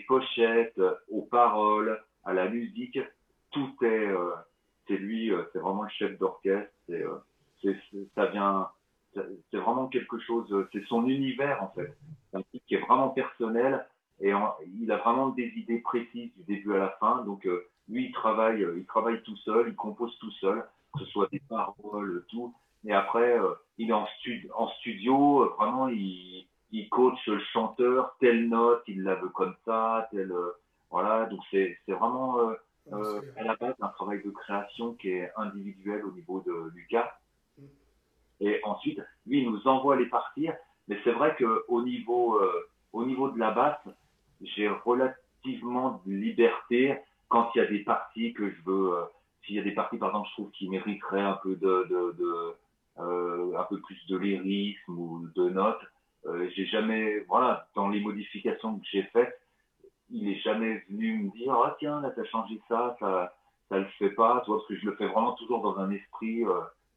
pochettes 0.07 0.81
aux 1.09 1.23
paroles, 1.23 2.01
à 2.23 2.33
la 2.33 2.47
musique. 2.47 2.99
Tout 3.51 3.75
est. 3.81 4.07
Euh, 4.07 4.31
c'est 4.87 4.97
lui, 4.97 5.31
euh, 5.31 5.43
c'est 5.51 5.59
vraiment 5.59 5.83
le 5.83 5.89
chef 5.89 6.17
d'orchestre. 6.17 6.71
Ça 8.15 8.25
vient. 8.27 8.69
C'est 9.13 9.57
vraiment 9.57 9.87
quelque 9.87 10.19
chose. 10.19 10.47
C'est 10.71 10.83
son 10.85 11.07
univers, 11.07 11.61
en 11.63 11.69
fait. 11.69 11.95
C'est 12.31 12.37
un 12.37 12.41
truc 12.41 12.61
qui 12.67 12.75
est 12.75 12.81
vraiment 12.81 13.09
personnel 13.09 13.85
et 14.21 14.33
en, 14.33 14.53
il 14.79 14.91
a 14.91 14.97
vraiment 14.97 15.29
des 15.29 15.51
idées 15.55 15.79
précises 15.79 16.31
du 16.37 16.43
début 16.43 16.75
à 16.75 16.77
la 16.77 16.89
fin. 16.99 17.23
Donc 17.25 17.45
euh, 17.45 17.67
lui, 17.89 18.05
il 18.05 18.11
travaille, 18.11 18.63
euh, 18.63 18.77
il 18.77 18.85
travaille 18.85 19.21
tout 19.23 19.35
seul, 19.37 19.69
il 19.69 19.75
compose 19.75 20.17
tout 20.19 20.31
seul, 20.39 20.63
que 20.93 20.99
ce 20.99 21.05
soit 21.07 21.27
des 21.31 21.41
paroles, 21.49 22.25
tout. 22.29 22.53
Et 22.85 22.93
après, 22.93 23.37
euh, 23.37 23.53
il 23.77 23.89
est 23.89 23.93
en, 23.93 24.07
stud 24.19 24.49
en 24.55 24.67
studio, 24.79 25.43
euh, 25.43 25.53
vraiment, 25.57 25.87
il, 25.87 26.47
il 26.71 26.89
coach 26.89 27.19
le 27.27 27.39
chanteur, 27.51 28.15
telle 28.19 28.47
note, 28.47 28.83
il 28.87 29.03
la 29.03 29.15
veut 29.15 29.29
comme 29.29 29.55
ça, 29.65 30.07
telle, 30.11 30.33
voilà. 30.89 31.25
Donc 31.25 31.41
c'est 31.51 31.77
vraiment 31.87 32.37
à 32.91 33.43
la 33.43 33.55
base 33.55 33.75
un 33.81 33.87
travail 33.89 34.23
de 34.23 34.31
création 34.31 34.93
qui 34.93 35.09
est 35.09 35.31
individuel 35.35 36.05
au 36.05 36.11
niveau 36.11 36.41
de 36.41 36.71
Lucas. 36.73 37.11
Et 38.41 38.59
ensuite, 38.63 38.99
lui, 39.25 39.43
il 39.43 39.49
nous 39.49 39.65
envoie 39.67 39.95
les 39.95 40.07
parties. 40.07 40.49
Mais 40.89 40.99
c'est 41.03 41.13
vrai 41.13 41.35
que 41.37 41.63
au 41.69 41.81
niveau, 41.81 42.37
au 42.91 43.05
niveau 43.05 43.29
de 43.29 43.39
la 43.39 43.51
basse, 43.51 43.79
j'ai 44.41 44.67
relativement 44.67 46.01
de 46.05 46.11
liberté 46.11 46.97
quand 47.29 47.51
il 47.55 47.59
y 47.59 47.61
a 47.61 47.67
des 47.67 47.79
parties 47.79 48.33
que 48.33 48.49
je 48.49 48.61
veux. 48.65 48.93
Euh, 48.93 49.03
S'il 49.45 49.55
y 49.55 49.59
a 49.59 49.63
des 49.63 49.71
parties, 49.71 49.97
par 49.97 50.09
exemple, 50.09 50.27
je 50.29 50.33
trouve 50.33 50.51
qui 50.51 50.69
mériteraient 50.69 51.21
un 51.21 51.39
peu 51.41 51.55
de, 51.55 51.87
de, 51.89 52.55
euh, 52.99 53.57
un 53.57 53.63
peu 53.63 53.79
plus 53.79 54.05
de 54.07 54.17
lyrisme 54.17 54.97
ou 54.97 55.27
de 55.35 55.49
notes. 55.49 55.81
Euh, 56.27 56.47
j'ai 56.55 56.67
jamais, 56.67 57.19
voilà, 57.21 57.67
dans 57.73 57.89
les 57.89 57.99
modifications 57.99 58.77
que 58.77 58.85
j'ai 58.91 59.03
faites, 59.03 59.39
il 60.11 60.29
est 60.29 60.39
jamais 60.41 60.83
venu 60.89 61.23
me 61.23 61.31
dire, 61.31 61.53
ah 61.53 61.75
tiens, 61.79 62.01
là 62.01 62.11
t'as 62.11 62.25
changé 62.25 62.61
ça, 62.67 62.95
ça, 62.99 63.33
ça 63.69 63.79
le 63.79 63.85
fait 63.97 64.11
pas, 64.11 64.41
tu 64.43 64.51
vois, 64.51 64.57
parce 64.57 64.67
que 64.67 64.75
je 64.75 64.85
le 64.85 64.95
fais 64.97 65.07
vraiment 65.07 65.33
toujours 65.33 65.61
dans 65.61 65.79
un 65.79 65.89
esprit 65.89 66.43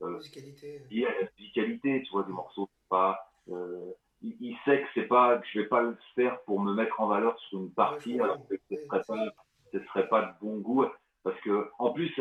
euh, 0.05 0.09
euh, 0.09 0.17
musicalité. 0.17 0.83
lié 0.91 1.07
à 1.07 1.21
la 1.21 1.29
musicalité, 1.39 2.03
tu 2.03 2.13
vois, 2.13 2.25
des 2.25 2.33
morceaux 2.33 2.69
pas. 2.89 3.19
Euh, 3.49 3.93
il, 4.23 4.37
il, 4.41 4.57
sait 4.65 4.83
que 4.83 4.89
c'est 4.95 5.07
pas, 5.07 5.39
que 5.39 5.47
je 5.53 5.61
vais 5.61 5.67
pas 5.67 5.83
le 5.83 5.97
faire 6.15 6.41
pour 6.43 6.61
me 6.61 6.73
mettre 6.75 7.01
en 7.01 7.09
valeur 7.09 7.39
sur 7.41 7.59
une 7.59 7.73
partie, 7.73 8.19
alors 8.21 8.47
que 8.49 8.57
ce 8.71 8.77
serait 8.87 9.03
pas, 9.07 9.25
ce 9.73 9.79
serait 9.81 10.09
pas 10.09 10.23
de 10.23 10.33
bon 10.41 10.59
goût, 10.59 10.87
parce 11.23 11.39
que 11.41 11.69
en 11.79 11.93
plus, 11.93 12.19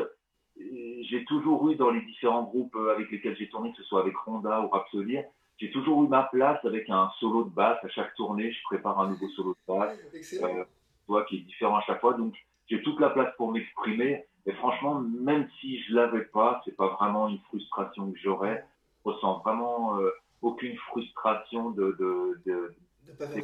j'ai 0.57 1.25
toujours 1.25 1.69
eu 1.69 1.75
dans 1.75 1.91
les 1.91 2.01
différents 2.01 2.43
groupes 2.43 2.75
avec 2.91 3.09
lesquels 3.09 3.37
j'ai 3.37 3.49
tourné, 3.49 3.71
que 3.71 3.77
ce 3.77 3.83
soit 3.83 4.01
avec 4.01 4.15
Ronda 4.17 4.61
ou 4.61 4.67
Rhapsody, 4.67 5.19
j'ai 5.63 5.71
toujours 5.71 6.03
eu 6.03 6.07
ma 6.07 6.23
place 6.23 6.63
avec 6.65 6.89
un 6.89 7.09
solo 7.19 7.45
de 7.45 7.49
basse 7.49 7.83
à 7.83 7.89
chaque 7.89 8.13
tournée. 8.15 8.51
Je 8.51 8.59
prépare 8.63 8.99
un 8.99 9.09
nouveau 9.09 9.29
solo 9.29 9.53
de 9.53 9.73
basse, 9.73 9.97
euh, 10.41 10.65
toi, 11.05 11.25
qui 11.25 11.37
est 11.37 11.41
différent 11.41 11.77
à 11.77 11.81
chaque 11.83 12.01
fois. 12.01 12.15
Donc, 12.15 12.35
j'ai 12.67 12.81
toute 12.81 12.99
la 12.99 13.09
place 13.11 13.33
pour 13.37 13.51
m'exprimer. 13.51 14.25
Et 14.45 14.51
franchement, 14.53 14.99
même 14.99 15.47
si 15.59 15.81
je 15.83 15.95
l'avais 15.95 16.25
pas, 16.25 16.61
c'est 16.65 16.75
pas 16.75 16.89
vraiment 16.89 17.29
une 17.29 17.39
frustration 17.39 18.11
que 18.11 18.19
j'aurais. 18.19 18.65
Je 19.05 19.11
ressens 19.11 19.39
vraiment 19.39 19.99
euh, 19.99 20.09
aucune 20.41 20.77
frustration 20.77 21.71
de 21.71 21.95
de 21.99 22.41
de, 22.45 22.75
de 23.07 23.11
pas 23.17 23.27
faire 23.27 23.41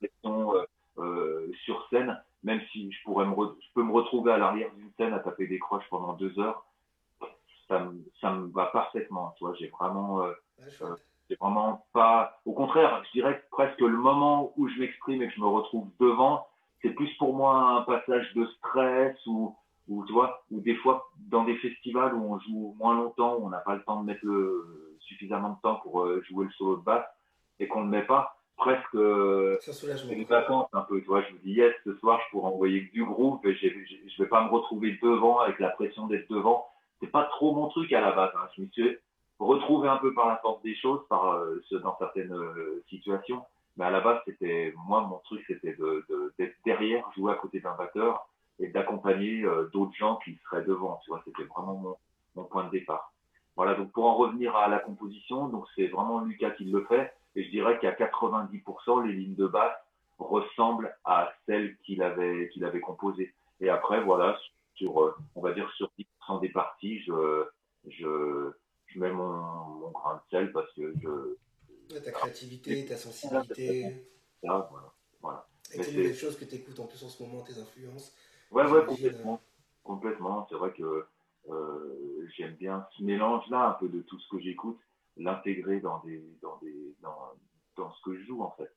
des. 0.00 0.10
Euh, 0.24 0.66
euh, 0.98 1.52
sur 1.64 1.86
scène, 1.90 2.18
même 2.42 2.60
si 2.72 2.90
je 2.90 3.02
pourrais 3.04 3.26
me 3.26 3.34
je 3.34 3.66
peux 3.74 3.82
me 3.82 3.92
retrouver 3.92 4.32
à 4.32 4.38
l'arrière 4.38 4.70
d'une 4.74 4.90
scène 4.96 5.12
à 5.12 5.18
taper 5.18 5.46
des 5.46 5.58
croches 5.58 5.84
pendant 5.90 6.14
deux 6.14 6.38
heures, 6.38 6.64
ça 7.68 7.80
me 7.80 8.02
ça 8.20 8.30
me 8.30 8.46
va 8.48 8.66
parfaitement. 8.66 9.34
Tu 9.36 9.44
vois, 9.44 9.54
j'ai 9.54 9.68
vraiment 9.68 10.22
euh, 10.22 10.32
c'est 11.28 11.38
vraiment 11.38 11.84
pas. 11.92 12.40
Au 12.46 12.52
contraire, 12.52 13.02
je 13.06 13.12
dirais 13.12 13.38
que 13.40 13.44
presque 13.50 13.80
le 13.80 13.96
moment 13.96 14.54
où 14.56 14.68
je 14.68 14.78
m'exprime 14.78 15.20
et 15.20 15.28
que 15.28 15.34
je 15.34 15.40
me 15.40 15.46
retrouve 15.46 15.88
devant, 16.00 16.46
c'est 16.80 16.90
plus 16.90 17.12
pour 17.18 17.34
moi 17.34 17.58
un 17.58 17.82
passage 17.82 18.32
de 18.34 18.46
stress 18.58 19.14
ou, 19.26 19.54
ou 19.88 20.04
tu 20.06 20.12
vois, 20.12 20.42
ou 20.50 20.60
des 20.60 20.76
fois 20.76 21.10
dans 21.30 21.44
des 21.44 21.56
festivals 21.56 22.14
où 22.14 22.34
on 22.34 22.38
joue 22.40 22.74
moins 22.78 22.94
longtemps, 22.94 23.36
où 23.36 23.46
on 23.46 23.50
n'a 23.50 23.58
pas 23.58 23.74
le 23.74 23.82
temps 23.82 24.00
de 24.00 24.06
mettre 24.06 24.24
le 24.24 24.96
suffisamment 25.00 25.50
de 25.50 25.60
temps 25.62 25.76
pour 25.76 26.02
euh, 26.02 26.22
jouer 26.28 26.46
le 26.46 26.50
solo 26.52 26.76
de 26.76 26.82
basse 26.82 27.06
et 27.60 27.68
qu'on 27.68 27.84
ne 27.84 27.90
met 27.90 28.02
pas, 28.02 28.36
presque 28.56 28.94
euh, 28.94 29.56
c'est 29.60 30.12
une 30.12 30.24
vacance 30.24 30.68
un 30.72 30.82
peu. 30.82 31.00
Tu 31.00 31.06
vois, 31.06 31.22
je 31.22 31.32
me 31.32 31.38
dis 31.38 31.52
yes, 31.52 31.74
ce 31.84 31.94
soir 31.96 32.20
je 32.26 32.30
pourrais 32.30 32.50
envoyer 32.50 32.80
du 32.92 33.04
groupe 33.04 33.44
et 33.46 33.54
je 33.54 33.68
je 33.68 34.22
vais 34.22 34.28
pas 34.28 34.44
me 34.44 34.50
retrouver 34.50 34.98
devant 35.02 35.38
avec 35.40 35.58
la 35.60 35.70
pression 35.70 36.06
d'être 36.06 36.28
devant. 36.30 36.66
C'est 37.00 37.10
pas 37.10 37.24
trop 37.24 37.54
mon 37.54 37.68
truc 37.68 37.92
à 37.92 38.00
la 38.00 38.12
base. 38.12 38.30
Hein. 38.34 38.48
Je 38.56 38.62
me 38.62 38.66
suis 38.68 38.98
retrouver 39.38 39.88
un 39.88 39.98
peu 39.98 40.14
par 40.14 40.28
la 40.28 40.36
force 40.38 40.62
des 40.62 40.74
choses, 40.76 41.00
par 41.08 41.34
euh, 41.34 41.62
dans 41.82 41.96
certaines 41.98 42.32
euh, 42.32 42.82
situations. 42.88 43.42
Mais 43.76 43.84
à 43.84 43.90
la 43.90 44.00
base, 44.00 44.20
c'était 44.24 44.72
moi 44.86 45.02
mon 45.02 45.18
truc, 45.18 45.44
c'était 45.46 45.74
de, 45.74 46.04
de, 46.08 46.32
d'être 46.38 46.56
derrière, 46.64 47.04
jouer 47.14 47.32
à 47.32 47.36
côté 47.36 47.60
d'un 47.60 47.76
batteur 47.76 48.26
et 48.58 48.68
d'accompagner 48.68 49.42
euh, 49.42 49.68
d'autres 49.72 49.94
gens 49.94 50.16
qui 50.24 50.38
seraient 50.44 50.64
devant. 50.64 51.00
Tu 51.04 51.10
vois, 51.10 51.22
c'était 51.24 51.44
vraiment 51.44 51.74
mon, 51.74 51.96
mon 52.34 52.44
point 52.44 52.64
de 52.64 52.70
départ. 52.70 53.12
Voilà. 53.56 53.74
Donc 53.74 53.92
pour 53.92 54.06
en 54.06 54.16
revenir 54.16 54.54
à 54.56 54.68
la 54.68 54.78
composition, 54.78 55.48
donc 55.48 55.66
c'est 55.74 55.88
vraiment 55.88 56.20
Lucas 56.20 56.50
qui 56.52 56.64
le 56.64 56.84
fait. 56.84 57.12
Et 57.34 57.44
je 57.44 57.50
dirais 57.50 57.78
qu'à 57.78 57.92
90%, 57.92 59.06
les 59.06 59.12
lignes 59.12 59.34
de 59.34 59.46
basse 59.46 59.76
ressemblent 60.18 60.94
à 61.04 61.32
celles 61.46 61.76
qu'il 61.84 62.02
avait 62.02 62.48
qu'il 62.52 62.64
avait 62.64 62.80
composées. 62.80 63.34
Et 63.60 63.68
après, 63.68 64.02
voilà, 64.02 64.38
sur 64.74 65.14
on 65.34 65.40
va 65.42 65.52
dire 65.52 65.70
sur 65.76 65.90
10% 65.98 66.40
des 66.40 66.48
parties, 66.48 67.00
je 67.00 67.44
je 67.88 68.52
je 68.86 69.00
mets 69.00 69.12
mon, 69.12 69.32
mon, 69.32 69.90
grain 69.90 70.16
de 70.16 70.20
sel 70.30 70.52
parce 70.52 70.72
que 70.72 70.94
je. 71.02 71.98
ta 71.98 72.10
créativité, 72.10 72.86
ta 72.86 72.96
sensibilité. 72.96 74.06
Là, 74.42 74.68
voilà. 74.70 74.92
voilà. 75.20 75.48
Et 75.72 75.78
quelles 75.78 75.96
nouvelles 75.96 76.14
choses 76.14 76.38
que 76.38 76.44
tu 76.44 76.54
écoutes 76.54 76.78
en 76.78 76.86
plus 76.86 77.02
en 77.02 77.08
ce 77.08 77.22
moment, 77.22 77.42
tes 77.42 77.58
influences? 77.58 78.14
Ouais, 78.50 78.68
ouais, 78.70 78.84
complètement. 78.84 79.40
Complètement. 79.82 80.46
C'est 80.48 80.56
vrai 80.56 80.72
que 80.72 81.06
euh, 81.48 82.26
j'aime 82.36 82.54
bien 82.54 82.86
ce 82.96 83.02
mélange-là, 83.02 83.68
un 83.68 83.72
peu 83.72 83.88
de 83.88 84.00
tout 84.02 84.18
ce 84.18 84.28
que 84.28 84.40
j'écoute, 84.40 84.78
l'intégrer 85.16 85.80
dans, 85.80 85.98
des, 86.00 86.22
dans, 86.42 86.56
des, 86.58 86.94
dans, 87.00 87.32
dans 87.76 87.92
ce 87.92 88.02
que 88.02 88.16
je 88.16 88.24
joue, 88.24 88.42
en 88.42 88.50
fait. 88.52 88.72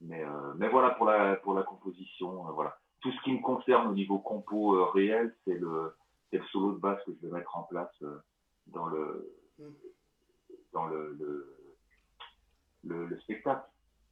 Mais, 0.00 0.24
euh, 0.24 0.54
mais 0.56 0.68
voilà, 0.68 0.90
pour 0.90 1.06
la, 1.06 1.36
pour 1.36 1.54
la 1.54 1.62
composition, 1.62 2.48
euh, 2.48 2.52
voilà. 2.52 2.78
Tout 3.00 3.10
ce 3.12 3.22
qui 3.22 3.32
me 3.32 3.42
concerne 3.42 3.88
au 3.88 3.94
niveau 3.94 4.18
compo 4.18 4.76
euh, 4.76 4.84
réel, 4.90 5.34
c'est 5.44 5.54
le, 5.54 5.94
le 6.32 6.42
solo 6.52 6.72
de 6.72 6.78
basse 6.78 7.02
que 7.04 7.12
je 7.12 7.26
vais 7.26 7.32
mettre 7.32 7.56
en 7.56 7.62
place 7.62 7.92
euh, 8.02 8.18
dans 8.66 8.86
le, 8.86 9.32
dans 10.72 10.86
le, 10.86 11.14
le, 11.14 11.56
le, 12.84 13.06
le 13.06 13.20
spectacle. 13.20 13.68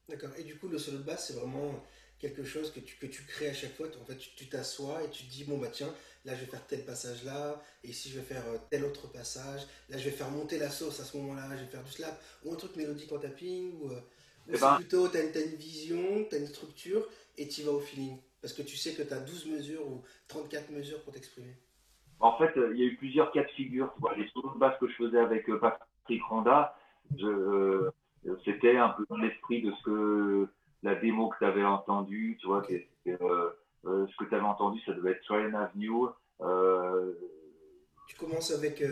D'accord. 0.09 0.30
Et 0.38 0.44
du 0.44 0.59
coup, 0.59 0.68
le 0.68 0.78
solo 0.78 0.98
de 0.98 1.02
basse, 1.02 1.28
c'est 1.28 1.40
vraiment 1.40 1.70
quelque 2.18 2.44
chose 2.44 2.72
que 2.72 2.81
tu, 2.81 2.96
que 2.96 3.07
tu 3.07 3.22
crées 3.24 3.48
à 3.48 3.55
chaque 3.55 3.74
fois. 3.74 3.87
En 4.00 4.05
fait, 4.05 4.16
tu 4.16 4.46
t'assois 4.48 5.03
et 5.05 5.11
tu 5.11 5.24
te 5.24 5.31
dis, 5.31 5.44
bon, 5.44 5.59
bah 5.59 5.68
tiens, 5.72 5.92
là, 6.24 6.35
je 6.35 6.40
vais 6.40 6.46
faire 6.46 6.66
tel 6.66 6.85
passage 6.85 7.24
là, 7.24 7.61
et 7.83 7.88
ici, 7.88 8.11
je 8.11 8.18
vais 8.18 8.24
faire 8.24 8.46
euh, 8.48 8.59
tel 8.70 8.85
autre 8.85 9.11
passage. 9.11 9.62
Là, 9.88 9.98
je 9.98 10.05
vais 10.05 10.11
faire 10.11 10.31
monter 10.31 10.59
la 10.59 10.70
sauce 10.70 11.00
à 11.00 11.05
ce 11.05 11.16
moment-là, 11.18 11.48
je 11.57 11.62
vais 11.62 11.70
faire 11.70 11.83
du 11.83 11.90
slap, 11.90 12.20
ou 12.44 12.53
un 12.53 12.57
truc 12.57 12.77
mélodique 12.77 13.12
en 13.12 13.18
tapping, 13.18 13.72
ou, 13.81 13.90
euh, 13.90 14.00
Eh 14.48 14.57
c'est 14.57 14.61
ben- 14.61 14.77
plutôt, 14.77 15.09
tu 15.09 15.18
as, 15.18 15.22
une 15.22 15.57
vision, 15.57 16.24
tu 16.29 16.37
as 16.37 16.38
une 16.38 16.46
structure, 16.46 17.09
et 17.37 17.48
tu 17.48 17.62
vas 17.62 17.72
au 17.72 17.81
feeling. 17.81 18.18
Parce 18.40 18.53
que 18.53 18.62
tu 18.62 18.77
sais 18.77 18.92
que 18.94 19.03
tu 19.03 19.12
as 19.12 19.20
12 19.20 19.46
mesures 19.46 19.87
ou 19.87 20.03
34 20.29 20.70
mesures 20.70 21.03
pour 21.03 21.12
t'exprimer. 21.12 21.57
En 22.20 22.37
fait, 22.38 22.57
euh, 22.57 22.72
il 22.74 22.81
y 22.81 22.83
a 22.83 22.87
eu 22.87 22.96
plusieurs 22.96 23.33
cas 23.33 23.42
de 23.42 23.50
figure. 23.50 23.92
Tu 23.94 24.00
vois, 24.00 24.14
les 24.16 24.29
solos 24.29 24.55
de 24.55 24.59
basse 24.59 24.79
que 24.79 24.87
je 24.87 24.94
faisais 24.94 25.18
avec 25.18 25.46
Patrick 25.61 26.22
je, 27.18 27.27
euh, 27.27 27.90
c'était 28.44 28.77
un 28.77 28.90
peu 28.90 29.05
dans 29.09 29.16
l'esprit 29.16 29.62
de 29.62 29.72
ce 29.72 29.83
que 29.85 30.48
la 30.85 30.94
démo 30.94 31.29
que 31.31 31.38
tu 31.38 31.44
avais 31.44 31.64
entendue, 31.64 32.37
tu 32.40 32.47
vois, 32.47 32.62
euh, 32.70 33.51
euh, 33.87 34.07
ce 34.07 34.16
que 34.16 34.29
tu 34.29 34.35
avais 34.35 34.44
entendu, 34.44 34.81
ça 34.83 34.92
devait 34.92 35.12
être 35.12 35.25
Train 35.25 35.53
Avenue. 35.55 35.90
Euh, 36.42 37.12
Tu 38.07 38.16
commences 38.16 38.53
avec. 38.53 38.83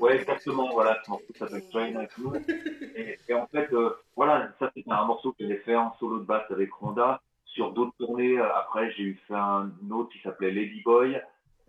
ouais, 0.00 0.16
exactement, 0.16 0.72
voilà, 0.72 0.98
ce 1.04 1.10
morceau 1.10 1.32
s'appelle 1.38 1.68
Train 1.70 1.94
Avenue. 1.94 2.44
Et, 2.96 3.18
et 3.28 3.34
en 3.34 3.46
fait, 3.48 3.68
voilà, 4.16 4.50
ça 4.58 4.70
c'était 4.74 4.90
un 4.90 5.04
morceau 5.04 5.32
que 5.32 5.46
j'ai 5.46 5.58
fait 5.58 5.76
en 5.76 5.94
solo 5.98 6.20
de 6.20 6.24
basse 6.24 6.50
avec 6.50 6.72
Ronda. 6.72 7.20
Sur 7.44 7.72
d'autres 7.72 7.94
tournées, 7.98 8.38
après, 8.38 8.90
j'ai 8.92 9.02
eu 9.02 9.14
fait 9.28 9.34
un 9.34 9.70
autre 9.90 10.10
qui 10.10 10.20
s'appelait 10.22 10.50
Lady 10.50 10.80
Boy, 10.82 11.20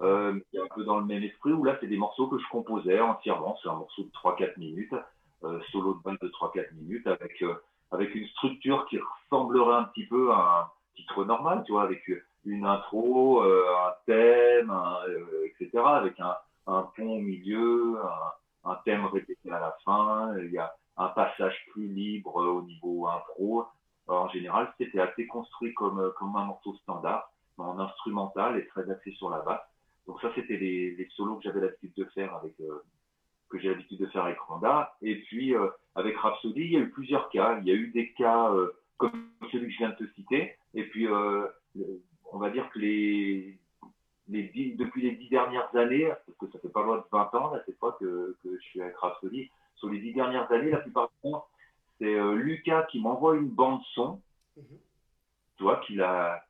euh, 0.01 0.39
un 0.57 0.67
peu 0.75 0.83
dans 0.83 0.99
le 0.99 1.05
même 1.05 1.23
esprit, 1.23 1.51
où 1.51 1.63
là, 1.63 1.77
c'est 1.79 1.87
des 1.87 1.97
morceaux 1.97 2.27
que 2.27 2.37
je 2.37 2.47
composais 2.49 2.99
entièrement. 2.99 3.57
C'est 3.61 3.69
un 3.69 3.75
morceau 3.75 4.03
de 4.03 4.11
3-4 4.11 4.57
minutes, 4.57 4.93
euh, 5.43 5.59
solo 5.71 5.93
de 5.95 5.99
basse 6.03 6.19
de 6.21 6.29
3-4 6.29 6.73
minutes, 6.73 7.07
avec, 7.07 7.41
euh, 7.43 7.53
avec 7.91 8.13
une 8.15 8.27
structure 8.29 8.85
qui 8.87 8.99
ressemblerait 8.99 9.75
un 9.75 9.83
petit 9.85 10.05
peu 10.05 10.31
à 10.31 10.61
un 10.61 10.69
titre 10.95 11.25
normal, 11.25 11.63
tu 11.65 11.73
vois, 11.73 11.83
avec 11.83 12.03
une 12.45 12.65
intro, 12.65 13.43
euh, 13.43 13.65
un 13.87 13.93
thème, 14.05 14.71
euh, 14.71 15.45
etc., 15.45 15.83
avec 15.85 16.19
un, 16.19 16.35
pont 16.65 17.17
au 17.17 17.19
milieu, 17.19 17.97
un, 18.63 18.75
thème 18.85 19.05
répété 19.05 19.51
à 19.51 19.59
la 19.59 19.77
fin, 19.83 20.35
il 20.39 20.51
y 20.51 20.57
a 20.57 20.73
un 20.97 21.09
passage 21.09 21.55
plus 21.71 21.87
libre 21.87 22.35
au 22.35 22.61
niveau 22.63 23.07
impro. 23.07 23.65
En 24.07 24.29
général, 24.29 24.71
c'était 24.77 24.99
assez 24.99 25.27
construit 25.27 25.73
comme, 25.73 26.13
comme 26.17 26.35
un 26.35 26.45
morceau 26.45 26.75
standard, 26.83 27.31
en 27.57 27.79
instrumental 27.79 28.57
et 28.57 28.67
très 28.67 28.89
axé 28.89 29.11
sur 29.11 29.29
la 29.29 29.39
basse. 29.39 29.61
Donc 30.07 30.21
ça, 30.21 30.29
c'était 30.35 30.57
les, 30.57 30.95
les 30.95 31.07
solos 31.15 31.37
que 31.37 31.43
j'avais 31.43 31.61
l'habitude 31.61 31.93
de 31.95 32.05
faire 32.05 32.35
avec 32.35 32.53
euh, 32.59 32.83
que 33.55 33.61
j'ai 33.61 33.69
l'habitude 33.69 33.99
de 33.99 34.05
faire 34.07 34.25
avec 34.25 34.39
Randa. 34.39 34.95
Et 35.01 35.15
puis 35.21 35.55
euh, 35.55 35.67
avec 35.95 36.17
Rhapsody, 36.17 36.61
il 36.61 36.71
y 36.71 36.77
a 36.77 36.79
eu 36.79 36.89
plusieurs 36.89 37.29
cas. 37.29 37.59
Il 37.61 37.67
y 37.67 37.71
a 37.71 37.75
eu 37.75 37.87
des 37.87 38.11
cas 38.13 38.51
euh, 38.51 38.71
comme 38.97 39.29
celui 39.51 39.67
que 39.67 39.73
je 39.73 39.77
viens 39.77 39.89
de 39.89 40.05
te 40.05 40.13
citer. 40.13 40.55
Et 40.73 40.83
puis, 40.83 41.07
euh, 41.07 41.47
on 42.31 42.37
va 42.37 42.49
dire 42.49 42.69
que 42.69 42.79
les, 42.79 43.57
depuis 44.27 45.01
les 45.01 45.11
dix 45.15 45.29
dernières 45.29 45.73
années, 45.75 46.07
parce 46.25 46.37
que 46.37 46.47
ça 46.51 46.59
fait 46.59 46.69
pas 46.69 46.83
loin 46.83 46.97
de 46.97 47.03
20 47.11 47.35
ans 47.35 47.53
là, 47.53 47.61
cette 47.65 47.77
fois 47.77 47.97
que, 47.99 48.35
que 48.43 48.55
je 48.55 48.61
suis 48.61 48.81
avec 48.81 48.95
Rhapsody, 48.97 49.49
sur 49.75 49.89
les 49.89 49.99
dix 49.99 50.13
dernières 50.13 50.51
années, 50.51 50.71
la 50.71 50.79
plupart 50.79 51.09
du 51.09 51.29
temps, 51.29 51.45
c'est 51.99 52.33
Lucas 52.33 52.83
qui 52.91 52.99
m'envoie 52.99 53.35
une 53.35 53.47
bande 53.47 53.81
son, 53.93 54.21
Mhm. 54.57 54.79
tu 55.57 55.63
vois, 55.63 55.77
qu'il 55.85 56.01
a, 56.01 56.41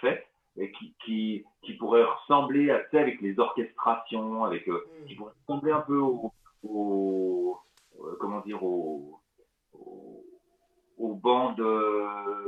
faite 0.00 0.26
et 0.56 0.72
qui, 0.72 1.44
qui, 1.62 1.72
pourrait 1.78 2.04
ressembler 2.04 2.70
à, 2.70 2.82
avec 2.92 3.20
les 3.20 3.38
orchestrations, 3.38 4.44
avec, 4.44 4.68
qui 5.06 5.14
pourrait 5.14 5.32
ressembler 5.46 5.72
un 5.72 5.80
peu 5.80 5.98
au, 5.98 6.32
au 6.62 7.58
euh, 8.00 8.16
comment 8.20 8.40
dire, 8.40 8.62
au, 8.62 9.18
au- 9.74 10.24
aux 10.98 11.14
bandes 11.14 11.62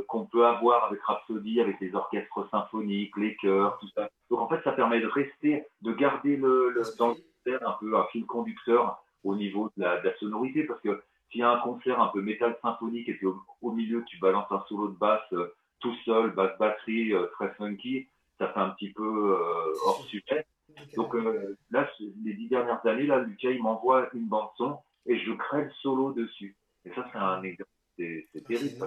qu'on 0.09 0.27
peut 0.27 0.45
avoir 0.47 0.85
avec 0.85 1.01
Rhapsody, 1.03 1.61
avec 1.61 1.81
les 1.81 1.95
orchestres 1.95 2.49
symphoniques, 2.51 3.17
les 3.17 3.35
chœurs, 3.37 3.79
tout 3.79 3.89
ça. 3.95 4.09
Donc 4.31 4.41
en 4.41 4.49
fait, 4.49 4.61
ça 4.63 4.73
permet 4.73 5.01
de 5.01 5.07
rester, 5.07 5.65
de 5.81 5.93
garder 5.93 6.37
le, 6.37 6.71
le- 6.71 6.83
dans 6.99 7.09
le 7.09 7.15
concert 7.15 7.67
un 7.69 7.77
peu 7.81 7.97
un 7.97 8.05
fil 8.13 8.27
conducteur 8.27 9.03
au 9.25 9.35
niveau 9.35 9.71
de 9.77 9.83
la, 9.83 10.01
de 10.01 10.09
la 10.09 10.15
sonorité, 10.19 10.65
parce 10.65 10.81
que 10.83 11.03
s'il 11.31 11.41
y 11.41 11.45
a 11.45 11.51
un 11.51 11.61
concert 11.61 11.99
un 12.01 12.09
peu 12.09 12.21
métal 12.21 12.59
symphonique 12.61 13.09
et 13.09 13.15
puis 13.15 13.27
au, 13.27 13.41
au 13.63 13.73
milieu 13.73 14.05
tu 14.05 14.19
balances 14.19 14.51
un 14.51 14.63
solo 14.69 14.89
de 14.89 14.97
basse 14.99 15.23
euh, 15.33 15.55
tout 15.81 15.95
seul, 16.05 16.31
basse 16.33 16.57
batterie, 16.59 17.15
euh, 17.15 17.27
très 17.33 17.55
funky, 17.55 18.07
ça 18.39 18.49
fait 18.49 18.61
un 18.61 18.71
petit 18.71 18.93
peu 18.93 19.03
euh, 19.35 19.73
hors 19.87 20.05
sujet. 20.05 20.45
Donc 20.97 21.15
euh, 21.15 21.57
là, 21.71 21.91
les 22.25 22.35
dix 22.35 22.49
dernières 22.49 22.85
années, 22.87 23.07
là, 23.07 23.21
Lucas, 23.21 23.51
il 23.51 23.63
m'envoie 23.63 24.09
une 24.15 24.29
bande 24.29 24.51
son 24.57 24.79
et 25.07 25.19
je 25.19 25.33
crée 25.33 25.65
le 25.65 25.71
solo 25.83 26.13
dessus. 26.13 26.57
Et 26.85 26.91
ça, 26.95 27.09
c'est 27.13 27.19
un 27.19 27.43
exemple, 27.43 27.71
c'est 27.97 28.45
terrible. 28.47 28.87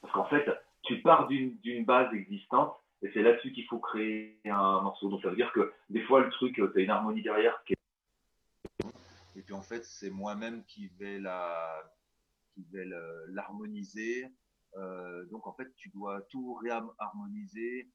parce, 0.00 0.12
qu'en 0.12 0.24
fait, 0.26 0.48
tu 0.82 1.00
pars 1.02 1.28
d'une 1.28 1.84
base 1.84 2.12
existante 2.14 2.74
et 3.02 3.10
c'est 3.12 3.22
là-dessus 3.22 3.52
qu'il 3.52 3.66
faut 3.66 3.78
créer 3.78 4.38
un 4.46 4.80
morceau. 4.80 5.08
Donc 5.08 5.22
ça 5.22 5.30
veut 5.30 5.36
dire 5.36 5.52
que 5.52 5.72
des 5.90 6.02
fois, 6.02 6.20
le 6.20 6.30
truc, 6.30 6.54
tu 6.54 6.62
as 6.62 6.80
une 6.80 6.90
harmonie 6.90 7.22
derrière 7.22 7.62
qui 7.64 7.74
est 7.74 8.86
Et 9.36 9.42
puis 9.42 9.54
en 9.54 9.62
fait, 9.62 9.84
c'est 9.84 10.10
moi-même 10.10 10.64
qui 10.64 10.88
vais 10.98 11.18
la, 11.18 11.82
qui 12.54 12.64
vais 12.72 12.86
l'harmoniser. 13.28 14.26
Euh, 14.76 15.24
donc 15.26 15.46
en 15.46 15.52
fait, 15.52 15.74
tu 15.76 15.88
dois 15.90 16.22
tout 16.30 16.54
réharmoniser, 16.54 17.88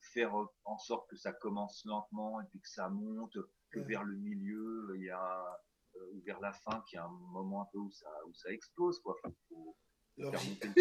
faire 0.00 0.34
en 0.64 0.78
sorte 0.78 1.08
que 1.10 1.16
ça 1.16 1.32
commence 1.32 1.84
lentement 1.84 2.40
et 2.40 2.44
puis 2.50 2.60
que 2.60 2.68
ça 2.68 2.88
monte, 2.88 3.36
que 3.70 3.78
Ouais. 3.80 3.86
vers 3.86 4.04
le 4.04 4.16
milieu, 4.16 4.92
il 4.96 5.02
y 5.04 5.10
a 5.10 5.60
euh, 5.96 6.10
ou 6.12 6.20
vers 6.22 6.40
la 6.40 6.52
fin, 6.52 6.82
qu'il 6.88 6.96
y 6.96 6.98
a 7.00 7.04
un 7.04 7.08
moment 7.32 7.62
un 7.62 7.66
peu 7.72 7.78
où 7.78 7.90
ça, 7.90 8.08
où 8.26 8.34
ça 8.34 8.50
explose 8.50 8.98
quoi. 9.00 9.14
Enfin, 9.22 9.34
faut 9.48 9.76
faire 10.18 10.44
monter 10.44 10.68
le. 10.68 10.74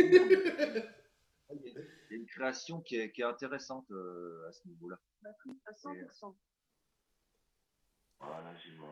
Il 1.55 1.61
y 1.61 1.77
a- 1.77 1.81
il 2.09 2.11
y 2.11 2.13
a 2.13 2.17
une 2.17 2.25
création 2.25 2.81
qui 2.81 2.95
est, 2.97 3.11
qui 3.11 3.21
est 3.21 3.25
intéressante 3.25 3.89
euh, 3.91 4.47
à 4.47 4.51
ce 4.53 4.67
niveau-là. 4.67 4.99
100%. 5.75 6.35
Voilà, 8.19 8.55
j'ai 8.57 8.71
mon, 8.77 8.87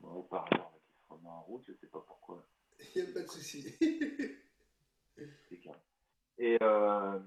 mon 0.00 0.14
haut-parleur 0.16 0.70
là, 0.72 0.78
qui 0.86 0.94
se 0.94 1.12
remet 1.12 1.28
en 1.28 1.42
route, 1.42 1.64
je 1.66 1.72
sais 1.74 1.86
pas 1.88 2.00
pourquoi. 2.06 2.46
Il 2.94 3.04
n'y 3.04 3.10
a 3.10 3.12
pas 3.14 3.20
de 3.22 3.28
souci. 3.28 3.62
c'est 5.48 5.58
calme. 5.60 5.80
Et 6.38 6.56
euh, 6.62 7.20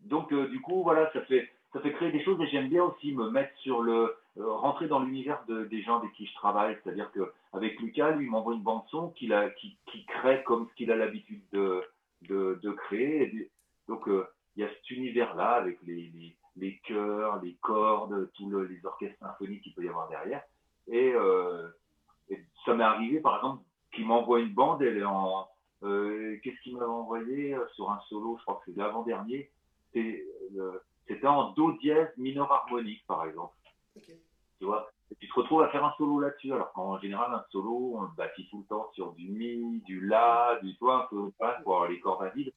donc, 0.00 0.32
euh, 0.32 0.48
du 0.48 0.60
coup, 0.60 0.82
voilà, 0.82 1.10
ça 1.12 1.20
fait, 1.22 1.48
ça 1.72 1.80
fait 1.80 1.92
créer 1.92 2.12
des 2.12 2.22
choses 2.24 2.40
et 2.40 2.46
j'aime 2.48 2.68
bien 2.68 2.84
aussi 2.84 3.12
me 3.12 3.30
mettre 3.30 3.56
sur 3.58 3.82
le. 3.82 4.16
euh, 4.38 4.52
rentrer 4.52 4.86
dans 4.86 5.00
l'univers 5.00 5.42
de- 5.48 5.64
des 5.64 5.82
gens 5.82 5.98
avec 5.98 6.12
qui 6.12 6.24
je 6.26 6.34
travaille. 6.34 6.78
C'est-à-dire 6.82 7.10
qu'avec 7.12 7.80
Lucas, 7.80 8.12
lui, 8.12 8.26
il 8.26 8.30
m'envoie 8.30 8.54
une 8.54 8.62
bande-son 8.62 9.10
qu'il 9.10 9.34
qui, 9.58 9.76
qui 9.86 10.04
crée 10.06 10.42
comme 10.44 10.68
ce 10.68 10.74
qu'il 10.74 10.92
a 10.92 10.96
l'habitude 10.96 11.42
de, 11.52 11.82
de, 12.28 12.70
créer. 12.70 13.50
Donc, 13.88 14.06
euh, 14.08 14.26
il 14.56 14.62
y 14.62 14.64
a 14.64 14.68
cet 14.68 14.90
univers-là 14.90 15.50
avec 15.54 15.78
les, 15.82 16.10
les, 16.14 16.36
les 16.56 16.78
chœurs, 16.86 17.42
les 17.42 17.54
cordes, 17.60 18.30
tous 18.34 18.48
le- 18.48 18.64
les 18.66 18.84
orchestres 18.86 19.18
symphoniques 19.18 19.62
qu'il 19.62 19.74
peut 19.74 19.84
y 19.84 19.88
avoir 19.88 20.08
derrière. 20.08 20.42
Et, 20.86 21.12
ça 22.64 22.74
m'est 22.74 22.84
arrivé, 22.84 23.20
par 23.20 23.36
exemple, 23.36 23.62
qu'il 23.92 24.06
m'envoie 24.06 24.40
une 24.40 24.52
bande, 24.54 24.82
elle 24.82 24.98
est 24.98 25.04
en. 25.04 25.48
Qu'est-ce 25.80 26.60
qu'il 26.62 26.74
m'avait 26.74 26.86
envoyé 26.86 27.56
sur 27.74 27.90
un 27.90 28.00
solo 28.08 28.36
Je 28.38 28.42
crois 28.42 28.60
que 28.64 28.70
c'est 28.70 28.76
l'avant-dernier. 28.78 29.50
Euh, 29.96 30.78
C'était 31.06 31.26
en 31.26 31.52
Do 31.52 31.72
dièse 31.72 32.08
mineur 32.16 32.50
harmonique, 32.52 33.04
par 33.06 33.24
exemple. 33.24 33.54
Tu 34.58 34.64
vois 34.64 34.90
Et 35.10 35.14
tu 35.16 35.28
te 35.28 35.34
retrouves 35.34 35.62
à 35.62 35.68
faire 35.68 35.84
un 35.84 35.92
solo 35.96 36.20
là-dessus, 36.20 36.52
alors 36.52 36.72
qu'en 36.72 36.98
général, 36.98 37.32
un 37.32 37.44
solo, 37.50 37.94
on 37.96 38.02
le 38.02 38.08
bâtit 38.16 38.48
tout 38.50 38.58
le 38.58 38.64
temps 38.66 38.90
sur 38.92 39.12
du 39.12 39.28
Mi, 39.28 39.80
du 39.86 40.06
La, 40.06 40.58
du 40.62 40.76
Toi, 40.76 41.04
un 41.04 41.06
peu 41.08 41.30
pour 41.30 41.46
avoir 41.76 41.88
les 41.88 42.00
cordes 42.00 42.24
à 42.24 42.30
vide. 42.30 42.52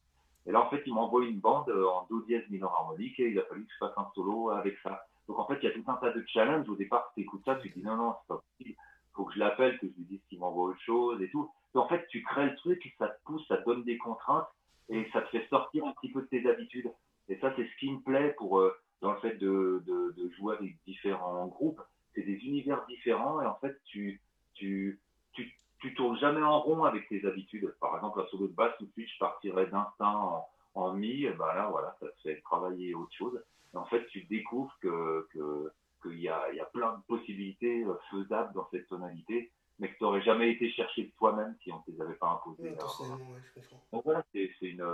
Et 0.48 0.52
là, 0.52 0.62
en 0.62 0.70
fait, 0.70 0.82
il 0.86 0.94
m'envoie 0.94 1.24
une 1.24 1.40
bande 1.40 1.70
euh, 1.70 1.88
en 1.88 2.08
Do 2.10 2.22
dièse 2.22 2.44
mineur 2.50 2.74
harmonique 2.74 3.20
et 3.20 3.30
il 3.30 3.40
a 3.40 3.44
fallu 3.44 3.66
que 3.66 3.72
je 3.72 3.78
fasse 3.86 3.98
un 3.98 4.10
solo 4.16 4.50
avec 4.50 4.78
ça. 4.80 5.06
Donc, 5.28 5.38
en 5.38 5.46
fait, 5.46 5.60
il 5.62 5.70
y 5.70 5.72
a 5.72 5.72
tout 5.72 5.84
un 5.88 5.96
tas 5.96 6.12
de 6.12 6.24
challenges. 6.28 6.68
Au 6.68 6.76
départ, 6.76 7.12
tu 7.16 7.22
écoutes 7.22 7.46
ça, 7.46 7.56
tu 7.56 7.70
te 7.72 7.78
dis 7.80 7.86
non, 7.86 7.96
non, 7.96 8.16
c'est 8.22 8.28
pas 8.28 8.42
possible. 8.58 8.78
faut 9.14 9.26
que 9.26 9.34
je 9.34 9.40
l'appelle, 9.40 9.78
que 9.80 9.88
je 9.88 9.94
lui 9.94 10.06
dise 10.06 10.22
qu'il 10.28 10.40
m'envoie 10.40 10.72
autre 10.72 10.82
chose 10.82 11.22
et 11.22 11.30
tout. 11.30 11.50
Et 11.76 11.78
en 11.78 11.88
fait, 11.88 12.06
tu 12.08 12.24
crées 12.24 12.50
le 12.50 12.56
truc, 12.56 12.94
ça 12.98 13.08
te 13.08 13.24
pousse, 13.24 13.48
ça 13.48 13.58
te 13.58 13.66
donne 13.66 13.84
des 13.84 13.98
contraintes 14.00 14.48
et 14.90 15.08
ça 15.14 15.22
te 15.22 15.30
fait 15.30 15.48
sortir 15.50 15.86
un 15.86 15.94
petit 15.94 16.12
peu 16.12 16.22
de 16.22 16.28
tes 16.28 16.50
habitudes. 16.50 16.92
Et 17.32 17.40
ça, 17.40 17.54
c'est 17.56 17.66
ce 17.66 17.76
qui 17.80 17.90
me 17.90 18.02
plaît 18.02 18.36
pour, 18.38 18.60
euh, 18.60 18.76
dans 19.00 19.14
le 19.14 19.20
fait 19.20 19.36
de, 19.38 19.82
de, 19.86 20.14
de 20.18 20.30
jouer 20.36 20.58
avec 20.58 20.76
différents 20.86 21.48
groupes. 21.48 21.82
C'est 22.14 22.24
des 22.24 22.40
univers 22.46 22.86
différents 22.88 23.42
et 23.42 23.46
en 23.46 23.56
fait, 23.56 23.76
tu, 23.86 24.22
tu, 24.54 25.00
tu, 25.32 25.58
tu 25.80 25.94
tournes 25.96 26.18
jamais 26.18 26.42
en 26.42 26.60
rond 26.60 26.84
avec 26.84 27.08
tes 27.08 27.26
habitudes. 27.26 27.74
Par 27.80 27.96
exemple, 27.96 28.20
un 28.20 28.26
solo 28.28 28.48
de 28.48 28.54
basse, 28.54 28.76
tout 28.78 28.86
de 28.86 28.92
suite, 28.92 29.08
je 29.08 29.18
partirais 29.18 29.68
d'instinct 29.68 30.14
en, 30.14 30.46
en 30.76 30.94
mi, 30.94 31.24
et 31.24 31.32
ben 31.32 31.54
là, 31.56 31.70
voilà, 31.72 31.96
ça 32.02 32.08
te 32.08 32.22
fait 32.22 32.42
travailler 32.42 32.94
autre 32.94 33.16
chose. 33.16 33.42
Et 33.74 33.78
en 33.78 33.86
fait, 33.86 34.06
tu 34.08 34.24
découvres 34.26 34.76
que, 34.82 35.26
que, 35.32 35.72
qu'il 36.04 36.20
y 36.20 36.28
a, 36.28 36.52
y 36.54 36.60
a 36.60 36.66
plein 36.66 36.98
de 36.98 37.04
possibilités 37.08 37.86
euh, 37.86 37.94
faisables 38.12 38.54
dans 38.54 38.68
cette 38.72 38.88
tonalité, 38.90 39.52
mais 39.80 39.90
que 39.90 39.98
tu 39.98 40.04
n'aurais 40.04 40.22
jamais 40.22 40.52
été 40.52 40.70
chercher 40.72 41.04
de 41.06 41.12
toi-même 41.18 41.56
si 41.64 41.72
on 41.72 41.78
ne 41.78 41.84
te 41.84 41.92
les 41.92 42.02
avait 42.02 42.16
pas 42.16 42.32
imposées. 42.32 42.72
Ouais, 42.72 42.78
ouais, 42.78 43.64
donc 43.94 44.04
voilà, 44.04 44.24
c'est 44.34 44.52
c'est 44.60 44.68
une, 44.68 44.86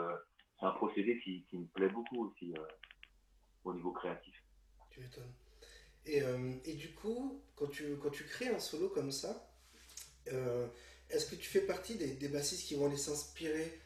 c'est 0.59 0.65
un 0.65 0.71
procédé 0.71 1.19
qui, 1.23 1.43
qui 1.49 1.57
me 1.57 1.65
plaît 1.65 1.89
beaucoup 1.89 2.27
aussi 2.27 2.53
euh, 2.53 2.61
au 3.63 3.73
niveau 3.73 3.91
créatif. 3.91 4.33
Tu 4.89 4.99
m'étonnes. 4.99 5.33
Et, 6.05 6.21
euh, 6.21 6.53
et 6.65 6.73
du 6.73 6.93
coup, 6.93 7.41
quand 7.55 7.67
tu, 7.67 7.97
quand 7.97 8.09
tu 8.09 8.23
crées 8.23 8.47
un 8.47 8.59
solo 8.59 8.89
comme 8.89 9.11
ça, 9.11 9.51
euh, 10.31 10.67
est-ce 11.09 11.29
que 11.29 11.35
tu 11.35 11.47
fais 11.47 11.61
partie 11.61 11.95
des, 11.95 12.13
des 12.15 12.27
bassistes 12.29 12.67
qui 12.67 12.75
vont 12.75 12.87
aller 12.87 12.97
s'inspirer 12.97 13.81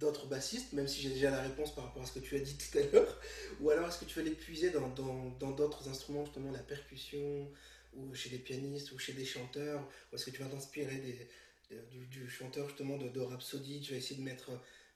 d'autres 0.00 0.26
bassistes, 0.26 0.72
même 0.72 0.88
si 0.88 1.00
j'ai 1.00 1.10
déjà 1.10 1.30
la 1.30 1.40
réponse 1.40 1.72
par 1.72 1.84
rapport 1.84 2.02
à 2.02 2.06
ce 2.06 2.18
que 2.18 2.18
tu 2.18 2.34
as 2.34 2.40
dit 2.40 2.58
tout 2.58 2.78
à 2.78 2.82
l'heure, 2.82 3.20
ou 3.60 3.70
alors 3.70 3.86
est-ce 3.88 4.00
que 4.00 4.04
tu 4.04 4.18
vas 4.18 4.24
les 4.24 4.34
puiser 4.34 4.70
dans 4.70 4.88
d'autres 4.88 5.84
dans, 5.84 5.90
instruments, 5.90 6.24
justement 6.24 6.50
la 6.50 6.58
percussion, 6.58 7.48
ou 7.94 8.12
chez 8.12 8.30
des 8.30 8.38
pianistes, 8.38 8.90
ou 8.90 8.98
chez 8.98 9.12
des 9.12 9.24
chanteurs, 9.24 9.86
ou 10.10 10.16
est-ce 10.16 10.26
que 10.26 10.30
tu 10.32 10.42
vas 10.42 10.48
t'inspirer 10.48 10.96
des, 10.96 11.28
du, 12.10 12.28
chanteur 12.28 12.68
justement 12.68 12.96
de, 12.96 13.08
de 13.08 13.20
Rhapsody, 13.20 13.80
tu 13.80 13.92
vas 13.92 13.98
essayer 13.98 14.16
de 14.16 14.24
mettre 14.24 14.50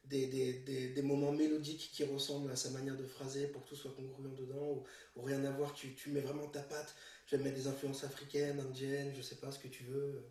des, 0.07 0.27
des, 0.27 0.89
des, 0.93 1.03
moments 1.03 1.33
mélodiques 1.33 1.91
qui 1.93 2.05
ressemblent 2.05 2.51
à 2.51 2.57
sa 2.57 2.71
manière 2.71 2.97
de 2.97 3.05
phraser 3.05 3.49
pour 3.49 3.65
que 3.65 3.71
tout 3.71 3.77
soit 3.77 3.93
congruent 3.93 4.35
dedans, 4.37 4.85
ou, 5.17 5.23
rien 5.23 5.45
à 5.45 5.51
voir, 5.51 5.73
tu, 5.73 5.95
tu, 5.95 6.11
mets 6.11 6.21
vraiment 6.21 6.47
ta 6.49 6.63
patte, 6.63 6.95
tu 7.27 7.37
vas 7.37 7.43
mettre 7.43 7.57
des 7.57 7.69
influences 7.69 8.05
africaines, 8.05 8.61
indiennes, 8.61 9.13
je 9.15 9.23
sais 9.23 9.41
pas 9.41 9.51
ce 9.51 9.59
que 9.59 9.69
tu 9.69 9.85
veux. 9.85 10.23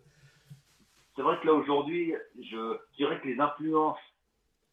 C'est 1.16 1.22
vrai 1.22 1.38
que 1.40 1.46
là 1.46 1.54
aujourd'hui, 1.54 2.14
je 2.40 2.78
dirais 2.96 3.20
que 3.20 3.28
les 3.28 3.38
influences 3.38 3.98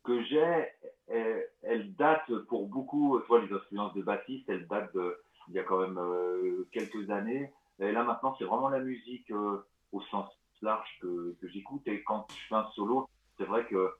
que 0.04 0.24
j'ai, 0.24 0.68
elles, 1.08 1.96
datent 1.96 2.34
pour 2.48 2.68
beaucoup, 2.68 3.20
tu 3.28 3.48
les 3.48 3.54
influences 3.54 3.94
de 3.94 4.02
bassiste, 4.02 4.50
elles 4.50 4.68
datent 4.68 4.94
de, 4.96 5.22
il 5.50 5.56
y 5.56 5.60
a 5.60 5.64
quand 5.64 5.80
même 5.80 5.98
euh, 5.98 6.68
quelques 6.72 7.10
années. 7.10 7.52
Et 7.80 7.92
là 7.92 8.04
maintenant, 8.04 8.36
c'est 8.38 8.46
vraiment 8.46 8.70
la 8.70 8.80
musique 8.80 9.30
euh, 9.32 9.66
au 9.92 10.02
sens 10.04 10.30
large 10.62 10.90
que, 11.02 11.36
j'écoute. 11.44 11.82
Et 11.88 12.04
quand 12.04 12.28
je 12.30 12.48
fais 12.48 12.56
un 12.56 12.70
solo, 12.76 13.10
c'est 13.38 13.46
vrai 13.46 13.66
que 13.68 13.94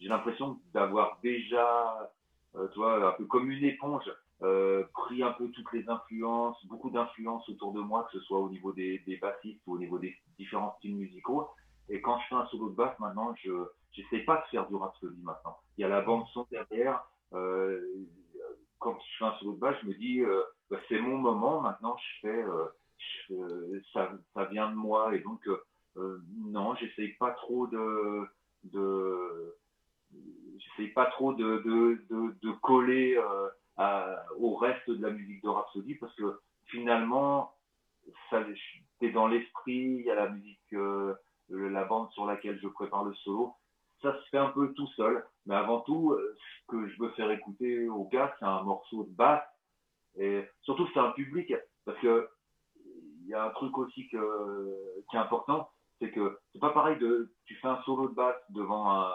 j'ai 0.00 0.08
l'impression 0.08 0.58
d'avoir 0.72 1.18
déjà, 1.22 2.10
euh, 2.56 2.68
tu 2.68 2.78
vois, 2.78 3.08
un 3.08 3.12
peu 3.12 3.24
comme 3.26 3.50
une 3.50 3.64
éponge, 3.64 4.10
euh, 4.42 4.82
pris 4.92 5.22
un 5.22 5.30
peu 5.32 5.48
toutes 5.50 5.72
les 5.72 5.88
influences, 5.88 6.66
beaucoup 6.66 6.90
d'influences 6.90 7.48
autour 7.48 7.72
de 7.72 7.80
moi, 7.80 8.08
que 8.10 8.18
ce 8.18 8.24
soit 8.24 8.40
au 8.40 8.50
niveau 8.50 8.72
des, 8.72 9.00
bassistes 9.20 9.60
ou 9.66 9.74
au 9.74 9.78
niveau 9.78 9.98
des 10.00 10.16
différents 10.36 10.74
styles 10.78 10.96
musicaux. 10.96 11.48
Et 11.88 12.00
quand 12.00 12.18
je 12.18 12.26
fais 12.28 12.34
un 12.34 12.46
solo 12.46 12.70
de 12.70 12.74
basse, 12.74 12.98
maintenant, 12.98 13.34
je 13.36 13.52
n'essaie 13.96 14.24
pas 14.24 14.38
de 14.38 14.46
faire 14.50 14.66
du 14.66 14.74
rhapsody 14.74 15.22
maintenant. 15.22 15.58
Il 15.76 15.82
y 15.82 15.84
a 15.84 15.88
la 15.88 16.00
bande 16.00 16.26
son 16.32 16.44
derrière. 16.50 17.04
Euh, 17.34 17.80
quand 18.80 18.98
je 18.98 19.18
fais 19.18 19.24
un 19.26 19.38
solo 19.38 19.52
de 19.52 19.60
basse, 19.60 19.76
je 19.82 19.88
me 19.88 19.94
dis, 19.94 20.20
euh, 20.22 20.42
bah, 20.70 20.78
c'est 20.88 20.98
mon 20.98 21.18
moment. 21.18 21.60
Maintenant, 21.60 21.96
je 21.96 22.26
fais, 22.26 22.44
ça, 23.92 24.10
ça 24.34 24.44
vient 24.46 24.70
de 24.70 24.74
moi. 24.74 25.14
Et 25.14 25.20
donc, 25.20 25.48
non, 25.94 26.74
j'essaye 26.74 27.12
pas 27.12 27.30
trop 27.30 27.68
de 27.68 28.26
j'essaye 30.76 30.92
pas 30.92 31.06
trop 31.06 31.32
de, 31.32 31.62
de, 31.64 32.34
de, 32.42 32.50
coller 32.62 33.16
euh, 33.16 34.16
au 34.38 34.54
reste 34.56 34.88
de 34.90 35.02
la 35.02 35.10
musique 35.10 35.42
de 35.42 35.48
Rhapsody 35.48 35.94
parce 35.96 36.14
que 36.14 36.40
finalement 36.66 37.54
t'es 39.00 39.10
dans 39.10 39.26
l'esprit 39.26 39.96
il 39.98 40.02
y 40.02 40.10
a 40.10 40.14
la 40.14 40.28
musique 40.28 40.58
euh, 40.74 41.14
la 41.48 41.84
bande 41.84 42.10
sur 42.12 42.24
laquelle 42.26 42.58
je 42.62 42.68
prépare 42.68 43.04
le 43.04 43.14
solo. 43.14 43.54
Ça 44.00 44.16
se 44.16 44.28
fait 44.30 44.38
un 44.38 44.50
peu 44.50 44.72
tout 44.74 44.88
seul 44.88 45.24
mais 45.46 45.54
avant 45.54 45.80
tout 45.80 46.12
euh, 46.12 46.36
ce 46.38 46.66
que 46.68 46.88
je 46.88 46.98
veux 47.00 47.10
faire 47.10 47.30
écouter 47.30 47.88
aux 47.88 48.04
gars 48.04 48.34
c'est 48.38 48.44
un 48.44 48.62
morceau 48.62 49.04
de 49.04 49.14
basse. 49.14 49.44
Et 50.18 50.44
surtout 50.62 50.88
c'est 50.92 51.00
un 51.00 51.12
public 51.12 51.54
parce 51.84 51.98
que 51.98 52.28
il 53.24 53.28
y 53.28 53.34
a 53.34 53.44
un 53.44 53.50
truc 53.50 53.76
aussi 53.78 54.08
qui 54.08 54.16
est 54.16 55.18
important 55.18 55.70
c'est 55.98 56.10
que 56.10 56.38
c'est 56.52 56.58
pas 56.58 56.70
pareil 56.70 56.98
de 56.98 57.32
tu 57.46 57.54
fais 57.56 57.68
un 57.68 57.80
solo 57.82 58.08
de 58.08 58.14
basse 58.14 58.42
devant 58.50 58.90
un 58.90 59.12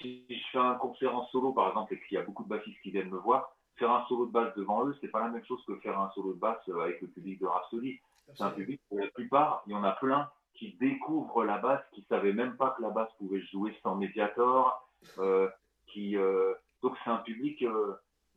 si 0.00 0.24
je 0.28 0.50
fais 0.52 0.58
un 0.58 0.74
concert 0.74 1.14
en 1.14 1.26
solo 1.26 1.52
par 1.52 1.68
exemple 1.68 1.94
et 1.94 2.00
qu'il 2.00 2.16
y 2.16 2.20
a 2.20 2.24
beaucoup 2.24 2.44
de 2.44 2.48
bassistes 2.48 2.80
qui 2.82 2.90
viennent 2.90 3.10
me 3.10 3.18
voir 3.18 3.52
faire 3.76 3.90
un 3.90 4.04
solo 4.06 4.26
de 4.26 4.32
basse 4.32 4.54
devant 4.56 4.86
eux 4.86 4.96
c'est 5.00 5.08
pas 5.08 5.20
la 5.20 5.28
même 5.28 5.44
chose 5.44 5.62
que 5.66 5.76
faire 5.76 5.98
un 5.98 6.10
solo 6.10 6.34
de 6.34 6.38
basse 6.38 6.58
avec 6.68 7.00
le 7.00 7.08
public 7.08 7.40
de 7.40 7.46
Rhapsody 7.46 8.00
c'est 8.34 8.42
un 8.42 8.50
public 8.50 8.80
pour 8.88 8.98
la 8.98 9.06
plupart 9.08 9.62
il 9.66 9.72
y 9.72 9.76
en 9.76 9.84
a 9.84 9.92
plein 9.92 10.28
qui 10.54 10.76
découvrent 10.80 11.44
la 11.44 11.58
basse 11.58 11.82
qui 11.92 12.04
savaient 12.08 12.32
même 12.32 12.56
pas 12.56 12.74
que 12.76 12.82
la 12.82 12.90
basse 12.90 13.10
pouvait 13.18 13.40
jouer 13.42 13.76
sans 13.82 13.96
médiator 13.96 14.88
euh, 15.18 15.48
qui 15.86 16.16
euh, 16.16 16.54
donc 16.82 16.96
c'est 17.04 17.10
un 17.10 17.18
public 17.18 17.62
euh, 17.62 17.94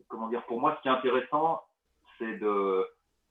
comment 0.07 0.27
dire 0.27 0.45
pour 0.45 0.59
moi 0.59 0.75
ce 0.77 0.81
qui 0.81 0.87
est 0.87 0.91
intéressant 0.91 1.63
c'est 2.17 2.37
de 2.37 2.85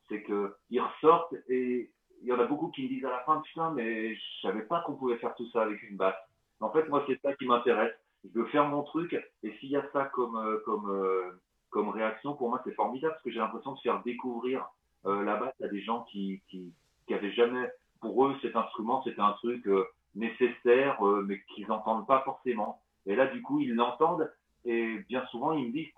c'est 0.09 0.23
que 0.23 0.57
ils 0.71 0.81
ressortent 0.81 1.35
et 1.49 1.91
il 2.23 2.29
y 2.29 2.33
en 2.33 2.39
a 2.39 2.45
beaucoup 2.45 2.69
qui 2.69 2.83
me 2.83 2.89
disent 2.89 3.05
à 3.05 3.11
la 3.11 3.21
fin, 3.21 3.41
putain, 3.41 3.71
mais 3.71 4.15
je 4.15 4.21
savais 4.43 4.63
pas 4.63 4.83
qu'on 4.83 4.95
pouvait 4.95 5.17
faire 5.17 5.35
tout 5.35 5.49
ça 5.51 5.63
avec 5.63 5.83
une 5.89 5.97
basse. 5.97 6.17
En 6.61 6.71
fait, 6.71 6.89
moi, 6.89 7.05
c'est 7.07 7.21
ça 7.23 7.35
qui 7.35 7.47
m'intéresse. 7.47 7.95
Je 8.25 8.39
veux 8.39 8.47
faire 8.47 8.67
mon 8.67 8.83
truc, 8.83 9.17
et 9.43 9.53
s'il 9.59 9.71
y 9.71 9.77
a 9.77 9.85
ça 9.93 10.05
comme, 10.07 10.37
euh, 10.37 10.59
comme, 10.65 10.91
euh, 10.91 11.41
comme 11.71 11.89
réaction, 11.89 12.35
pour 12.35 12.51
moi, 12.51 12.61
c'est 12.65 12.75
formidable, 12.75 13.15
parce 13.15 13.23
que 13.23 13.31
j'ai 13.31 13.39
l'impression 13.39 13.73
de 13.73 13.81
faire 13.81 14.03
découvrir 14.03 14.69
euh, 15.07 15.23
la 15.23 15.37
basse 15.37 15.55
à 15.63 15.69
des 15.69 15.81
gens 15.81 16.03
qui, 16.11 16.43
qui, 16.49 16.73
qui 17.07 17.15
avaient 17.15 17.33
jamais, 17.33 17.71
pour 18.01 18.27
eux, 18.27 18.37
cet 18.43 18.57
instrument, 18.57 19.03
c'était 19.05 19.21
un 19.21 19.33
truc 19.33 19.69
nécessaire, 20.15 21.01
mais 21.03 21.41
qu'ils 21.55 21.67
n'entendent 21.67 22.07
pas 22.07 22.23
forcément. 22.23 22.81
Et 23.07 23.15
là, 23.15 23.27
du 23.27 23.43
coup, 23.43 23.61
ils 23.61 23.75
l'entendent, 23.75 24.31
et 24.65 24.99
bien 25.09 25.25
souvent, 25.27 25.53
ils 25.53 25.69
me 25.69 25.73
disent, 25.73 25.93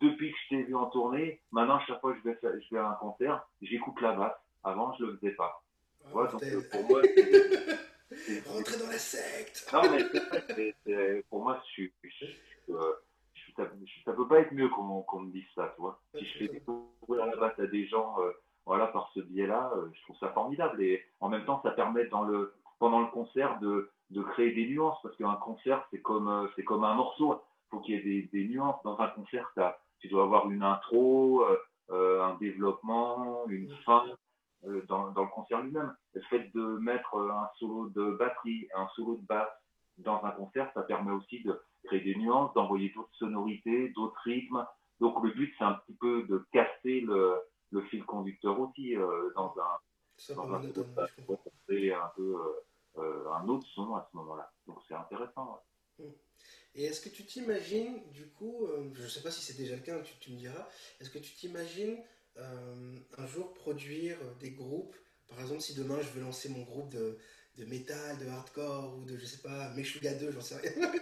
depuis 0.00 0.32
que 0.32 0.38
je 0.44 0.48
t'ai 0.48 0.62
vu 0.64 0.74
en 0.74 0.86
tournée, 0.86 1.40
maintenant, 1.52 1.80
chaque 1.80 2.00
fois 2.00 2.12
que 2.12 2.18
je 2.18 2.28
vais, 2.28 2.34
faire, 2.36 2.52
je 2.60 2.74
vais 2.74 2.80
à 2.80 2.90
un 2.90 2.94
concert, 2.94 3.46
j'écoute 3.62 4.00
la 4.00 4.12
basse. 4.12 4.36
Avant, 4.64 4.92
je 4.98 5.04
le 5.04 5.16
faisais 5.16 5.32
pas. 5.32 5.62
Ouais, 6.12 6.26
donc, 6.30 6.42
euh, 6.42 6.62
pour 6.70 6.88
moi, 6.88 7.02
Rentrer 8.46 8.78
dans 8.78 8.90
la 8.90 8.98
secte 8.98 9.70
Non, 9.72 9.82
mais 9.90 11.22
pour 11.28 11.42
moi, 11.42 11.62
euh, 12.70 12.92
ça, 13.56 13.64
ça, 14.04 14.12
peut 14.12 14.26
pas 14.28 14.40
être 14.40 14.52
mieux 14.52 14.68
qu'on 14.70 15.20
me 15.20 15.30
dise 15.30 15.44
ça, 15.54 15.74
tu. 15.76 16.18
Si 16.18 16.24
je 16.24 16.38
fais 16.38 16.48
découvrir 16.48 17.26
la 17.26 17.36
basse 17.36 17.58
à 17.58 17.66
des 17.66 17.86
gens, 17.86 18.18
euh, 18.20 18.30
voilà, 18.64 18.86
par 18.86 19.10
ce 19.14 19.20
biais-là, 19.20 19.72
je 19.92 20.02
trouve 20.02 20.16
ça 20.18 20.30
formidable. 20.30 20.82
Et 20.82 21.04
en 21.20 21.28
même 21.28 21.44
temps, 21.44 21.60
ça 21.62 21.72
permet 21.72 22.06
dans 22.06 22.22
le, 22.22 22.54
pendant 22.78 23.00
le 23.00 23.08
concert 23.08 23.58
de, 23.60 23.90
de 24.10 24.22
créer 24.22 24.52
des 24.52 24.68
nuances, 24.68 24.98
parce 25.02 25.16
qu'un 25.16 25.34
concert, 25.34 25.86
c'est 25.90 26.00
comme, 26.00 26.48
c'est 26.56 26.64
comme 26.64 26.84
un 26.84 26.94
morceau. 26.94 27.42
Il 27.66 27.70
faut 27.70 27.80
qu'il 27.80 27.94
y 27.94 28.18
ait 28.18 28.28
des, 28.32 28.48
nuances. 28.48 28.82
Dans 28.84 28.98
un 29.00 29.08
concert, 29.08 29.52
tu 29.98 30.08
dois 30.08 30.22
avoir 30.22 30.50
une 30.50 30.62
intro, 30.62 31.44
un 31.90 32.34
développement, 32.40 33.46
une 33.48 33.74
fin, 33.84 34.06
euh, 34.64 34.82
dans, 34.88 35.06
le 35.06 35.30
concert 35.30 35.62
lui-même. 35.62 35.94
Le 36.30 36.38
fait 36.38 36.50
de 36.54 36.78
mettre 36.78 37.14
euh, 37.14 37.30
un 37.30 37.48
solo 37.58 37.88
de 37.90 38.12
batterie 38.12 38.68
un 38.74 38.88
solo 38.94 39.16
de 39.16 39.26
basse 39.26 39.48
dans 39.98 40.22
un 40.24 40.30
concert, 40.30 40.70
ça 40.74 40.82
permet 40.82 41.12
aussi 41.12 41.42
de 41.42 41.60
créer 41.84 42.00
des 42.00 42.14
nuances, 42.16 42.52
d'envoyer 42.54 42.90
d'autres 42.94 43.14
sonorités, 43.14 43.88
d'autres 43.90 44.20
rythmes. 44.24 44.64
Donc 45.00 45.22
le 45.24 45.30
but, 45.30 45.52
c'est 45.58 45.64
un 45.64 45.74
petit 45.74 45.94
peu 45.94 46.24
de 46.24 46.46
casser 46.52 47.00
le, 47.00 47.40
le 47.70 47.82
fil 47.82 48.04
conducteur 48.04 48.58
aussi 48.60 48.96
euh, 48.96 49.30
dans 49.34 49.54
un, 49.58 49.78
ça 50.16 50.34
dans 50.34 50.52
un, 50.52 50.60
solo 50.60 50.72
de 50.72 50.94
basse, 50.94 51.10
pour 51.26 51.42
créer 51.66 51.92
un 51.92 52.10
peu 52.16 52.36
euh, 52.98 53.30
un 53.32 53.48
autre 53.48 53.66
son 53.74 53.94
à 53.94 54.08
ce 54.10 54.16
moment-là. 54.18 54.52
Donc 54.66 54.78
c'est 54.86 54.94
intéressant. 54.94 55.60
Ouais. 55.98 56.06
Hmm. 56.06 56.12
Et 56.74 56.84
est-ce 56.84 57.00
que 57.00 57.08
tu 57.08 57.24
t'imagines, 57.24 58.08
du 58.12 58.28
coup, 58.30 58.66
euh, 58.66 58.90
je 58.94 59.02
ne 59.02 59.08
sais 59.08 59.22
pas 59.22 59.30
si 59.32 59.40
c'est 59.40 59.56
déjà 59.60 59.74
le 59.74 59.82
cas, 59.82 59.98
tu, 60.00 60.14
tu 60.20 60.30
me 60.30 60.36
diras, 60.36 60.68
est-ce 61.00 61.10
que 61.10 61.18
tu 61.18 61.34
t'imagines 61.34 61.98
euh, 62.40 62.98
un 63.16 63.26
jour 63.26 63.52
produire 63.54 64.16
des 64.40 64.52
groupes. 64.52 64.94
Par 65.28 65.40
exemple, 65.40 65.60
si 65.60 65.74
demain 65.74 65.98
je 66.00 66.08
veux 66.08 66.22
lancer 66.22 66.48
mon 66.48 66.62
groupe 66.62 66.90
de, 66.90 67.18
de 67.56 67.64
métal, 67.64 68.18
de 68.18 68.26
hardcore 68.26 68.96
ou 68.96 69.04
de, 69.04 69.16
je 69.16 69.24
sais 69.24 69.38
pas, 69.38 69.70
Meshuga 69.74 70.14
2, 70.14 70.32
j'en 70.32 70.40
sais 70.40 70.56
rien. 70.56 70.72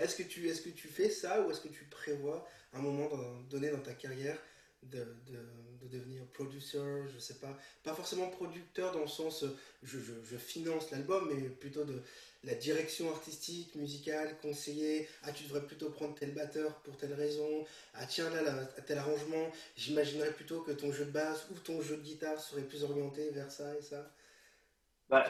est-ce 0.00 0.16
que, 0.16 0.22
est 0.22 0.62
que 0.64 0.70
tu 0.70 0.88
fais 0.88 1.10
ça 1.10 1.42
ou 1.42 1.50
est-ce 1.50 1.60
que 1.60 1.68
tu 1.68 1.84
prévois 1.84 2.46
un 2.72 2.80
moment 2.80 3.08
donné 3.48 3.70
dans 3.70 3.80
ta 3.80 3.94
carrière 3.94 4.38
de, 4.82 4.98
de, 5.26 5.38
de, 5.80 5.88
devenir 5.88 6.24
producer, 6.28 6.78
je 7.12 7.18
sais 7.18 7.38
pas, 7.38 7.56
pas 7.82 7.94
forcément 7.94 8.28
producteur 8.28 8.92
dans 8.92 9.00
le 9.00 9.06
sens 9.06 9.44
je, 9.82 9.98
je, 9.98 10.12
je 10.24 10.36
finance 10.36 10.90
l'album, 10.90 11.28
mais 11.32 11.48
plutôt 11.48 11.84
de 11.84 12.02
la 12.44 12.54
direction 12.54 13.10
artistique, 13.10 13.74
musicale, 13.74 14.36
conseiller, 14.40 15.08
ah 15.24 15.32
tu 15.32 15.44
devrais 15.44 15.66
plutôt 15.66 15.90
prendre 15.90 16.14
tel 16.14 16.34
batteur 16.34 16.74
pour 16.82 16.96
telle 16.96 17.14
raison, 17.14 17.64
ah 17.94 18.06
tiens 18.06 18.30
là, 18.30 18.42
là 18.42 18.64
tel 18.86 18.98
arrangement, 18.98 19.50
j'imaginerais 19.76 20.32
plutôt 20.32 20.60
que 20.60 20.72
ton 20.72 20.92
jeu 20.92 21.06
de 21.06 21.10
basse 21.10 21.48
ou 21.50 21.58
ton 21.58 21.80
jeu 21.80 21.96
de 21.96 22.02
guitare 22.02 22.38
serait 22.38 22.62
plus 22.62 22.84
orienté 22.84 23.30
vers 23.30 23.50
ça 23.50 23.76
et 23.76 23.82
ça. 23.82 24.10
Bah, 25.08 25.24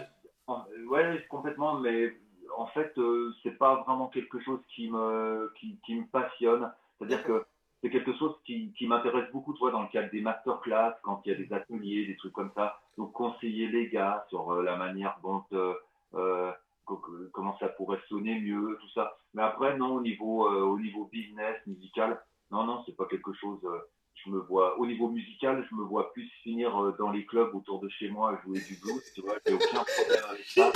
ouais, 0.89 1.27
complètement, 1.29 1.79
mais 1.81 2.15
en 2.57 2.67
fait, 2.67 2.93
euh, 2.99 3.33
c'est 3.43 3.57
pas 3.57 3.83
vraiment 3.83 4.09
quelque 4.09 4.41
chose 4.41 4.61
qui 4.75 4.91
me, 4.91 5.53
qui, 5.59 5.79
qui 5.87 5.95
me 5.95 6.07
passionne. 6.07 6.71
C'est-à-dire 6.99 7.23
que 7.25 7.45
c'est 7.83 7.91
quelque 7.91 8.17
chose 8.19 8.35
qui, 8.45 8.73
qui 8.73 8.87
m'intéresse 8.87 9.31
beaucoup, 9.33 9.53
toi, 9.55 9.71
dans 9.71 9.83
le 9.83 9.89
cadre 9.89 10.11
des 10.11 10.21
masterclass, 10.21 10.95
quand 11.03 11.23
il 11.25 11.33
y 11.33 11.35
a 11.35 11.39
des 11.39 11.53
ateliers, 11.53 12.07
des 12.07 12.17
trucs 12.17 12.33
comme 12.33 12.51
ça. 12.55 12.81
Donc, 12.97 13.13
conseiller 13.13 13.69
les 13.69 13.89
gars 13.89 14.27
sur 14.29 14.51
euh, 14.51 14.63
la 14.63 14.77
manière 14.77 15.19
dont 15.23 15.45
euh, 15.53 15.75
euh 16.15 16.53
comment 17.35 17.55
ça 17.59 17.69
pourrait 17.69 18.01
sonner 18.09 18.41
mieux, 18.41 18.79
tout 18.81 18.89
ça. 18.95 19.19
Mais 19.35 19.43
après, 19.43 19.77
non, 19.77 19.97
au 19.97 20.01
niveau, 20.01 20.47
euh, 20.47 20.63
au 20.63 20.79
niveau 20.79 21.05
business, 21.13 21.59
musical, 21.67 22.19
non, 22.51 22.65
non, 22.65 22.83
c'est 22.87 22.97
pas 22.97 23.05
quelque 23.05 23.35
chose. 23.35 23.61
Euh, 23.65 23.79
je 24.15 24.31
me 24.31 24.39
vois, 24.39 24.79
au 24.79 24.87
niveau 24.87 25.09
musical, 25.11 25.67
je 25.71 25.77
me 25.77 25.83
vois 25.83 26.11
plus 26.15 26.27
finir 26.43 26.95
dans 26.99 27.11
les 27.11 27.27
clubs 27.27 27.55
autour 27.55 27.81
de 27.81 27.91
chez 27.91 28.09
moi 28.09 28.33
à 28.33 28.43
jouer 28.43 28.61
du 28.61 28.77
blues, 28.81 29.03
tu 29.15 29.21
vois, 29.21 29.35
j'ai 29.47 29.53
aucun 29.53 29.85
problème 29.85 30.25
avec 30.31 30.45
ça. 30.47 30.73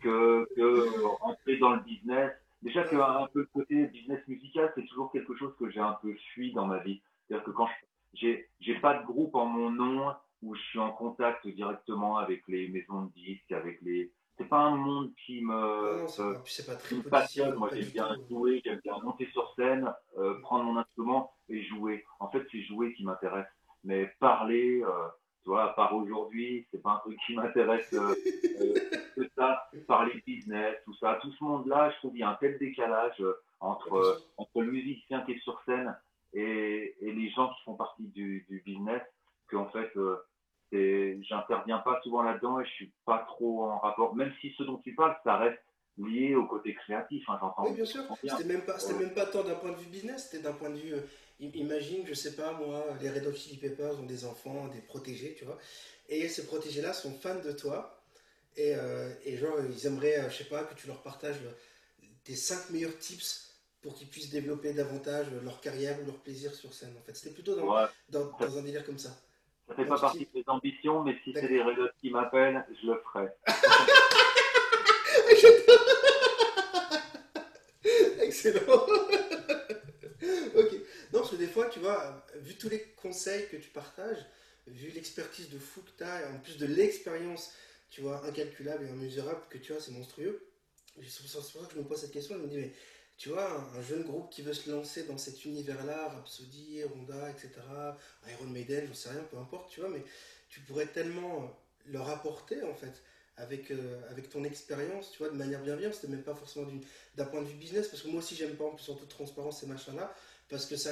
que, 0.00 0.48
que 0.56 1.60
dans 1.60 1.74
le 1.74 1.80
business. 1.80 2.32
Déjà 2.62 2.84
qu'un 2.84 3.26
peu 3.32 3.40
le 3.40 3.48
côté 3.52 3.86
business 3.86 4.20
musical, 4.28 4.70
c'est 4.74 4.86
toujours 4.86 5.10
quelque 5.12 5.34
chose 5.36 5.54
que 5.58 5.70
j'ai 5.70 5.80
un 5.80 5.96
peu 6.02 6.14
fui 6.34 6.52
dans 6.52 6.66
ma 6.66 6.78
vie. 6.78 7.00
C'est-à-dire 7.26 7.44
que 7.44 7.50
quand 7.52 7.68
j'ai, 8.12 8.48
j'ai 8.60 8.74
pas 8.80 8.98
de 8.98 9.04
groupe 9.04 9.34
en 9.34 9.46
mon 9.46 9.70
nom 9.70 10.12
où 10.42 10.54
je 10.54 10.60
suis 10.62 10.78
en 10.78 10.90
contact 10.90 11.46
directement 11.46 12.18
avec 12.18 12.42
les 12.48 12.68
maisons 12.68 13.04
de 13.04 13.12
disques, 13.12 13.52
avec 13.52 13.80
les, 13.82 14.12
c'est 14.40 14.48
pas 14.48 14.60
un 14.60 14.76
monde 14.76 15.12
qui 15.26 15.42
me, 15.42 15.52
Non, 15.52 16.06
euh, 16.18 16.34
pas, 16.34 16.42
c'est 16.46 16.66
pas 16.66 16.74
très 16.74 16.96
me 16.96 17.02
passionne. 17.02 17.54
Moi, 17.56 17.68
j'aime 17.74 17.90
bien 17.90 18.16
jouer, 18.30 18.62
j'aime 18.64 18.80
bien 18.82 18.98
monter 19.02 19.28
sur 19.32 19.52
scène, 19.54 19.92
euh, 20.18 20.40
prendre 20.40 20.64
mon 20.64 20.78
instrument 20.78 21.34
et 21.50 21.62
jouer. 21.64 22.06
En 22.20 22.30
fait, 22.30 22.46
c'est 22.50 22.62
jouer 22.62 22.94
qui 22.94 23.04
m'intéresse. 23.04 23.48
Mais 23.84 24.06
parler, 24.18 24.82
euh, 24.82 25.08
tu 25.42 25.48
vois, 25.50 25.64
à 25.64 25.68
part 25.74 25.94
aujourd'hui, 25.94 26.66
c'est 26.70 26.82
pas 26.82 26.90
un 26.92 26.98
truc 26.98 27.18
qui 27.26 27.34
m'intéresse 27.34 27.92
euh, 27.94 28.14
euh, 28.60 28.74
que 29.16 29.28
ça. 29.36 29.68
Parler 29.86 30.22
business, 30.26 30.76
tout 30.84 30.94
ça. 30.94 31.18
Tout 31.22 31.32
ce 31.32 31.42
monde-là, 31.44 31.90
je 31.90 31.96
trouve 31.96 32.10
qu'il 32.12 32.20
y 32.20 32.22
a 32.24 32.30
un 32.30 32.34
tel 32.34 32.58
décalage 32.58 33.20
euh, 33.20 33.34
entre, 33.60 33.94
euh, 33.94 34.18
entre 34.36 34.60
le 34.62 34.70
musicien 34.72 35.22
qui 35.22 35.32
est 35.32 35.38
sur 35.40 35.60
scène 35.64 35.96
et, 36.34 36.94
et 37.00 37.12
les 37.12 37.30
gens 37.30 37.48
qui 37.54 37.62
font 37.64 37.74
partie 37.74 38.06
du, 38.08 38.44
du 38.48 38.62
business 38.66 39.02
qu'en 39.50 39.68
fait, 39.70 39.90
euh, 39.96 40.16
j'interviens 41.22 41.78
pas 41.78 42.00
souvent 42.02 42.22
là-dedans 42.22 42.60
et 42.60 42.64
je 42.64 42.70
suis 42.70 42.92
pas 43.04 43.24
trop 43.26 43.64
en 43.64 43.78
rapport. 43.78 44.14
Même 44.14 44.32
si 44.40 44.52
ce 44.56 44.62
dont 44.62 44.78
tu 44.78 44.94
parles, 44.94 45.16
ça 45.24 45.36
reste 45.38 45.58
lié 45.98 46.34
au 46.34 46.46
côté 46.46 46.74
créatif. 46.74 47.24
Hein, 47.28 47.38
j'entends. 47.40 47.64
Oui, 47.64 47.74
bien 47.74 47.84
sûr. 47.84 48.02
C'était 48.22 48.44
même 48.44 48.62
pas, 48.62 48.78
c'était 48.78 48.94
Ouais. 48.98 49.04
même 49.06 49.14
pas 49.14 49.26
tant 49.26 49.42
d'un 49.42 49.54
point 49.54 49.70
de 49.72 49.76
vue 49.76 49.90
business, 49.90 50.28
c'était 50.30 50.42
d'un 50.44 50.52
point 50.54 50.70
de 50.70 50.76
vue. 50.76 50.94
Imagine, 51.40 52.06
je 52.06 52.14
sais 52.14 52.34
pas 52.34 52.52
moi, 52.52 52.84
les 53.00 53.10
Red 53.10 53.26
Hot 53.26 53.34
Chili 53.34 53.56
Peppers 53.56 53.98
ont 53.98 54.04
des 54.04 54.24
enfants, 54.24 54.68
des 54.68 54.80
protégés, 54.80 55.34
tu 55.38 55.44
vois. 55.44 55.58
Et 56.08 56.28
ces 56.28 56.46
protégés-là 56.46 56.92
sont 56.92 57.12
fans 57.14 57.40
de 57.40 57.52
toi. 57.52 57.96
Et, 58.56 58.74
euh, 58.74 59.12
et 59.24 59.36
genre, 59.36 59.56
ils 59.64 59.86
aimeraient, 59.86 60.18
euh, 60.18 60.30
je 60.30 60.38
sais 60.38 60.44
pas, 60.44 60.64
que 60.64 60.74
tu 60.74 60.86
leur 60.88 61.02
partages 61.02 61.36
euh, 61.44 61.52
tes 62.24 62.34
5 62.34 62.70
meilleurs 62.70 62.98
tips 62.98 63.54
pour 63.80 63.94
qu'ils 63.94 64.08
puissent 64.08 64.30
développer 64.30 64.72
davantage 64.74 65.28
leur 65.42 65.60
carrière 65.60 65.98
ou 66.02 66.06
leur 66.06 66.18
plaisir 66.18 66.54
sur 66.54 66.74
scène. 66.74 66.94
En 66.98 67.02
fait, 67.02 67.16
c'était 67.16 67.32
plutôt 67.34 67.54
dans, 67.54 67.64
Ouais, 67.74 67.86
dans, 68.10 68.30
dans 68.38 68.58
un 68.58 68.62
délire 68.62 68.84
comme 68.84 68.98
ça. 68.98 69.16
ça 69.68 69.74
fait 69.74 69.86
pas 69.86 69.98
partie 69.98 70.26
de 70.26 70.30
mes 70.34 70.44
ambitions, 70.48 71.02
mais 71.04 71.16
si 71.24 71.32
c'est 71.32 71.48
les 71.48 71.62
Red 71.62 71.78
Hot 71.78 71.88
qui 72.00 72.10
m'appellent, 72.10 72.62
je 72.82 72.88
le 72.88 73.00
ferai. 73.12 73.28
Excellent. 78.20 78.86
ok. 80.54 80.72
Non, 81.12 81.18
parce 81.20 81.29
que 81.29 81.29
des 81.40 81.46
fois, 81.46 81.68
tu 81.68 81.80
vois, 81.80 82.24
vu 82.36 82.56
tous 82.56 82.68
les 82.68 82.80
conseils 83.02 83.48
que 83.48 83.56
tu 83.56 83.70
partages, 83.70 84.24
vu 84.66 84.90
l'expertise 84.90 85.48
de 85.48 85.58
fou 85.58 85.82
que 85.82 85.90
tu 85.96 86.04
as, 86.04 86.22
et 86.22 86.24
en 86.26 86.38
plus 86.38 86.56
de 86.58 86.66
l'expérience, 86.66 87.52
tu 87.90 88.02
vois, 88.02 88.24
incalculable 88.26 88.84
et 88.86 88.88
immesurable 88.90 89.40
que 89.48 89.58
tu 89.58 89.72
as, 89.72 89.80
c'est 89.80 89.90
monstrueux. 89.90 90.46
C'est 91.02 91.22
pour 91.22 91.30
ça 91.30 91.60
que 91.66 91.74
je 91.74 91.78
me 91.78 91.84
pose 91.84 92.00
cette 92.00 92.12
question. 92.12 92.36
Je 92.36 92.42
me 92.42 92.48
dis, 92.48 92.58
mais 92.58 92.72
tu 93.16 93.30
vois, 93.30 93.50
un, 93.50 93.78
un 93.78 93.82
jeune 93.82 94.02
groupe 94.02 94.30
qui 94.30 94.42
veut 94.42 94.52
se 94.52 94.70
lancer 94.70 95.04
dans 95.04 95.18
cet 95.18 95.44
univers-là, 95.44 96.08
Rhapsody, 96.08 96.82
Honda, 96.84 97.30
etc., 97.30 97.50
Iron 98.28 98.46
Maiden, 98.46 98.86
j'en 98.86 98.94
sais 98.94 99.10
rien, 99.10 99.22
peu 99.24 99.38
importe, 99.38 99.70
tu 99.70 99.80
vois, 99.80 99.88
mais 99.88 100.02
tu 100.48 100.60
pourrais 100.60 100.86
tellement 100.86 101.58
leur 101.86 102.08
apporter, 102.08 102.62
en 102.62 102.74
fait, 102.74 103.02
avec, 103.36 103.70
euh, 103.70 104.00
avec 104.10 104.28
ton 104.28 104.44
expérience, 104.44 105.10
tu 105.12 105.18
vois, 105.18 105.30
de 105.30 105.36
manière 105.36 105.62
bienveillante. 105.62 105.94
C'était 105.94 106.08
même 106.08 106.22
pas 106.22 106.34
forcément 106.34 106.66
d'un 107.16 107.24
point 107.24 107.42
de 107.42 107.46
vue 107.46 107.56
business, 107.56 107.88
parce 107.88 108.02
que 108.02 108.08
moi 108.08 108.18
aussi 108.18 108.36
j'aime 108.36 108.56
pas 108.56 108.64
en 108.64 108.74
plus 108.74 108.88
en 108.90 108.94
toute 108.94 109.08
transparence 109.08 109.60
ces 109.60 109.66
machins-là, 109.66 110.14
parce 110.48 110.66
que 110.66 110.76
ça, 110.76 110.90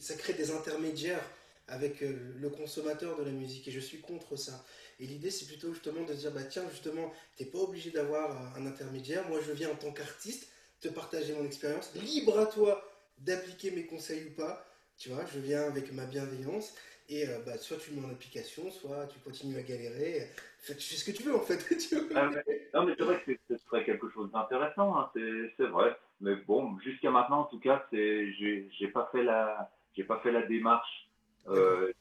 ça 0.00 0.14
crée 0.14 0.32
des 0.32 0.50
intermédiaires 0.50 1.24
avec 1.68 2.02
euh, 2.02 2.34
le 2.40 2.50
consommateur 2.50 3.16
de 3.16 3.24
la 3.24 3.30
musique, 3.30 3.68
et 3.68 3.70
je 3.70 3.80
suis 3.80 4.00
contre 4.00 4.36
ça. 4.36 4.64
Et 4.98 5.06
l'idée 5.06 5.30
c'est 5.30 5.46
plutôt 5.46 5.72
justement 5.72 6.04
de 6.04 6.12
dire, 6.12 6.32
bah 6.32 6.42
tiens, 6.42 6.64
justement, 6.70 7.12
t'es 7.36 7.44
pas 7.44 7.58
obligé 7.58 7.90
d'avoir 7.90 8.30
euh, 8.30 8.60
un 8.60 8.66
intermédiaire, 8.66 9.28
moi 9.28 9.38
je 9.46 9.52
viens 9.52 9.70
en 9.70 9.76
tant 9.76 9.92
qu'artiste 9.92 10.50
te 10.80 10.88
partager 10.88 11.32
mon 11.34 11.44
expérience, 11.44 11.94
libre 11.94 12.38
à 12.38 12.46
toi 12.46 12.82
d'appliquer 13.18 13.70
mes 13.70 13.86
conseils 13.86 14.24
ou 14.24 14.30
pas, 14.34 14.66
tu 14.98 15.10
vois, 15.10 15.24
je 15.32 15.38
viens 15.38 15.62
avec 15.62 15.92
ma 15.92 16.06
bienveillance, 16.06 16.74
et 17.08 17.28
euh, 17.28 17.38
bah, 17.46 17.56
soit 17.58 17.76
tu 17.76 17.92
mets 17.92 18.04
en 18.04 18.10
application, 18.10 18.70
soit 18.70 19.06
tu 19.06 19.18
continues 19.20 19.58
à 19.58 19.62
galérer, 19.62 20.28
tu 20.66 20.74
fais 20.74 20.96
ce 20.96 21.04
que 21.04 21.10
tu 21.12 21.22
veux 21.22 21.34
en 21.34 21.40
fait. 21.40 21.58
Ah, 22.14 22.30
non, 22.74 22.86
mais 22.86 22.94
c'est 22.96 23.04
vrai 23.04 23.22
que 23.24 23.32
ce 23.48 23.56
serait 23.64 23.84
quelque 23.84 24.08
chose 24.10 24.30
d'intéressant, 24.32 24.96
hein, 24.96 25.10
c'est 25.14 25.66
vrai. 25.66 25.96
Mais 26.20 26.36
bon, 26.36 26.78
jusqu'à 26.80 27.10
maintenant, 27.10 27.40
en 27.40 27.44
tout 27.44 27.58
cas, 27.58 27.86
c'est 27.90 28.32
j'ai 28.32 28.88
pas 28.92 29.08
fait 29.12 29.22
la 29.22 29.70
j'ai 29.94 30.04
pas 30.04 30.20
fait 30.20 30.32
la 30.32 30.42
démarche. 30.46 31.08
Euh, 31.48 31.92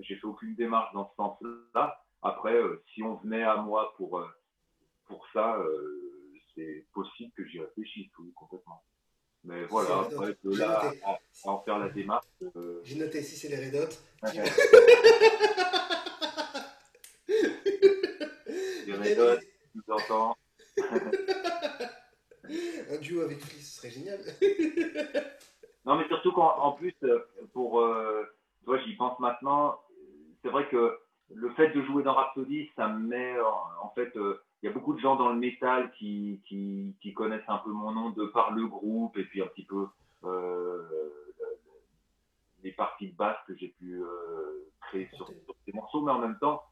j'ai 0.00 0.16
fait 0.16 0.26
aucune 0.26 0.54
démarche 0.54 0.92
dans 0.94 1.08
ce 1.10 1.14
sens-là. 1.16 2.02
Après, 2.22 2.54
euh, 2.54 2.82
si 2.94 3.02
on 3.02 3.16
venait 3.16 3.42
à 3.44 3.56
moi 3.56 3.92
pour 3.96 4.18
euh, 4.18 4.26
pour 5.06 5.26
ça, 5.32 5.58
c'est 6.54 6.86
possible 6.92 7.32
que 7.36 7.44
j'y 7.46 7.60
réfléchisse, 7.60 8.10
oui, 8.18 8.32
complètement. 8.34 8.82
Mais 9.44 9.64
voilà, 9.64 10.00
après, 10.00 10.36
de 10.44 10.56
là 10.56 10.92
à, 11.04 11.12
à 11.12 11.18
en 11.50 11.62
faire 11.64 11.78
la 11.78 11.88
démarche, 11.88 12.26
J'ai 12.84 12.94
noté 12.96 13.22
si 13.22 13.36
c'est 13.36 13.48
les 13.48 13.56
Red 13.66 13.74
Hot. 13.76 13.88
tu- 14.30 14.38
les 18.86 18.94
Red 18.94 19.18
Hot, 19.18 19.40
tu 19.72 19.80
entends. 19.92 20.36
Un 22.90 22.98
duo 22.98 23.22
avec 23.22 23.40
Fliss, 23.40 23.72
ce 23.74 23.78
serait 23.78 23.90
génial. 23.90 24.20
Non, 25.84 25.96
mais 25.96 26.06
surtout 26.08 26.32
qu'en 26.32 26.56
en 26.58 26.72
plus, 26.72 26.94
euh, 27.02 27.18
pour, 27.52 27.80
euh, 27.80 28.24
tu 28.60 28.66
vois, 28.66 28.78
j'y 28.78 28.94
pense 28.94 29.18
maintenant, 29.18 29.80
c'est 30.42 30.48
vrai 30.48 30.68
que 30.68 30.98
le 31.34 31.50
fait 31.50 31.70
de 31.70 31.82
jouer 31.82 32.02
dans 32.02 32.14
Rhapsody, 32.14 32.70
ça 32.76 32.88
me 32.88 33.06
met, 33.08 33.40
en, 33.40 33.86
en 33.86 33.90
fait, 33.90 34.14
euh, 34.16 34.40
il 34.62 34.66
y 34.66 34.68
a 34.68 34.72
beaucoup 34.72 34.94
de 34.94 35.00
gens 35.00 35.16
dans 35.16 35.30
le 35.30 35.38
métal 35.38 35.90
qui, 35.98 36.40
qui, 36.46 36.94
qui 37.00 37.12
connaissent 37.14 37.48
un 37.48 37.58
peu 37.58 37.70
mon 37.70 37.90
nom 37.90 38.10
de 38.10 38.26
par 38.26 38.52
le 38.52 38.66
groupe 38.66 39.16
et 39.16 39.24
puis 39.24 39.42
un 39.42 39.46
petit 39.46 39.64
peu 39.64 39.88
euh, 40.24 40.82
les 42.62 42.70
parties 42.72 43.10
de 43.10 43.16
basse 43.16 43.38
que 43.48 43.56
j'ai 43.56 43.68
pu 43.68 44.00
créer 44.82 45.08
sur, 45.14 45.26
sur 45.26 45.54
ces 45.66 45.72
morceaux, 45.72 46.02
mais 46.02 46.12
en 46.12 46.20
même 46.20 46.38
temps, 46.38 46.62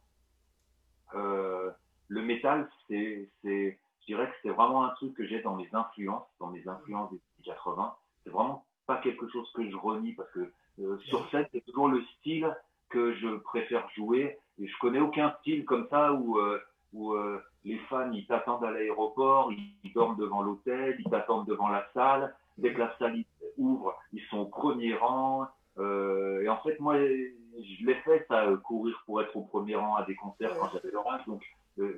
le 1.13 2.23
métal, 2.23 2.71
c'est, 2.89 3.29
je 3.43 3.75
dirais 4.07 4.29
que 4.29 4.37
c'est 4.43 4.51
vraiment 4.51 4.85
un 4.85 4.91
truc 4.91 5.15
que 5.15 5.27
j'ai 5.27 5.41
dans 5.43 5.57
mes 5.57 5.69
influences, 5.73 6.29
dans 6.39 6.51
mes 6.51 6.67
influences 6.69 7.11
des 7.11 7.17
années 7.17 7.57
80. 7.57 7.95
C'est 8.23 8.31
vraiment 8.31 8.65
pas 8.91 8.97
quelque 8.97 9.28
chose 9.28 9.49
que 9.55 9.70
je 9.70 9.76
renie 9.76 10.14
parce 10.14 10.30
que 10.32 10.51
euh, 10.80 10.99
sur 11.05 11.30
scène, 11.30 11.47
c'est 11.53 11.64
toujours 11.64 11.86
le 11.86 12.03
style 12.18 12.53
que 12.88 13.14
je 13.14 13.36
préfère 13.36 13.88
jouer 13.91 14.36
et 14.61 14.66
je 14.66 14.78
connais 14.80 14.99
aucun 14.99 15.32
style 15.41 15.64
comme 15.64 15.86
ça 15.91 16.12
où, 16.12 16.38
euh, 16.38 16.61
où 16.93 17.12
euh, 17.12 17.41
les 17.64 17.78
fans 17.88 18.11
ils 18.11 18.26
t'attendent 18.26 18.64
à 18.64 18.72
l'aéroport, 18.72 19.53
ils, 19.53 19.93
dorment 19.93 20.16
devant 20.16 20.43
l'hôtel, 20.43 20.97
ils 20.99 21.09
t'attendent 21.09 21.47
devant 21.47 21.68
la 21.68 21.86
salle. 21.95 22.34
Dès 22.59 22.72
que 22.74 22.80
la 22.80 22.93
salle 22.99 23.22
ouvre, 23.57 23.97
ils 24.12 24.24
sont 24.24 24.38
au 24.38 24.47
premier 24.47 24.95
rang. 24.95 25.47
Et 25.78 26.49
en 26.49 26.59
fait, 26.59 26.78
moi, 26.80 26.99
je 26.99 27.86
l'ai 27.86 27.95
fait 28.05 28.26
ça, 28.28 28.45
courir 28.64 29.01
pour 29.07 29.22
être 29.22 29.34
au 29.36 29.43
premier 29.43 29.76
rang 29.76 29.95
à 29.95 30.05
des 30.05 30.16
concerts 30.16 30.53
quand 30.59 30.68
j'avais 30.74 30.91
leur 30.91 31.11
âge. 31.11 31.22
Donc, 31.26 31.43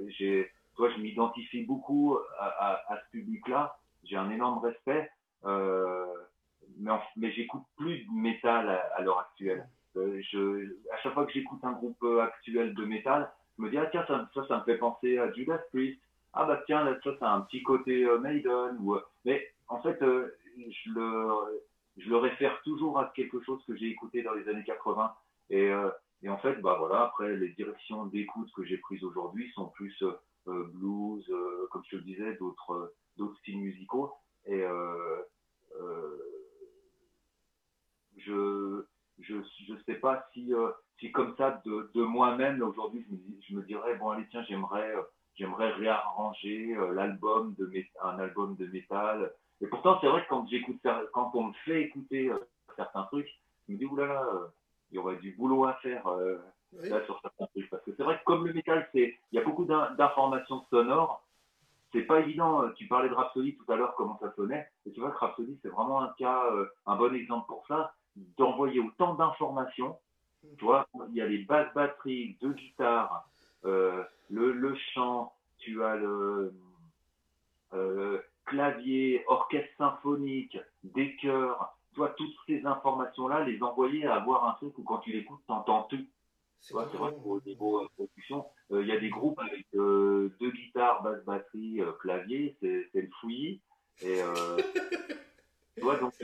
j'ai, 0.09 0.53
toi, 0.77 0.89
je 0.91 1.01
m'identifie 1.01 1.65
beaucoup 1.65 2.19
à, 2.39 3.01
ce 3.03 3.11
public-là. 3.19 3.77
J'ai 4.05 4.17
un 4.17 4.31
énorme 4.31 4.59
respect. 4.59 5.11
Mais, 6.79 7.33
j'écoute 7.33 7.63
plus 7.77 8.05
de 8.05 8.13
métal 8.13 8.69
à, 8.69 9.01
l'heure 9.03 9.19
actuelle. 9.19 9.67
Euh, 9.97 10.79
à 10.93 10.97
chaque 10.99 11.15
fois 11.15 11.27
que 11.27 11.33
j'écoute 11.33 11.61
un 11.63 11.73
groupe 11.73 12.03
euh, 12.03 12.23
actuel 12.23 12.75
de 12.75 12.85
métal, 12.85 13.31
je 13.59 13.63
me 13.63 13.71
dis 13.71 13.77
ah 13.77 13.87
tiens 13.91 14.05
ça, 14.07 14.29
ça, 14.49 14.59
me 14.59 14.65
fait 14.65 14.79
penser 14.79 15.19
à 15.19 15.31
Judas 15.33 15.61
Priest. 15.71 16.01
Ah 16.33 16.45
bah 16.47 16.63
tiens 16.65 16.85
là, 16.85 16.97
ça 17.03 17.31
a 17.31 17.35
un 17.35 17.43
petit 17.43 17.63
côté 17.63 18.05
euh, 18.05 18.19
Maiden 18.19 18.79
ou 18.81 18.95
euh, 18.95 19.05
mais 19.27 19.47
en 19.69 19.83
fait 19.83 19.99
je 20.01 20.91
le 20.91 21.63
je 21.99 22.09
le 22.09 22.17
réfère 22.17 22.59
toujours 22.63 22.99
à 22.99 23.13
quelque 23.15 23.41
chose 23.43 23.63
que 23.67 23.77
j'ai 23.77 23.89
écouté 23.89 24.23
dans 24.23 24.33
les 24.33 24.49
années 24.49 24.65
80 24.65 25.13
et 25.51 25.71
et 26.23 26.29
en 26.31 26.39
fait 26.39 26.55
bah 26.63 26.77
voilà 26.79 27.03
après 27.03 27.37
les 27.37 27.51
directions 27.51 28.07
d'écoute 28.07 28.51
que 28.57 28.65
j'ai 28.65 28.79
prises 28.79 29.05
aujourd'hui 29.05 29.51
sont 29.55 29.67
plus 29.69 30.03
blues 30.47 31.31
comme 31.71 31.83
je 31.85 31.91
te 31.91 31.97
le 31.97 32.03
disais 32.03 32.35
d'autres 32.37 32.95
d'autres 33.19 33.37
styles 33.41 33.59
musicaux 33.59 34.15
et 34.47 34.65
je 38.19 38.85
je 39.21 39.35
je 39.69 39.75
sais 39.87 39.95
pas 39.97 40.27
si 40.33 40.53
euh, 40.55 40.71
si 40.99 41.13
comme 41.13 41.35
ça 41.37 41.61
de, 41.65 41.91
de 41.95 42.03
moi-même 42.03 42.63
aujourd'hui 42.63 43.05
je 43.09 43.13
me 43.13 43.19
dis- 43.19 43.45
je 43.49 43.55
me 43.57 43.63
dirais 43.63 43.97
bon 43.97 44.11
allez 44.11 44.27
tiens 44.31 44.43
j'aimerais 44.49 44.95
euh, 44.95 45.03
j'aimerais 45.35 45.71
réarranger 45.73 46.75
euh, 46.77 46.93
l'album 46.93 47.55
de 47.59 47.71
un 48.03 48.19
album 48.19 48.57
de 48.57 48.67
métal 48.67 49.33
et 49.61 49.67
pourtant 49.67 49.99
c'est 50.01 50.09
vrai 50.09 50.23
que 50.25 50.29
quand 50.29 50.47
j'écoute 50.49 50.81
quand 51.13 51.31
on 51.35 51.45
me 51.49 51.53
fait 51.65 51.83
écouter 51.83 52.31
certains 52.77 53.05
trucs 53.05 53.29
je 53.69 53.73
me 53.73 53.79
dis 53.79 53.87
oulala 53.87 54.25
euh, 54.35 54.47
il 54.91 54.97
y 54.97 54.99
aurait 54.99 55.17
du 55.17 55.33
boulot 55.33 55.65
à 55.65 55.75
faire 55.75 56.07
Oui. 56.73 56.89
là 56.89 57.05
sur 57.05 57.21
certains 57.21 57.47
trucs 57.47 57.69
parce 57.71 57.85
que 57.85 57.93
c'est 57.97 58.03
vrai 58.03 58.19
que 58.19 58.25
comme 58.25 58.47
le 58.47 58.53
métal 58.53 58.89
c'est 58.93 59.19
il 59.31 59.37
y 59.37 59.39
a 59.39 59.45
beaucoup 59.45 59.65
d'in- 59.65 59.91
d'informations 59.95 60.65
sonores 60.71 61.23
c'est 61.93 62.05
pas 62.07 62.21
évident. 62.21 62.71
Tu 62.77 62.87
parlais 62.89 63.11
de 63.11 63.15
Rhapsody 63.15 63.55
tout 63.55 63.71
à 63.71 63.77
l'heure, 63.77 63.95
comment 63.97 64.19
ça 64.19 64.33
sonnait. 64.35 64.67
Et 64.87 64.93
tu 64.93 65.01
vois 65.01 65.11
que 65.11 65.19
Rhapsody, 65.19 65.59
c'est 65.61 65.69
vraiment 65.69 66.01
un 66.01 66.09
cas, 66.17 66.43
euh, 66.51 66.65
un 66.87 66.97
bon 66.97 67.15
exemple 67.15 67.47
pour 67.49 67.67
ça, 67.67 67.93
d'envoyer 68.17 68.81
autant 68.81 69.15
d'informations. 69.15 69.99
Tu 70.59 70.65
vois, 70.65 70.87
il 71.11 71.15
y 71.15 71.21
a 71.21 71.27
les 71.27 71.45
basses 71.45 71.73
batteries, 71.75 72.37
deux 72.41 72.53
guitares, 72.53 73.29
euh, 73.65 74.03
le, 74.29 74.53
le 74.53 74.75
chant, 74.93 75.33
tu 75.59 75.83
as 75.85 75.95
le 75.97 76.53
euh, 77.75 78.21
clavier, 78.47 79.25
orchestre 79.29 79.71
symphonique, 79.79 80.59
des 80.83 81.15
chœurs. 81.17 81.77
Tu 81.93 81.99
vois, 81.99 82.11
toutes 82.11 82.35
ces 82.47 82.65
informations-là, 82.67 83.45
les 83.45 83.63
envoyer 83.63 84.07
à 84.07 84.17
avoir 84.17 84.49
un 84.49 84.55
truc 84.55 84.77
où 84.79 84.83
quand 84.83 84.99
tu 84.99 85.13
l'écoutes, 85.13 85.43
t'entends 85.47 85.85
tout. 85.85 86.05
c'est 86.61 86.75
vrai 86.75 86.87
qu'au 87.23 87.41
niveau 87.45 87.87
production, 87.97 88.47
il 88.71 88.87
y 88.87 88.93
a 88.93 88.99
des 88.99 89.11
groupes 89.11 89.39
avec 89.39 89.67
deux 89.73 90.51
guitares, 90.51 91.03
basse, 91.03 91.23
batterie, 91.25 91.81
clavier, 92.01 92.57
c'est 92.61 92.89
le 92.95 93.11
fouillis. 93.21 93.61
Et, 94.01 94.21
donc, 96.01 96.15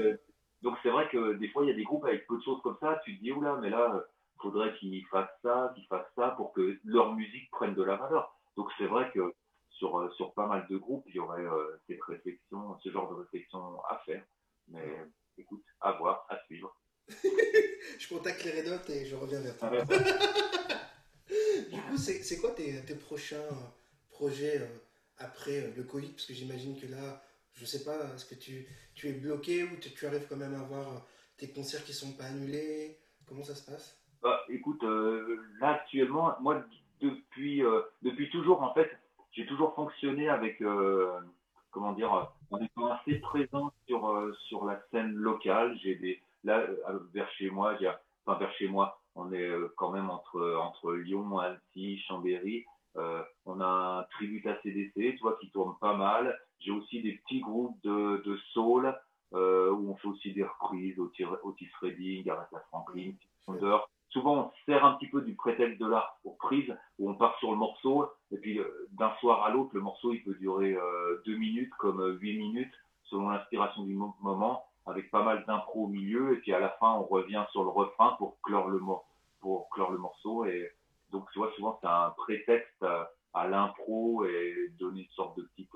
donc 0.62 0.76
c'est 0.82 0.90
vrai 0.90 1.09
que 1.09 1.34
des 1.34 1.48
fois, 1.48 1.64
il 1.64 1.68
y 1.68 1.72
a 1.72 1.76
des 1.76 1.84
groupes 1.84 2.04
avec 2.04 2.26
peu 2.26 2.36
de 2.36 2.42
choses 2.42 2.61
comme 2.62 2.76
ça. 2.80 3.00
Tu 3.04 3.16
te 3.16 3.22
dis, 3.22 3.32
oula, 3.32 3.56
mais 3.61 3.70
là, 3.70 4.04
il 4.34 4.42
faudrait 4.42 4.76
qu'ils 4.78 5.06
fassent 5.06 5.28
ça, 5.42 5.72
qu'ils 5.74 5.86
fassent 5.86 6.12
ça 6.16 6.30
pour 6.30 6.52
que 6.52 6.78
leur 6.84 7.14
musique 7.14 7.50
prenne 7.50 7.74
de 7.74 7.82
la 7.82 7.96
valeur. 7.96 8.36
Donc 8.56 8.68
c'est 8.76 8.86
vrai 8.86 9.11
que 9.14 9.34
sur, 9.70 9.98
euh, 9.98 10.11
sur 10.16 10.34
pas 10.34 10.46
mal 10.46 10.66
de 10.68 10.76
groupes, 10.76 11.04
il 11.09 11.14
y 11.14 11.20
aurait 11.20 11.44
euh, 11.44 11.80
cette 11.86 12.02
réflexion, 12.02 12.76
ce 12.82 12.90
genre 12.90 13.09
de 13.11 13.20
réflexion 13.20 13.80
à 13.84 14.02
faire. 14.04 14.24
Mais 14.68 14.98
écoute, 15.38 15.64
à 15.80 15.92
voir, 15.92 16.26
à 16.28 16.38
suivre. 16.44 16.74
je 17.98 18.09
contacte 18.09 18.44
les 18.44 18.61
Red 18.61 18.68
Hot 18.68 18.92
et 18.92 19.06
je 19.06 19.16
reviens 19.16 19.40
vers 19.40 19.56
toi. 19.56 19.70
du 21.70 21.80
coup, 21.82 21.96
c'est 21.96 22.40
quoi 22.40 22.50
tes, 22.50 22.84
tes, 22.84 22.96
prochains 22.96 23.48
projets 24.11 24.59
euh, 24.59 24.66
après 25.18 25.72
le 25.76 25.84
Covid? 25.84 26.11
Parce 26.11 26.26
que 26.26 26.34
j'imagine 26.34 26.78
que 26.78 26.86
là, 26.86 27.22
je 27.59 27.64
sais 27.64 27.84
pas, 27.84 28.14
est-ce 28.14 28.24
que 28.24 28.34
tu, 28.34 28.66
tu 28.94 29.09
es 29.09 29.12
bloqué 29.12 29.64
ou 29.64 29.76
tu, 29.76 30.06
arrives 30.06 30.26
quand 30.28 30.36
même 30.36 30.54
à 30.54 30.61
avoir 30.61 31.06
tes 31.36 31.50
concerts 31.50 31.84
qui 31.84 31.92
sont 31.92 32.12
pas 32.12 32.24
annulés? 32.24 32.98
Comment 33.26 33.42
ça 33.42 33.54
se 33.54 33.70
passe? 33.70 34.00
Bah, 34.22 34.44
Écoute, 34.48 34.82
là 35.61 35.74
actuellement, 35.74 36.34
moi 36.40 36.64
depuis, 37.00 37.62
depuis 38.02 38.30
toujours, 38.30 38.62
en 38.62 38.74
fait, 38.74 38.90
j'ai 39.38 39.46
toujours 39.46 39.74
fonctionné 39.74 40.28
avec, 40.28 40.61
euh, 40.62 41.20
comment 41.70 41.92
dire, 41.92 42.30
en 42.50 42.59
étant 42.59 42.90
assez 42.90 43.20
présent 43.20 43.72
sur, 43.86 44.09
euh, 44.09 44.32
sur 44.48 44.64
la 44.64 44.80
scène 44.90 45.12
locale. 45.12 45.78
J'ai 45.82 45.94
des, 45.94 46.20
là, 46.42 46.59
euh, 46.59 46.98
vers 47.14 47.30
chez 47.32 47.50
moi, 47.50 47.78
enfin, 48.26 48.38
vers 48.38 48.52
chez 48.54 48.68
moi, 48.68 49.00
on 49.14 49.32
est 49.32 49.50
quand 49.76 49.90
même 49.90 50.11
entre, 50.11 50.56
entre 50.61 50.92
Lyon, 50.94 51.38
Annecy, 51.38 51.98
Chambéry. 52.09 52.64
On 53.46 53.61
a 53.61 53.66
un 53.66 54.03
tribut 54.14 54.46
à 54.49 54.61
CDC, 54.62 54.92
tu 54.94 55.18
vois, 55.20 55.36
qui 55.40 55.51
tourne 55.51 55.74
pas 55.80 55.94
mal. 55.94 56.38
J'ai 56.61 56.72
aussi 56.72 57.03
des 57.03 57.12
petits 57.12 57.40
groupes 57.40 57.76
de, 57.84 58.22
de 58.24 58.36
soul, 58.53 58.94
où 59.32 59.36
on 59.36 59.96
fait 59.96 60.09
aussi 60.09 60.32
des 60.32 60.44
reprises, 60.44 60.99
Otis 60.99 61.70
Redding, 61.80 62.28
Aretha 62.28 62.61
Franklin, 62.68 63.12
souvent 64.11 64.36
on 64.36 64.53
sert 64.66 64.84
un 64.84 64.94
petit 64.94 65.09
peu 65.09 65.22
du 65.22 65.34
prétexte 65.34 65.78
de 65.80 65.86
l'art 65.86 66.18
pour 66.22 66.36
prise, 66.38 66.74
où 66.99 67.11
on 67.11 67.14
part 67.14 67.38
sur 67.38 67.51
le 67.51 67.57
morceau, 67.57 68.09
et 68.30 68.38
puis 68.38 68.59
euh, 68.59 68.88
d'un 68.92 69.12
soir 69.20 69.44
à 69.44 69.51
l'autre, 69.51 69.70
le 69.74 69.80
morceau 69.80 70.12
il 70.12 70.22
peut 70.22 70.34
durer 70.34 70.74
euh, 70.74 71.22
deux 71.26 71.36
minutes 71.36 71.72
comme 71.78 72.01
euh, 72.01 72.18
huit 72.20 72.38
minutes, 72.38 72.74
selon 73.05 73.30
l'inspiration 73.30 73.84
du 73.84 73.94
moment, 73.94 74.64
avec 74.86 75.11
pas 75.11 75.22
mal 75.22 75.44
d'impro 75.46 75.84
au 75.84 75.88
milieu, 75.88 76.34
et 76.34 76.36
puis 76.38 76.53
à 76.53 76.61
la 76.61 76.70
fin 76.80 76.92
on 76.94 77.05
revient 77.05 77.44
sur 77.53 77.62
le 77.62 77.70
refrain 77.70 78.14
pour 78.18 78.40
clore 78.42 78.68
le, 78.68 78.80
pour 79.40 79.68
clore 79.70 79.90
le 79.90 79.99
morceau, 79.99 80.44
et 80.44 80.70
donc 81.11 81.30
tu 81.32 81.38
vois 81.38 81.52
souvent 81.56 81.78
c'est 81.80 81.88
un 81.88 82.11
prétexte 82.16 82.84
à, 83.34 83.48
l'impro 83.48 84.24
et 84.24 84.72
donner 84.78 85.02
une 85.02 85.11
sorte 85.11 85.36
de 85.38 85.42
petite 85.42 85.70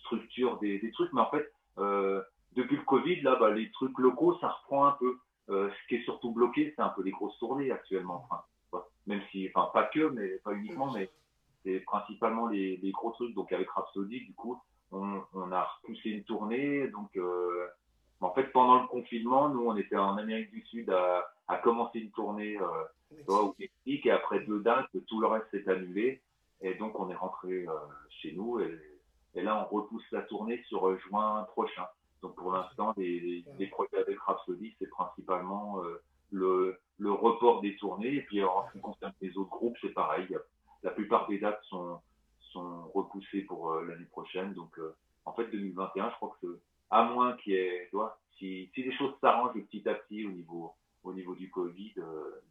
structure 0.00 0.58
des, 0.58 0.90
trucs, 0.92 1.12
mais 1.12 1.20
en 1.20 1.30
fait 1.30 1.52
depuis 2.56 2.76
le 2.76 2.82
Covid, 2.82 3.20
là, 3.20 3.36
bah, 3.36 3.50
les 3.50 3.70
trucs 3.70 3.96
locaux, 3.98 4.36
ça 4.40 4.48
reprend 4.48 4.86
un 4.86 4.92
peu. 4.92 5.18
Euh, 5.48 5.70
ce 5.70 5.88
qui 5.88 5.96
est 5.96 6.04
surtout 6.04 6.32
bloqué, 6.32 6.72
c'est 6.74 6.82
un 6.82 6.88
peu 6.88 7.02
les 7.02 7.12
grosses 7.12 7.38
tournées 7.38 7.70
actuellement. 7.70 8.26
Enfin, 8.28 8.84
même 9.06 9.22
si, 9.30 9.48
enfin, 9.54 9.70
pas 9.72 9.84
que, 9.84 10.08
mais 10.08 10.28
pas 10.38 10.52
uniquement, 10.52 10.90
mais 10.92 11.10
c'est 11.62 11.80
principalement 11.80 12.48
les, 12.48 12.80
gros 12.92 13.12
trucs. 13.12 13.34
Donc, 13.34 13.52
avec 13.52 13.68
Rhapsody, 13.70 14.24
du 14.24 14.34
coup, 14.34 14.60
on, 14.90 15.22
on 15.34 15.52
a 15.52 15.62
repoussé 15.62 16.10
une 16.10 16.24
tournée. 16.24 16.88
Donc, 16.88 17.14
euh, 17.16 17.68
en 18.20 18.32
fait, 18.32 18.50
pendant 18.52 18.82
le 18.82 18.88
confinement, 18.88 19.50
nous, 19.50 19.66
on 19.66 19.76
était 19.76 19.96
en 19.96 20.16
Amérique 20.16 20.50
du 20.50 20.64
Sud 20.66 20.90
à, 20.90 21.26
à 21.46 21.58
commencer 21.58 22.00
une 22.00 22.10
tournée 22.10 22.56
euh, 22.56 22.84
au 23.28 23.54
Mexique. 23.58 24.06
Et 24.06 24.10
après 24.10 24.40
deux 24.40 24.60
dates, 24.60 24.90
tout 25.06 25.20
le 25.20 25.26
reste 25.26 25.50
s'est 25.50 25.68
annulé. 25.68 26.20
Et 26.62 26.74
donc, 26.74 26.98
on 26.98 27.10
est 27.10 27.14
rentré 27.14 27.66
euh, 27.66 27.72
chez 28.22 28.32
nous. 28.32 28.60
Et, 28.60 28.78
et, 29.34 29.42
là, 29.42 29.66
on 29.70 29.74
repousse 29.74 30.04
la 30.12 30.22
tournée 30.22 30.62
sur 30.68 30.88
euh, 30.88 30.96
juin 31.08 31.44
prochain. 31.50 31.86
Donc 32.22 32.34
pour 32.34 32.50
l'instant, 32.52 32.94
les, 32.96 33.44
les, 33.58 33.66
projets 33.66 33.98
avec 33.98 34.18
Rhapsody, 34.18 34.74
c'est 34.78 34.88
principalement 34.88 35.82
euh, 35.84 36.02
le, 36.32 36.78
le, 36.98 37.12
report 37.12 37.60
des 37.60 37.76
tournées. 37.76 38.14
Et 38.14 38.22
puis 38.22 38.42
en 38.42 38.66
ce 38.66 38.72
qui 38.72 38.80
concerne 38.80 39.12
les 39.20 39.36
autres 39.36 39.50
groupes, 39.50 39.76
c'est 39.82 39.92
pareil. 39.92 40.26
La 40.82 40.90
plupart 40.90 41.28
des 41.28 41.38
dates 41.38 41.62
sont, 41.64 42.00
sont 42.40 42.88
repoussées 42.94 43.42
pour 43.42 43.74
l'année 43.74 44.06
prochaine. 44.06 44.54
Donc 44.54 44.80
en 45.26 45.34
fait, 45.34 45.46
2021, 45.50 46.10
je 46.10 46.14
crois 46.16 46.36
que 46.40 46.58
à 46.90 47.04
moins 47.04 47.36
qu'il 47.36 47.52
y 47.52 47.56
ait, 47.56 47.86
tu 47.90 47.96
vois, 47.96 48.18
si, 48.38 48.70
si 48.74 48.82
les 48.82 48.96
choses 48.96 49.14
s'arrangent 49.20 49.54
petit 49.54 49.88
à 49.88 49.94
petit 49.94 50.24
au 50.26 50.30
niveau, 50.30 50.72
au 51.06 51.14
niveau 51.14 51.34
du 51.34 51.50
Covid 51.50 51.94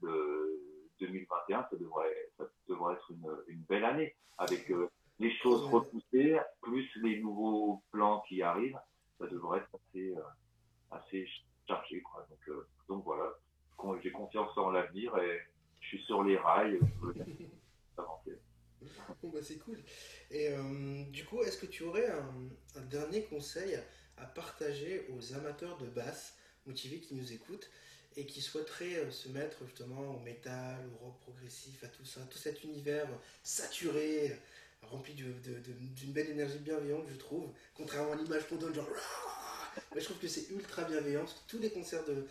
de 0.02 0.62
2021, 1.00 1.68
ça 1.70 1.78
devrait, 1.78 2.30
ça 2.38 2.46
devrait 2.68 2.94
être 2.96 3.12
une, 3.12 3.30
une 3.48 3.62
belle 3.62 3.86
année 3.86 4.16
avec 4.38 4.72
les 5.20 5.32
choses 5.38 5.66
repoussées, 5.66 6.38
plus 6.62 6.90
les 7.02 7.20
nouveaux 7.22 7.84
plans 7.92 8.24
qui 8.28 8.42
arrivent 8.42 8.80
ça 9.20 9.28
devrait 9.28 9.60
être 9.60 9.70
assez, 9.76 10.10
euh, 10.10 10.22
assez 10.92 11.28
chargé. 11.68 12.02
Quoi. 12.02 12.28
Donc, 12.30 12.50
euh, 12.50 12.68
donc 12.88 13.04
voilà, 13.06 13.34
j'ai 14.04 14.12
confiance 14.12 14.58
en 14.58 14.72
l'avenir 14.72 15.18
et 15.18 15.40
je 15.82 15.88
suis 15.88 16.04
sur 16.04 16.24
les 16.24 16.38
rails. 16.38 16.80
avancer. 17.98 18.38
Bon, 19.22 19.30
bah, 19.30 19.40
c'est 19.42 19.58
cool. 19.58 19.80
Et 20.30 20.50
euh, 20.50 21.04
du 21.06 21.26
coup, 21.26 21.42
est-ce 21.42 21.58
que 21.58 21.66
tu 21.66 21.84
aurais 21.84 22.08
un, 22.08 22.50
un, 22.76 22.82
dernier 22.82 23.24
conseil 23.24 23.80
à 24.18 24.26
partager 24.26 25.08
aux 25.10 25.34
amateurs 25.34 25.78
de 25.78 25.88
basse 25.88 26.38
motivés 26.66 27.00
qui 27.00 27.16
nous 27.16 27.32
écoutent 27.34 27.70
et 28.18 28.26
qui 28.26 28.42
souhaiteraient 28.42 29.12
se 29.12 29.30
mettre 29.30 29.66
justement 29.66 30.16
au 30.16 30.20
métal, 30.20 30.78
au 30.94 31.06
rock 31.06 31.20
progressif, 31.22 31.84
à 31.84 31.88
tout 31.88 32.06
ça, 32.06 32.22
tout 32.30 32.38
cet 32.38 32.64
univers 32.64 33.08
saturé 33.44 34.32
rempli 34.86 35.14
d'une 35.14 36.12
belle 36.12 36.30
énergie 36.30 36.60
bienveillante, 36.60 37.06
je 37.10 37.18
trouve. 37.18 37.50
Contrairement 37.76 38.14
à 38.14 38.16
l'image 38.16 38.48
qu'on 38.48 38.56
donne, 38.56 38.74
genre. 38.74 38.88
Mais 39.94 40.00
je 40.00 40.06
trouve 40.06 40.20
que 40.20 40.28
c'est 40.28 40.50
ultra 40.52 40.84
bienveillant. 40.84 41.26
Tous 41.48 41.60
les 41.60 41.70
concerts 41.70 42.06
de, 42.06 42.28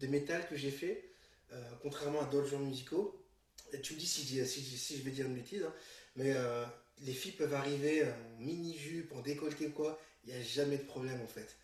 de 0.00 0.06
métal 0.06 0.48
que 0.48 0.56
j'ai 0.56 0.70
fait, 0.70 1.04
euh, 1.52 1.62
contrairement 1.82 2.22
à 2.22 2.24
d'autres 2.24 2.48
genres 2.48 2.60
musicaux, 2.60 3.24
et 3.72 3.80
tu 3.80 3.94
me 3.94 3.98
dis 3.98 4.06
si, 4.06 4.22
si, 4.46 4.98
je 4.98 5.02
vais 5.02 5.10
dire 5.10 5.26
une 5.26 5.34
bêtise, 5.34 5.62
hein, 5.62 5.74
mais 6.16 6.32
euh, 6.34 6.64
les 7.00 7.12
filles 7.12 7.32
peuvent 7.32 7.54
arriver 7.54 8.04
en 8.04 8.40
mini-jupe, 8.40 9.12
en 9.12 9.20
décolleté 9.20 9.66
ou 9.66 9.70
quoi, 9.70 10.00
il 10.24 10.32
n'y 10.32 10.40
a 10.40 10.42
jamais 10.42 10.78
de 10.78 10.84
problème 10.84 11.20
en 11.20 11.26
fait. 11.26 11.56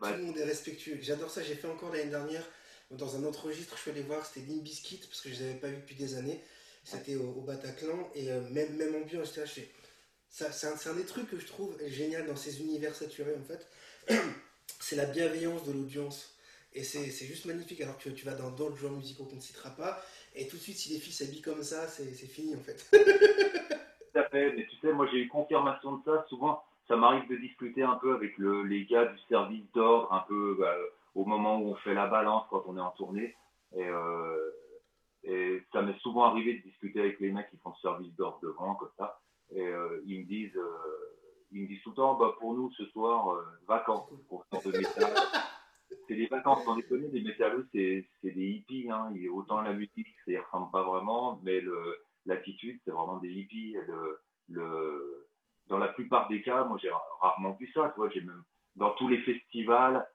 Tout 0.00 0.08
le 0.08 0.22
monde 0.22 0.38
est 0.38 0.44
respectueux. 0.44 0.98
J'adore 1.00 1.30
ça, 1.30 1.42
j'ai 1.42 1.54
fait 1.54 1.68
encore 1.68 1.92
l'année 1.92 2.10
dernière, 2.10 2.44
dans 2.98 3.16
un 3.16 3.24
autre 3.24 3.46
registre, 3.46 3.76
je 3.76 3.82
suis 3.82 3.90
allé 3.90 4.02
voir, 4.02 4.24
c'était 4.24 4.46
Limbiskit, 4.46 4.98
parce 5.08 5.20
que 5.20 5.28
je 5.28 5.34
ne 5.34 5.38
les 5.40 5.50
avais 5.50 5.60
pas 5.60 5.68
vus 5.68 5.76
depuis 5.76 5.94
des 5.94 6.16
années. 6.16 6.40
C'était 6.84 7.14
au, 7.14 7.40
Bataclan, 7.42 8.10
et 8.14 8.30
euh, 8.30 8.40
même, 8.50 8.74
même 8.76 8.94
ambiance, 8.96 9.38
c'est 10.28 10.44
un, 10.66 10.90
un, 10.90 10.94
des 10.94 11.04
trucs 11.04 11.30
que 11.30 11.38
je 11.38 11.46
trouve 11.46 11.76
génial 11.86 12.26
dans 12.26 12.36
ces 12.36 12.60
univers 12.60 12.94
saturés 12.94 13.36
en 13.38 13.44
fait. 13.44 13.68
c'est 14.80 14.96
la 14.96 15.04
bienveillance 15.04 15.64
de 15.64 15.72
l'audience. 15.72 16.36
Et 16.74 16.84
c'est 16.84 17.26
juste 17.26 17.44
magnifique. 17.44 17.82
Alors 17.82 17.98
que 17.98 18.08
tu 18.08 18.24
vas 18.24 18.34
dans 18.34 18.50
d'autres 18.50 18.76
genres 18.76 18.92
musicaux 18.92 19.24
qu'on 19.24 19.36
ne 19.36 19.40
citera 19.40 19.70
pas, 19.70 20.02
et 20.34 20.48
tout 20.48 20.56
de 20.56 20.62
suite, 20.62 20.78
si 20.78 20.92
les 20.92 20.98
filles 20.98 21.12
s'habillent 21.12 21.42
comme 21.42 21.62
ça, 21.62 21.86
c'est 21.86 22.06
fini 22.14 22.56
en 22.56 22.60
fait. 22.60 22.88
tout 22.92 24.18
à 24.18 24.24
fait. 24.24 24.52
Mais 24.56 24.66
tu 24.66 24.76
sais, 24.80 24.92
moi 24.92 25.06
j'ai 25.12 25.18
eu 25.18 25.28
confirmation 25.28 25.98
de 25.98 26.04
ça. 26.04 26.24
Souvent, 26.28 26.64
ça 26.88 26.96
m'arrive 26.96 27.28
de 27.28 27.36
discuter 27.36 27.82
un 27.82 27.96
peu 27.96 28.14
avec 28.14 28.36
le, 28.38 28.64
les 28.64 28.86
gars 28.86 29.04
du 29.04 29.18
service 29.28 29.64
d'ordre, 29.74 30.12
un 30.12 30.24
peu 30.26 30.56
bah, 30.58 30.74
au 31.14 31.24
moment 31.24 31.58
où 31.58 31.70
on 31.70 31.74
fait 31.76 31.94
la 31.94 32.06
balance 32.06 32.46
quand 32.50 32.64
on 32.66 32.76
est 32.76 32.80
en 32.80 32.90
tournée. 32.90 33.36
Et, 33.74 33.86
euh, 33.86 34.50
et 35.24 35.62
ça 35.72 35.82
m'est 35.82 35.98
souvent 36.00 36.24
arrivé 36.24 36.58
de 36.58 36.62
discuter 36.62 37.00
avec 37.00 37.20
les 37.20 37.30
mecs 37.30 37.48
qui 37.50 37.58
font 37.58 37.70
le 37.70 37.80
service 37.80 38.14
d'ordre 38.16 38.40
devant, 38.42 38.74
comme 38.74 38.90
ça. 38.98 39.20
Et 39.50 39.60
euh, 39.60 40.02
ils 40.06 40.20
me 40.20 40.24
disent, 40.24 40.56
euh, 40.56 41.16
ils 41.52 41.62
me 41.62 41.68
disent 41.68 41.82
tout 41.82 41.90
le 41.90 41.96
temps, 41.96 42.14
bah, 42.14 42.34
pour 42.40 42.54
nous 42.54 42.70
ce 42.72 42.84
soir, 42.86 43.30
euh, 43.30 43.44
vacances 43.68 44.08
pour 44.28 44.44
de 44.50 44.76
métal. 44.76 45.14
c'est 46.08 46.16
des 46.16 46.26
vacances, 46.26 46.66
on 46.66 46.74
les 46.74 46.82
connaît, 46.82 47.08
les 47.08 47.22
métalleux, 47.22 47.68
c'est, 47.72 48.08
c'est 48.20 48.30
des 48.30 48.48
hippies. 48.48 48.90
Hein. 48.90 49.12
autant 49.32 49.60
la 49.62 49.74
musique, 49.74 50.08
ça 50.24 50.32
y 50.32 50.38
ressemble 50.38 50.70
pas 50.70 50.82
vraiment, 50.82 51.38
mais 51.42 51.60
le, 51.60 51.98
l'attitude, 52.26 52.80
c'est 52.84 52.90
vraiment 52.90 53.18
des 53.18 53.30
hippies. 53.30 53.76
Le, 53.86 54.20
le, 54.48 55.28
dans 55.68 55.78
la 55.78 55.88
plupart 55.88 56.28
des 56.28 56.42
cas, 56.42 56.64
moi 56.64 56.78
j'ai 56.80 56.90
rarement 57.20 57.52
vu 57.52 57.70
ça. 57.72 57.90
Tu 57.94 58.00
vois, 58.00 58.10
j'ai 58.10 58.22
même 58.22 58.42
dans 58.76 58.90
tous 58.94 59.08
les 59.08 59.18
festivals, 59.18 60.06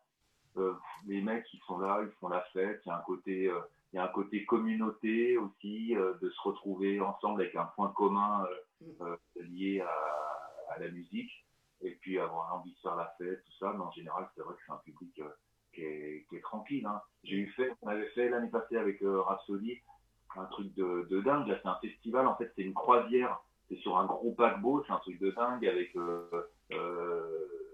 les 1.05 1.21
mecs 1.21 1.45
qui 1.45 1.59
sont 1.67 1.79
là, 1.79 2.01
ils 2.03 2.11
font 2.19 2.29
la 2.29 2.41
fête. 2.53 2.81
Il 2.85 2.89
y 2.89 2.91
a 2.91 2.97
un 2.97 3.01
côté, 3.01 3.47
euh, 3.47 3.59
il 3.93 3.97
y 3.97 3.99
a 3.99 4.05
un 4.05 4.09
côté 4.09 4.45
communauté 4.45 5.37
aussi, 5.37 5.95
euh, 5.95 6.13
de 6.21 6.29
se 6.29 6.41
retrouver 6.41 6.99
ensemble 6.99 7.41
avec 7.41 7.55
un 7.55 7.65
point 7.75 7.91
commun 7.93 8.45
euh, 9.01 9.15
lié 9.35 9.81
à, 9.81 10.73
à, 10.73 10.79
la 10.79 10.89
musique, 10.89 11.31
et 11.81 11.91
puis 12.01 12.19
avoir 12.19 12.53
envie 12.55 12.73
de 12.73 12.79
faire 12.79 12.95
la 12.95 13.13
fête, 13.17 13.43
tout 13.45 13.57
ça. 13.59 13.73
Mais 13.73 13.83
en 13.83 13.91
général, 13.91 14.27
c'est 14.35 14.41
vrai 14.41 14.53
que 14.55 14.61
c'est 14.65 14.73
un 14.73 14.81
public 14.83 15.21
qui 15.73 15.81
est, 15.81 16.25
qui, 16.29 16.35
est, 16.35 16.41
tranquille. 16.41 16.85
Hein. 16.85 17.01
J'ai 17.23 17.37
eu 17.37 17.47
fait, 17.51 17.71
on 17.81 17.87
avait 17.87 18.09
fait 18.09 18.29
l'année 18.29 18.49
passée 18.49 18.77
avec 18.77 19.01
euh, 19.01 19.21
Rhapsody 19.21 19.79
un 20.35 20.45
truc 20.45 20.73
de, 20.75 21.07
de 21.09 21.21
dingue. 21.21 21.47
Là, 21.47 21.59
c'est 21.61 21.69
un 21.69 21.79
festival, 21.81 22.27
en 22.27 22.35
fait, 22.35 22.51
c'est 22.55 22.63
une 22.63 22.73
croisière. 22.73 23.39
C'est 23.69 23.77
sur 23.77 23.97
un 23.97 24.05
gros 24.05 24.31
paquebot, 24.31 24.83
c'est 24.85 24.93
un 24.93 24.99
truc 24.99 25.19
de 25.19 25.31
dingue 25.31 25.65
avec. 25.65 25.95
Euh, 25.95 26.29
euh, 26.71 27.66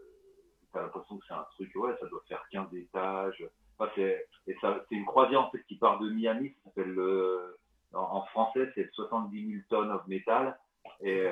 T'as 0.73 0.81
l'impression 0.81 1.17
que 1.17 1.25
c'est 1.27 1.33
un 1.33 1.45
truc, 1.51 1.71
ouais, 1.75 1.95
ça 1.99 2.07
doit 2.07 2.23
faire 2.27 2.43
15 2.51 2.73
étages. 2.73 3.47
Enfin, 3.77 3.91
c'est, 3.95 4.27
et 4.47 4.55
ça, 4.59 4.83
c'est 4.89 4.95
une 4.95 5.05
croisière 5.05 5.41
en 5.41 5.51
fait 5.51 5.63
qui 5.67 5.77
part 5.77 5.99
de 5.99 6.09
Miami, 6.09 6.49
ça 6.49 6.69
s'appelle 6.69 6.93
le, 6.93 7.57
en, 7.93 8.23
français, 8.25 8.71
c'est 8.75 8.91
70 8.93 9.47
000 9.47 9.61
tonnes 9.69 9.91
of 9.91 10.05
métal. 10.07 10.57
Et, 11.01 11.29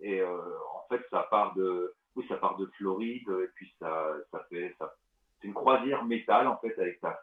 et 0.00 0.22
en 0.22 0.86
fait, 0.88 1.02
ça 1.10 1.26
part 1.30 1.54
de, 1.54 1.94
oui, 2.16 2.24
ça 2.28 2.36
part 2.36 2.56
de 2.56 2.66
Floride, 2.76 3.28
et 3.28 3.48
puis 3.54 3.72
ça, 3.80 4.12
ça 4.30 4.44
fait, 4.50 4.76
c'est 5.40 5.48
une 5.48 5.54
croisière 5.54 6.04
métal, 6.04 6.46
en 6.46 6.56
fait, 6.58 6.78
avec 6.78 7.00
ta, 7.00 7.20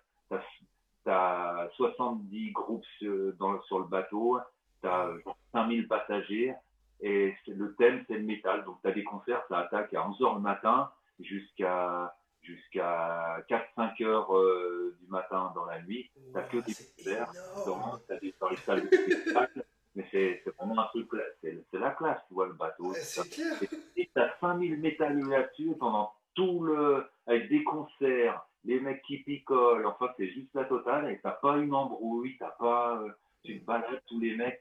ta, 1.03 1.69
70 1.75 2.51
groupes 2.51 2.85
sur, 2.97 3.33
dans, 3.33 3.61
sur 3.63 3.79
le 3.79 3.85
bateau, 3.85 4.39
tu 4.81 4.87
as 4.87 5.11
5000 5.53 5.87
passagers, 5.87 6.53
et 7.01 7.35
le 7.47 7.75
thème, 7.75 8.03
c'est 8.07 8.17
le 8.17 8.23
métal. 8.23 8.63
Donc, 8.65 8.81
tu 8.81 8.87
as 8.87 8.91
des 8.91 9.03
concerts, 9.03 9.43
ça 9.49 9.59
attaque 9.59 9.93
à 9.93 10.07
11h 10.07 10.35
le 10.35 10.41
matin 10.41 10.91
jusqu'à 11.23 12.15
jusqu'à 12.41 13.43
4-5 13.49 14.03
heures 14.03 14.35
euh, 14.35 14.97
du 14.99 15.07
matin 15.07 15.51
dans 15.53 15.65
la 15.65 15.81
nuit. 15.83 16.09
Tu 16.15 16.31
n'as 16.33 16.41
que 16.43 16.57
des 16.57 16.73
concerts, 16.73 17.31
dans, 17.65 17.99
des, 18.19 18.33
dans 18.39 18.49
les 18.49 18.57
salles 18.57 18.89
de 18.89 18.95
spectacle. 18.95 19.63
Mais 19.93 20.07
c'est 20.09 20.43
vraiment 20.57 20.79
un 20.79 20.85
truc, 20.85 21.09
c'est 21.41 21.63
la 21.73 21.91
classe, 21.91 22.21
tu 22.27 22.33
vois, 22.33 22.47
le 22.47 22.53
bateau. 22.53 22.93
C'est 22.93 23.29
clair. 23.29 23.53
Et 23.95 24.09
tu 24.13 24.21
as 24.21 24.33
5000 24.39 24.77
métalleux 24.77 25.29
là-dessus 25.29 25.75
pendant 25.77 26.13
tout 26.33 26.63
le. 26.63 27.05
avec 27.27 27.49
des 27.49 27.63
concerts, 27.63 28.45
les 28.63 28.79
mecs 28.79 29.01
qui 29.03 29.17
picolent, 29.17 29.85
enfin, 29.85 30.09
c'est 30.17 30.29
juste 30.29 30.49
la 30.53 30.65
totale. 30.65 31.11
Et 31.11 31.19
t'as 31.21 31.31
pas 31.31 31.57
une 31.57 31.73
embrouille, 31.73 32.37
t'as 32.39 32.51
pas. 32.51 33.01
Euh, 33.01 33.11
tu 33.43 33.59
te 33.59 33.65
balades 33.65 34.01
tous 34.07 34.19
les 34.19 34.35
mecs, 34.35 34.59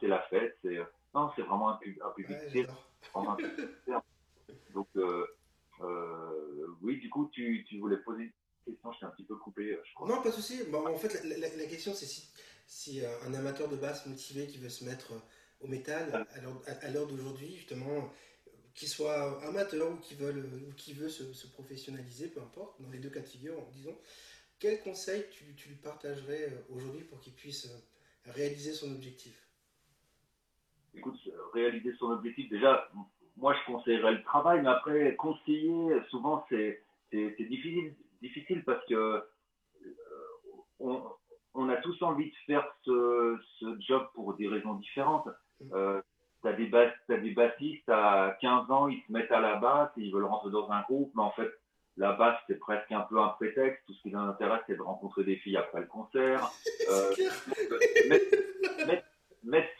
c'est 0.00 0.08
la 0.08 0.20
fête. 0.22 0.56
c'est 0.62 0.78
euh, 0.78 0.84
non, 1.14 1.30
c'est 1.36 1.42
vraiment 1.42 1.70
un, 1.70 1.76
public 1.76 2.38
ouais, 2.54 2.66
Donc, 4.74 4.88
euh, 4.96 5.26
euh, 5.80 6.66
oui, 6.82 6.98
du 7.00 7.10
coup, 7.10 7.28
tu, 7.32 7.64
tu, 7.68 7.78
voulais 7.78 7.98
poser 7.98 8.24
une 8.24 8.74
question, 8.74 8.92
je 8.92 8.98
t'ai 9.00 9.06
un 9.06 9.10
petit 9.10 9.24
peu 9.24 9.36
coupé, 9.36 9.76
je 9.84 9.94
crois. 9.94 10.08
Non, 10.08 10.22
pas 10.22 10.30
de 10.30 10.34
souci. 10.34 10.62
Bon, 10.70 10.86
en 10.86 10.96
fait, 10.96 11.24
la, 11.24 11.36
la, 11.36 11.66
question, 11.66 11.94
c'est 11.94 12.06
si, 12.06 12.30
si 12.66 13.00
un 13.24 13.34
amateur 13.34 13.68
de 13.68 13.76
basse 13.76 14.06
motivé 14.06 14.46
qui 14.46 14.58
veut 14.58 14.68
se 14.68 14.84
mettre 14.84 15.12
au 15.60 15.66
métal, 15.66 16.26
à 16.82 16.90
l'heure 16.90 17.06
d'aujourd'hui, 17.06 17.56
justement, 17.56 18.12
qu'il 18.74 18.88
soit 18.88 19.42
amateur 19.46 19.92
ou 19.92 19.96
qui, 19.96 20.92
veut 20.94 21.08
se, 21.08 21.32
se, 21.32 21.46
professionnaliser, 21.46 22.28
peu 22.28 22.40
importe, 22.40 22.80
dans 22.82 22.90
les 22.90 22.98
deux 22.98 23.10
cas 23.10 23.20
de 23.20 23.26
figure, 23.26 23.54
disons, 23.72 23.96
quel 24.58 24.80
conseil 24.80 25.24
tu, 25.30 25.54
tu 25.54 25.68
lui 25.68 25.76
partagerais 25.76 26.64
aujourd'hui 26.70 27.04
pour 27.04 27.20
qu'il 27.20 27.34
puisse 27.34 27.68
réaliser 28.26 28.72
son 28.72 28.92
objectif? 28.92 29.48
Écoute, 30.94 31.18
réaliser 31.52 31.92
son 31.98 32.06
objectif, 32.06 32.48
déjà, 32.50 32.88
moi 33.36 33.54
je 33.54 33.72
conseillerais 33.72 34.12
le 34.12 34.22
travail, 34.22 34.62
mais 34.62 34.68
après, 34.68 35.16
conseiller, 35.16 36.00
souvent 36.10 36.44
c'est 36.48 36.82
difficile, 37.12 37.94
difficile 38.22 38.64
parce 38.64 38.84
que 38.86 38.94
euh, 38.94 39.20
on, 40.80 41.02
on, 41.54 41.68
a 41.68 41.76
tous 41.76 42.02
envie 42.02 42.30
de 42.30 42.36
faire 42.46 42.66
ce, 42.84 43.38
ce 43.60 43.76
job 43.80 44.06
pour 44.14 44.34
des 44.34 44.48
raisons 44.48 44.74
différentes. 44.74 45.28
Mm. 45.60 45.74
Euh, 45.74 46.02
tu 46.42 46.48
as, 46.48 46.50
as, 46.50 47.16
des 47.16 47.30
bassistes 47.30 47.88
à 47.88 48.36
15 48.40 48.70
ans, 48.70 48.88
ils 48.88 49.02
se 49.06 49.12
mettent 49.12 49.32
à 49.32 49.40
la 49.40 49.56
basse, 49.56 49.90
ils 49.96 50.12
veulent 50.12 50.24
rentrer 50.24 50.50
dans 50.50 50.70
un 50.70 50.82
groupe, 50.82 51.10
mais 51.14 51.22
en 51.22 51.30
fait, 51.30 51.50
la 51.96 52.12
basse, 52.12 52.38
c'est 52.48 52.58
presque 52.58 52.90
un 52.90 53.02
peu 53.02 53.20
un 53.20 53.28
prétexte. 53.28 53.82
Tout 53.86 53.94
ce 53.94 54.02
qui 54.02 54.10
les 54.10 54.16
intéresse, 54.16 54.62
c'est 54.66 54.76
de 54.76 54.82
rencontrer 54.82 55.22
des 55.24 55.36
filles 55.36 55.56
après 55.56 55.80
le 55.80 55.86
concert. 55.86 56.50
Euh, 56.90 57.14
mettre, 58.86 59.06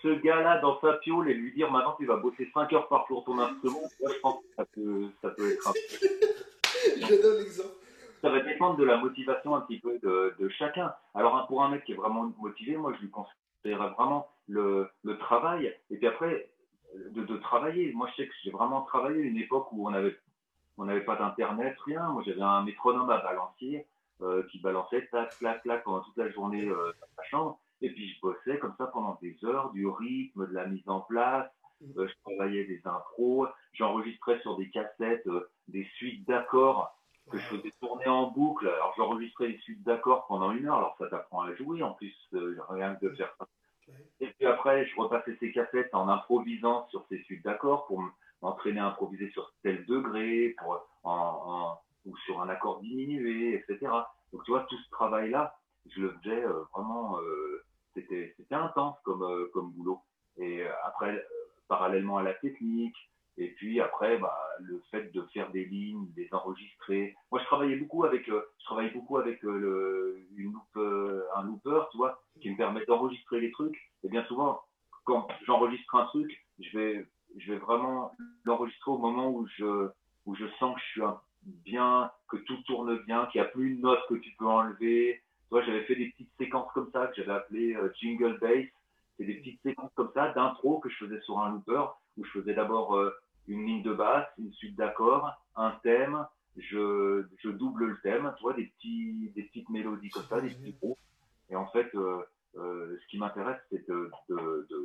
ce 0.02 0.20
gars-là 0.20 0.58
dans 0.60 0.80
sa 0.80 0.94
piole 0.94 1.30
et 1.30 1.34
lui 1.34 1.52
dire 1.52 1.70
maintenant 1.70 1.94
tu 1.98 2.06
vas 2.06 2.16
bosser 2.16 2.50
5 2.52 2.72
heures 2.72 2.88
par 2.88 3.06
jour 3.06 3.24
ton 3.24 3.38
instrument, 3.38 3.80
moi, 4.00 4.10
je 4.14 4.20
pense 4.20 4.40
que 4.40 4.46
ça 4.56 4.64
peut, 4.66 5.08
ça 5.22 5.30
peut 5.30 5.52
être 5.52 5.68
un 5.68 5.72
J'adore 7.08 7.38
l'exemple. 7.38 7.74
Ça 8.20 8.30
va 8.30 8.40
dépendre 8.40 8.76
de 8.76 8.84
la 8.84 8.96
motivation 8.96 9.54
un 9.54 9.60
petit 9.62 9.78
peu 9.80 9.98
de, 9.98 10.34
de, 10.38 10.48
chacun. 10.48 10.94
Alors, 11.14 11.46
pour 11.46 11.62
un 11.62 11.68
mec 11.68 11.84
qui 11.84 11.92
est 11.92 11.96
vraiment 11.96 12.32
motivé, 12.38 12.76
moi, 12.76 12.92
je 12.96 13.02
lui 13.02 13.10
conseillerais 13.10 13.90
vraiment 13.90 14.28
le, 14.48 14.88
le 15.02 15.18
travail. 15.18 15.74
Et 15.90 15.96
puis 15.96 16.06
après, 16.06 16.48
de, 17.10 17.22
de, 17.24 17.36
travailler. 17.36 17.92
Moi, 17.92 18.08
je 18.10 18.22
sais 18.22 18.28
que 18.28 18.34
j'ai 18.42 18.50
vraiment 18.50 18.82
travaillé 18.82 19.20
une 19.20 19.36
époque 19.36 19.68
où 19.72 19.86
on 19.86 19.92
avait 19.92 20.16
on 20.76 20.86
n'avait 20.86 21.04
pas 21.04 21.16
d'internet, 21.16 21.76
rien. 21.84 22.08
Moi, 22.08 22.22
j'avais 22.26 22.42
un 22.42 22.62
métronome 22.62 23.08
à 23.10 23.18
balancier 23.18 23.86
euh, 24.22 24.42
qui 24.50 24.58
balançait 24.58 25.06
tac, 25.12 25.36
clac, 25.38 25.62
clac 25.62 25.84
pendant 25.84 26.00
toute 26.00 26.16
la 26.16 26.30
journée 26.30 26.66
euh, 26.66 26.92
dans 27.00 27.06
ma 27.16 27.22
chambre. 27.24 27.60
Et 27.84 27.90
puis, 27.90 28.08
je 28.08 28.20
bossais 28.22 28.58
comme 28.58 28.74
ça 28.78 28.86
pendant 28.86 29.18
des 29.20 29.36
heures, 29.44 29.70
du 29.72 29.86
rythme, 29.86 30.46
de 30.46 30.54
la 30.54 30.66
mise 30.66 30.88
en 30.88 31.00
place. 31.00 31.50
Mm. 31.82 31.98
Euh, 31.98 32.08
je 32.08 32.14
travaillais 32.24 32.64
des 32.64 32.80
intros. 32.86 33.48
J'enregistrais 33.74 34.40
sur 34.40 34.56
des 34.56 34.70
cassettes 34.70 35.26
euh, 35.26 35.50
des 35.68 35.84
suites 35.96 36.26
d'accords 36.26 36.96
que 37.30 37.36
je 37.36 37.44
faisais 37.44 37.72
tourner 37.80 38.06
en 38.06 38.30
boucle. 38.30 38.66
Alors, 38.66 38.94
j'enregistrais 38.96 39.48
des 39.48 39.58
suites 39.58 39.82
d'accords 39.82 40.26
pendant 40.28 40.50
une 40.52 40.66
heure. 40.66 40.78
Alors, 40.78 40.96
ça 40.98 41.08
t'apprend 41.08 41.42
à 41.42 41.54
jouer. 41.56 41.82
En 41.82 41.92
plus, 41.92 42.14
rien 42.32 42.94
que 42.96 43.06
de 43.06 43.14
faire 43.16 43.34
ça. 43.38 43.46
Et 44.20 44.28
puis 44.28 44.46
après, 44.46 44.86
je 44.86 44.96
repassais 44.98 45.36
ces 45.40 45.52
cassettes 45.52 45.94
en 45.94 46.08
improvisant 46.08 46.86
sur 46.88 47.04
ces 47.10 47.22
suites 47.24 47.44
d'accords 47.44 47.86
pour 47.86 48.02
m'entraîner 48.40 48.80
à 48.80 48.86
improviser 48.86 49.30
sur 49.30 49.52
tel 49.62 49.84
degré, 49.84 50.54
pour, 50.58 50.86
en, 51.02 51.78
ou 52.06 52.16
sur 52.18 52.40
un 52.40 52.48
accord 52.48 52.80
diminué, 52.80 53.54
etc. 53.54 53.92
Donc 54.32 54.44
tu 54.44 54.52
vois, 54.52 54.66
tout 54.70 54.78
ce 54.78 54.90
travail-là, 54.90 55.54
je 55.90 56.00
le 56.00 56.10
faisais 56.22 56.44
euh, 56.44 56.64
vraiment, 56.74 57.18
euh, 57.20 57.63
c'était 57.94 58.34
intense 58.50 58.96
comme, 59.04 59.22
euh, 59.22 59.50
comme 59.52 59.70
boulot. 59.72 60.00
Et 60.36 60.62
après, 60.84 61.24
parallèlement 61.68 62.18
à 62.18 62.22
la 62.22 62.34
technique, 62.34 62.96
et 63.36 63.48
puis 63.50 63.80
après, 63.80 64.18
bah, 64.18 64.36
le 64.60 64.82
fait 64.90 65.12
de 65.12 65.22
faire 65.32 65.50
des 65.50 65.64
lignes, 65.64 66.06
des 66.14 66.28
enregistrer. 66.32 67.16
Moi, 67.30 67.40
je 67.40 67.46
travaillais 67.46 67.76
beaucoup 67.76 68.04
avec, 68.04 68.26
je 68.26 68.64
travaillais 68.64 68.90
beaucoup 68.90 69.16
avec 69.16 69.42
le, 69.42 70.16
une 70.36 70.52
loop, 70.52 71.26
un 71.34 71.42
looper, 71.42 71.82
tu 71.90 71.96
vois, 71.96 72.22
qui 72.40 72.50
me 72.50 72.56
permet 72.56 72.84
d'enregistrer 72.86 73.40
les 73.40 73.50
trucs. 73.50 73.90
Et 74.04 74.08
bien 74.08 74.24
souvent, 74.24 74.60
quand 75.04 75.26
j'enregistre 75.46 75.94
un 75.96 76.06
truc, 76.06 76.46
je 76.60 76.78
vais 76.78 77.06
je 77.36 77.52
vais 77.52 77.58
vraiment 77.58 78.12
l'enregistrer 78.44 78.90
au 78.90 78.98
moment 78.98 79.30
où 79.30 79.46
je, 79.58 79.88
où 80.26 80.34
je 80.34 80.46
sens 80.58 80.74
que 80.74 80.80
je 80.80 80.86
suis 80.92 81.02
bien, 81.42 82.10
que 82.28 82.36
tout 82.38 82.56
tourne 82.62 82.98
bien, 83.04 83.26
qu'il 83.26 83.40
n'y 83.40 83.46
a 83.46 83.50
plus 83.50 83.72
une 83.72 83.80
note 83.80 84.00
que 84.08 84.14
tu 84.14 84.30
peux 84.38 84.46
enlever. 84.46 85.22
Toi, 85.50 85.62
j'avais 85.62 85.84
fait 85.84 85.96
des 85.96 86.10
petites 86.10 86.32
séquences 86.38 86.70
comme 86.72 86.90
ça 86.92 87.06
que 87.08 87.16
j'avais 87.16 87.32
appelées 87.32 87.74
euh, 87.74 87.92
jingle 88.00 88.38
bass. 88.38 88.66
C'est 89.16 89.24
des 89.24 89.34
petites 89.34 89.62
séquences 89.62 89.92
comme 89.94 90.10
ça 90.14 90.32
d'intro 90.32 90.73
que 90.84 90.90
je 90.90 91.04
faisais 91.06 91.20
sur 91.22 91.38
un 91.40 91.50
looper 91.52 91.84
où 92.16 92.24
je 92.24 92.30
faisais 92.30 92.54
d'abord 92.54 92.96
euh, 92.96 93.12
une 93.48 93.66
ligne 93.66 93.82
de 93.82 93.92
basse, 93.92 94.28
une 94.38 94.52
suite 94.52 94.76
d'accords, 94.76 95.32
un 95.56 95.72
thème, 95.82 96.26
je, 96.56 97.24
je, 97.42 97.48
double 97.48 97.86
le 97.86 98.00
thème, 98.02 98.32
tu 98.36 98.42
vois, 98.42 98.54
des, 98.54 98.66
petits, 98.66 99.32
des 99.34 99.42
petites 99.42 99.68
mélodies 99.70 100.10
comme 100.10 100.24
ça, 100.24 100.40
des 100.40 100.50
petits 100.50 100.76
groupes. 100.80 100.98
Et 101.50 101.56
en 101.56 101.66
fait, 101.66 101.92
euh, 101.94 102.22
ce 102.54 103.06
qui 103.08 103.18
m'intéresse, 103.18 103.60
c'est 103.70 103.84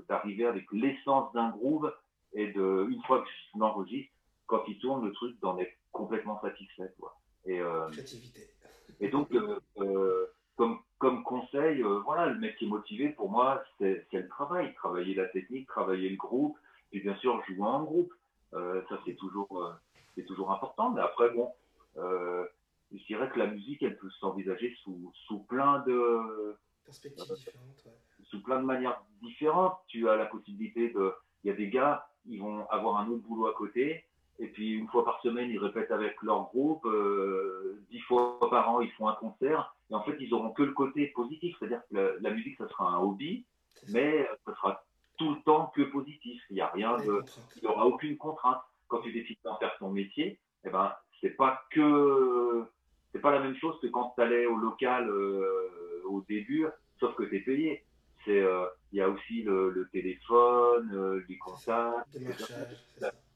d'arriver 0.07 0.47
avec 0.47 0.65
l'essence 0.71 1.31
d'un 1.33 1.49
groove 1.49 1.93
et 2.33 2.51
de, 2.51 2.87
une 2.89 3.01
fois 3.03 3.21
que 3.21 3.27
je 3.27 3.59
l'enregistre, 3.59 4.11
quand 4.47 4.63
il 4.67 4.79
tourne, 4.79 5.05
le 5.05 5.11
truc 5.13 5.39
d'en 5.41 5.57
être 5.59 5.73
complètement 5.91 6.41
satisfait. 6.41 6.91
Quoi. 6.99 7.15
Et, 7.45 7.59
euh, 7.59 7.89
et 8.99 9.09
donc, 9.09 9.33
euh, 9.33 9.59
euh, 9.77 10.27
comme, 10.55 10.79
comme 10.97 11.23
conseil, 11.23 11.81
voilà, 12.05 12.27
le 12.27 12.39
mec 12.39 12.57
qui 12.57 12.65
est 12.65 12.67
motivé, 12.67 13.09
pour 13.09 13.29
moi, 13.29 13.63
c'est 13.77 14.05
le 14.11 14.27
travail. 14.27 14.73
Travailler 14.75 15.15
la 15.15 15.25
technique, 15.25 15.58
travailler 15.79 16.09
le 16.09 16.17
groupe, 16.17 16.57
et 16.91 16.99
bien 16.99 17.15
sûr, 17.17 17.41
jouer 17.47 17.67
en 17.67 17.83
groupe. 17.83 18.13
ça, 18.51 18.99
c'est 19.05 19.15
toujours, 19.15 19.71
c'est 20.15 20.25
toujours 20.25 20.51
important. 20.51 20.91
Mais 20.91 21.01
après, 21.01 21.29
bon, 21.29 21.51
je 22.91 23.05
dirais 23.05 23.29
que 23.29 23.39
la 23.39 23.47
musique, 23.47 23.83
elle 23.83 23.97
peut 23.97 24.09
s'envisager 24.19 24.75
sous, 24.83 25.11
sous 25.27 25.39
plein 25.39 25.83
de. 25.87 26.55
Perspectives 26.85 27.35
différentes, 27.35 27.87
Sous 28.23 28.41
plein 28.41 28.59
de 28.59 28.65
manières 28.65 29.01
différentes. 29.21 29.77
Tu 29.87 30.09
as 30.09 30.15
la 30.15 30.25
possibilité 30.25 30.89
de. 30.89 31.13
Il 31.43 31.49
y 31.49 31.51
a 31.51 31.55
des 31.55 31.69
gars, 31.69 32.07
ils 32.25 32.41
vont 32.41 32.67
avoir 32.69 32.97
un 32.97 33.07
autre 33.09 33.23
boulot 33.23 33.47
à 33.47 33.53
côté. 33.53 34.03
Et 34.39 34.47
puis 34.47 34.71
une 34.71 34.87
fois 34.87 35.05
par 35.05 35.21
semaine, 35.21 35.49
ils 35.49 35.59
répètent 35.59 35.91
avec 35.91 36.21
leur 36.23 36.43
groupe. 36.45 36.85
Euh, 36.85 37.81
dix 37.91 37.99
fois 38.01 38.39
par 38.49 38.69
an, 38.69 38.81
ils 38.81 38.91
font 38.91 39.07
un 39.07 39.15
concert. 39.15 39.75
Et 39.91 39.93
en 39.93 40.03
fait, 40.03 40.15
ils 40.19 40.33
auront 40.33 40.51
que 40.51 40.63
le 40.63 40.73
côté 40.73 41.07
positif. 41.07 41.55
C'est-à-dire 41.59 41.81
que 41.91 42.17
la, 42.19 42.31
musique, 42.31 42.57
ça 42.57 42.67
sera 42.69 42.89
un 42.89 42.99
hobby, 42.99 43.45
mais 43.89 44.27
ça 44.45 44.55
sera 44.55 44.83
tout 45.17 45.35
le 45.35 45.41
temps 45.41 45.71
que 45.75 45.81
positif. 45.83 46.41
De, 47.09 47.23
il 47.55 47.61
n'y 47.61 47.67
aura 47.67 47.85
aucune 47.85 48.17
contrainte. 48.17 48.61
Quand 48.87 49.01
tu 49.01 49.11
décides 49.11 49.37
d'en 49.43 49.57
faire 49.57 49.75
ton 49.79 49.89
métier, 49.89 50.39
eh 50.65 50.69
ben, 50.69 50.93
c'est 51.21 51.31
pas 51.31 51.61
que, 51.71 52.63
c'est 53.11 53.19
pas 53.19 53.31
la 53.31 53.39
même 53.39 53.55
chose 53.55 53.79
que 53.81 53.87
quand 53.87 54.13
tu 54.15 54.21
allais 54.21 54.45
au 54.45 54.57
local 54.57 55.09
euh, 55.09 56.01
au 56.05 56.21
début, 56.27 56.67
sauf 56.99 57.15
que 57.15 57.23
tu 57.23 57.37
es 57.37 57.39
payé. 57.41 57.85
C'est, 58.25 58.41
euh, 58.41 58.65
il 58.91 58.97
y 58.97 59.01
a 59.01 59.09
aussi 59.09 59.43
le, 59.43 59.87
téléphone, 59.91 60.91
euh, 60.93 61.23
les 61.29 61.37
contacts. 61.37 62.07
Il 62.15 62.27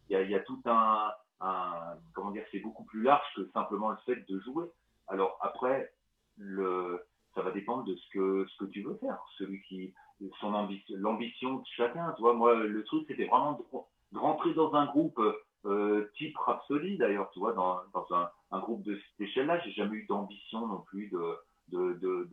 y, 0.10 0.16
a, 0.16 0.22
il 0.22 0.30
y 0.30 0.36
a 0.36 0.42
tout 0.42 0.62
un, 0.66 1.12
un 1.40 1.96
comment 2.14 2.32
dire, 2.32 2.46
c'est 2.52 2.60
beaucoup 2.60 2.84
plus 2.84 3.02
large 3.02 3.26
que 3.36 3.46
simplement 3.54 3.92
le 3.92 3.98
fait 4.06 4.26
de 4.28 4.40
jouer. 4.42 4.66
Alors 5.08 5.38
après, 5.42 5.94
le, 6.38 7.06
ça 7.36 7.42
va 7.42 7.52
dépendre 7.52 7.84
de 7.86 7.96
ce 7.96 8.10
que 8.12 8.46
ce 8.48 8.63
que 8.63 8.63
tu 8.74 8.82
veux 8.82 8.96
faire. 8.96 9.24
Celui 9.38 9.62
qui, 9.62 9.94
son 10.40 10.54
ambition, 10.54 10.96
l'ambition 10.98 11.56
de 11.56 11.66
chacun. 11.76 12.12
Tu 12.16 12.22
vois, 12.22 12.34
moi, 12.34 12.56
le 12.56 12.84
truc, 12.84 13.06
c'était 13.08 13.26
vraiment 13.26 13.54
de, 13.54 14.18
rentrer 14.18 14.54
dans 14.54 14.74
un 14.74 14.86
groupe 14.86 15.20
euh, 15.66 16.12
type 16.18 16.38
Rhapsody, 16.38 16.98
d'ailleurs, 16.98 17.30
tu 17.32 17.40
vois, 17.40 17.54
dans, 17.54 17.80
dans 17.94 18.06
un, 18.16 18.30
un, 18.52 18.60
groupe 18.60 18.84
de 18.84 18.96
cette 18.96 19.28
échelle-là. 19.28 19.60
J'ai 19.60 19.72
jamais 19.72 19.98
eu 19.98 20.06
d'ambition 20.06 20.68
non 20.68 20.80
plus 20.82 21.08
de 21.10 21.38
de, 21.70 21.94
de, 21.94 22.30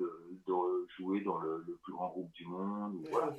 de, 0.46 0.88
jouer 0.98 1.20
dans 1.20 1.38
le, 1.38 1.64
plus 1.82 1.92
grand 1.92 2.08
groupe 2.08 2.32
du 2.32 2.44
monde. 2.46 3.06
voilà. 3.10 3.30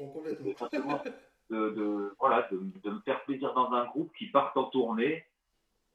De, 1.50 2.16
voilà, 2.18 2.48
de, 2.50 2.90
me 2.90 3.00
faire 3.02 3.24
plaisir 3.26 3.54
dans 3.54 3.72
un 3.74 3.86
groupe 3.88 4.12
qui 4.18 4.28
part 4.28 4.54
en 4.56 4.64
tournée 4.66 5.26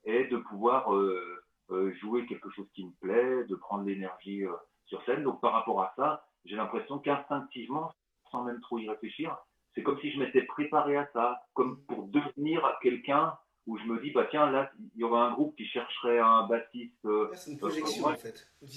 et 0.05 0.25
de 0.27 0.37
pouvoir 0.37 0.95
euh, 0.95 1.43
euh, 1.71 1.95
jouer 1.95 2.27
quelque 2.27 2.51
chose 2.51 2.67
qui 2.75 2.85
me 2.85 2.93
plaît, 3.01 3.45
de 3.45 3.55
prendre 3.57 3.85
l'énergie 3.85 4.43
sur 4.85 5.03
scène. 5.05 5.23
Donc 5.23 5.41
par 5.41 5.53
rapport 5.53 5.81
à 5.83 5.95
ça, 5.97 6.27
j'ai 6.47 6.57
l'impression 6.57 6.99
qu'instinctivement, 6.99 7.93
sans 8.31 8.45
même 8.45 8.61
trop 8.61 8.79
y 8.79 8.89
réfléchir, 8.89 9.37
c'est 9.75 9.83
comme 9.83 9.99
si 10.01 10.11
je 10.11 10.19
m'étais 10.19 10.43
préparé 10.43 10.97
à 10.97 11.09
ça, 11.13 11.43
comme 11.55 11.79
pour 11.83 12.09
devenir 12.09 12.63
quelqu'un 12.83 13.37
où 13.67 13.77
je 13.79 13.85
me 13.85 14.01
dis, 14.01 14.11
bah 14.13 14.27
tiens, 14.31 14.51
là, 14.51 14.71
il 14.95 15.01
y 15.01 15.05
aurait 15.05 15.21
un 15.21 15.33
groupe 15.33 15.57
qui 15.57 15.67
chercherait 15.67 16.21
un 16.21 16.47
bassiste. 16.47 17.05
Euh, 17.05 17.29
c'est 17.35 17.53
une 17.53 17.59
projection, 17.59 18.07
en 18.07 18.15
fait. 18.15 18.49
Une 18.63 18.69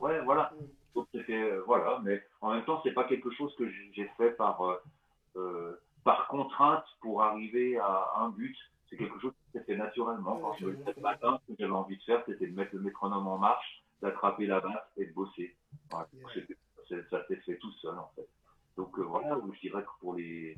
ouais, 0.00 0.20
voilà. 0.24 0.52
Mm. 0.54 0.64
Donc 0.94 1.08
c'était, 1.12 1.42
euh, 1.42 1.62
voilà, 1.66 2.00
mais 2.02 2.22
en 2.40 2.52
même 2.52 2.64
temps, 2.64 2.80
c'est 2.84 2.92
pas 2.92 3.04
quelque 3.04 3.30
chose 3.32 3.54
que 3.56 3.68
j'ai 3.68 4.08
fait 4.16 4.30
par, 4.30 4.78
euh, 5.36 5.82
par 6.04 6.28
contrainte 6.28 6.84
pour 7.00 7.22
arriver 7.22 7.76
à 7.78 8.12
un 8.18 8.30
but. 8.30 8.56
C'est 8.88 8.96
quelque 8.96 9.18
chose 9.20 9.32
qui 9.32 9.58
s'est 9.58 9.64
fait 9.64 9.76
naturellement. 9.76 10.36
Quand 10.36 10.54
je 10.54 10.66
le 10.66 10.78
matin, 11.02 11.40
ce 11.42 11.52
que 11.52 11.58
j'avais 11.58 11.72
envie 11.72 11.96
de 11.96 12.02
faire, 12.02 12.22
c'était 12.26 12.46
de 12.46 12.54
mettre 12.54 12.74
le 12.74 12.80
métronome 12.80 13.26
en 13.26 13.38
marche, 13.38 13.83
d'attraper 14.04 14.46
la 14.46 14.60
basse 14.60 14.90
et 14.98 15.06
de 15.06 15.12
bosser. 15.12 15.56
ça 15.90 17.26
s'est 17.26 17.36
fait 17.36 17.56
tout 17.56 17.72
seul, 17.80 17.98
en 17.98 18.10
fait. 18.14 18.28
Donc 18.76 18.98
voilà, 18.98 19.38
je 19.54 19.60
dirais 19.60 19.82
que 19.82 20.00
pour 20.00 20.14
les, 20.14 20.56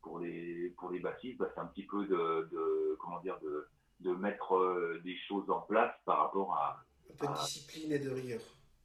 pour 0.00 0.20
les, 0.20 0.72
pour 0.76 0.90
les 0.90 1.00
bassistes, 1.00 1.38
bah, 1.38 1.50
c'est 1.54 1.60
un 1.60 1.66
petit 1.66 1.86
peu 1.86 2.06
de, 2.06 2.96
comment 3.00 3.20
dire, 3.20 3.38
de, 3.40 3.68
de 4.00 4.12
mettre 4.12 4.54
euh, 4.54 5.00
des 5.04 5.16
choses 5.28 5.50
en 5.50 5.62
place 5.62 5.94
par 6.04 6.18
rapport 6.18 6.54
à. 6.54 6.84
Un 7.10 7.16
peu 7.16 7.26
de 7.26 7.32
discipline 7.32 7.92
et 7.92 7.98
de 7.98 8.10
rigueur. 8.10 8.40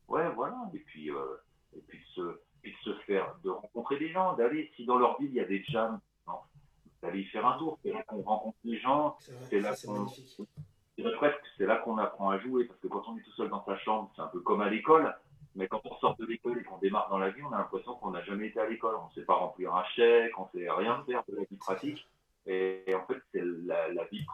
Ouais, 0.07 0.28
voilà. 0.32 0.57
Et 0.74 0.80
puis, 0.80 1.12
euh, 1.12 1.36
et 1.76 1.82
puis, 1.82 1.99
de 1.99 2.05
se, 2.16 2.39
puis 2.62 2.72
de 2.72 2.91
se 2.91 2.99
faire, 3.01 3.36
de 3.43 3.49
rencontrer 3.49 3.99
des 3.99 4.12
gens, 4.12 4.34
d'aller, 4.36 4.72
si 4.76 4.86
dans 4.86 4.97
leur 4.97 5.20
ville 5.20 5.30
il 5.30 5.36
y 5.36 5.39
a 5.39 5.45
des 5.45 5.64
jams, 5.66 5.99
d'aller 7.01 7.22
y 7.22 7.26
faire 7.26 7.45
un 7.45 7.57
tour. 7.60 7.78
C'est 7.84 7.91
là 7.91 8.03
qu'on 8.03 8.22
rencontre 8.22 8.57
les 8.64 8.80
gens. 8.80 9.18
C'est 9.49 9.60
là 9.60 9.76
qu'on. 9.76 10.07
Presque, 11.16 11.41
c'est 11.58 11.66
là 11.66 11.78
qu'on 11.78 11.97
apprend 11.97 12.30
à 12.30 12.39
jouer, 12.39 12.66
parce 12.66 12.80
que 12.80 12.88
quand 12.88 13.04
on 13.08 13.18
est 13.18 13.22
tout 13.22 13.32
seul 13.32 13.50
dans 13.50 13.64
sa 13.66 13.78
chambre, 13.78 14.12
c'est 14.16 14.22
un 14.22 14.28
peu 14.28 14.39
comme 14.39 14.62
à 14.62 14.70
l'école. 14.70 15.16
Mais 15.56 15.68
quand 15.68 15.82
on 15.84 15.95
sort 15.97 16.16
de 16.18 16.26
l'école 16.26 16.60
et 16.60 16.64
qu'on 16.64 16.78
démarre 16.78 17.10
dans 17.10 17.18
la 17.18 17.32
vie, 17.32 17.41
on 17.43 17.52
a 17.52 17.58
l'impression 17.58 17.95
qu'on 17.95 18.12
n'a 18.12 18.24
jamais 18.24 18.47
été 18.47 18.60
à 18.60 18.68
l'école. 18.68 18.95
On 18.95 19.08
ne 19.08 19.14
sait 19.14 19.26
pas 19.26 19.34
remplir 19.34 19.76
un 19.76 19.84
chèque, 19.95 20.38
on 20.38 20.43
ne 20.43 20.60
sait 20.60 20.70
rien 20.70 21.04
faire 21.06 21.24
de 21.28 21.36
la 21.36 21.43
vie 21.43 21.58
pratique. 21.58 22.08
Et, 22.45 22.84
en 22.95 23.06
fait, 23.06 23.22
c'est 23.32 23.43
la, 23.66 24.06
vie 24.12 24.26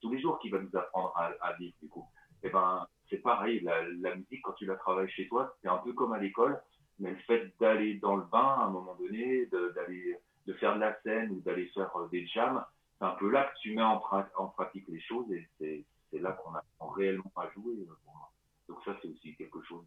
tous 0.00 0.10
les 0.10 0.20
jours 0.20 0.38
qui 0.40 0.50
va 0.50 0.58
nous 0.58 0.76
apprendre 0.76 1.12
à, 1.16 1.52
vivre, 1.54 1.74
du 1.80 1.88
coup. 1.88 2.06
Et 2.42 2.46
eh 2.46 2.50
ben, 2.50 2.86
c'est 3.08 3.18
pareil, 3.18 3.60
la, 3.60 4.14
musique, 4.14 4.42
quand 4.42 4.52
tu 4.52 4.66
la 4.66 4.76
travailles 4.76 5.10
chez 5.10 5.28
toi, 5.28 5.54
c'est 5.62 5.68
un 5.68 5.78
peu 5.78 5.92
comme 5.92 6.12
à 6.12 6.18
l'école, 6.18 6.60
mais 6.98 7.10
le 7.10 7.16
fait 7.26 7.52
d'aller 7.60 7.94
dans 7.94 8.16
le 8.16 8.24
bain 8.24 8.56
à 8.58 8.64
un 8.64 8.70
moment 8.70 8.94
donné, 8.94 9.46
d'aller 9.46 10.16
de, 10.46 10.52
faire 10.54 10.74
de 10.74 10.80
la 10.80 10.98
scène 11.02 11.30
ou 11.30 11.40
d'aller 11.40 11.66
faire 11.74 11.94
euh, 11.96 12.08
des 12.08 12.26
jams, 12.26 12.64
c'est 13.00 13.06
un 13.06 13.14
peu 13.14 13.30
là 13.30 13.44
que 13.44 13.58
tu 13.60 13.74
mets 13.74 13.82
en, 13.82 14.00
en 14.36 14.46
pratique 14.48 14.86
les 14.88 15.00
choses 15.00 15.26
et 15.32 15.48
c'est 15.58 16.18
là 16.18 16.32
qu'on 16.32 16.54
apprend 16.54 16.90
réellement 16.90 17.32
à 17.36 17.48
jouer 17.50 17.74
euh, 17.74 17.96
pour 18.04 18.14
moi. 18.14 18.30
Donc 18.68 18.78
ça, 18.84 18.94
c'est 19.00 19.08
aussi 19.08 19.34
quelque 19.36 19.62
chose 19.62 19.84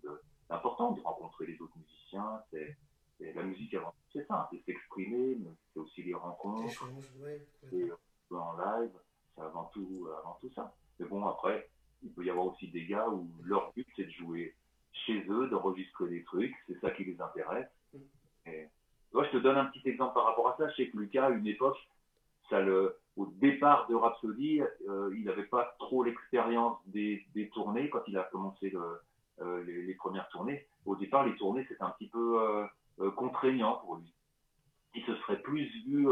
d'important 0.49 0.91
de 0.93 1.01
rencontrer 1.01 1.45
les 1.45 1.61
autres 1.61 1.77
musiciens. 1.77 2.41
C'est 2.51 2.75
la 3.19 3.43
musique 3.43 3.73
avant 3.75 3.93
c'est 4.11 4.25
ça, 4.27 4.49
c'est 4.51 4.63
s'exprimer, 4.65 5.37
mais 5.39 5.51
c'est 5.73 5.79
aussi 5.79 6.03
les 6.03 6.13
rencontres, 6.13 6.83
et 7.71 7.89
en 8.31 8.57
live, 8.57 8.91
c'est 9.35 9.41
avant 9.41 9.65
tout, 9.73 10.07
avant 10.19 10.37
tout 10.41 10.51
ça. 10.53 10.73
Mais 10.99 11.07
bon, 11.07 11.25
après, 11.25 11.69
il 12.03 12.11
peut 12.11 12.25
y 12.25 12.29
avoir 12.29 12.47
aussi 12.47 12.67
des 12.69 12.85
gars 12.85 13.07
où 13.09 13.27
leur 13.43 13.71
but 13.73 13.87
c'est 13.95 14.05
de 14.05 14.11
jouer 14.11 14.55
chez 14.91 15.25
eux, 15.29 15.49
d'enregistrer 15.49 16.09
des 16.09 16.23
trucs, 16.23 16.53
c'est 16.67 16.79
ça 16.79 16.91
qui 16.91 17.05
les 17.05 17.19
intéresse. 17.19 17.69
Mm. 17.93 17.97
Et, 18.47 18.67
moi, 19.13 19.25
je 19.25 19.37
te 19.37 19.37
donne 19.37 19.57
un 19.57 19.65
petit 19.65 19.87
exemple 19.87 20.15
par 20.15 20.25
rapport 20.25 20.49
à 20.49 20.57
ça. 20.57 20.67
Je 20.69 20.75
sais 20.75 20.89
que 20.89 20.97
Lucas, 20.97 21.27
à 21.27 21.29
une 21.29 21.45
époque, 21.45 21.77
au 23.15 23.27
départ 23.39 23.87
de 23.87 23.95
Rhapsody, 23.95 24.61
euh, 24.61 25.13
il 25.15 25.25
n'avait 25.25 25.45
pas 25.45 25.75
trop 25.79 26.03
l'expérience 26.03 26.77
des, 26.87 27.23
tournées 27.53 27.89
quand 27.89 28.01
il 28.07 28.17
a 28.17 28.23
commencé 28.23 28.73
euh, 29.41 29.63
les, 29.63 29.83
les, 29.83 29.93
premières 29.93 30.27
tournées. 30.29 30.65
Au 30.85 30.95
départ, 30.95 31.25
les 31.25 31.35
tournées, 31.35 31.65
c'était 31.69 31.83
un 31.83 31.91
petit 31.91 32.09
peu 32.09 32.41
euh, 32.99 33.11
contraignant 33.11 33.75
pour 33.77 33.97
lui. 33.97 34.13
Il 34.95 35.03
se 35.05 35.15
serait 35.17 35.41
plus 35.41 35.65
vu 35.85 36.07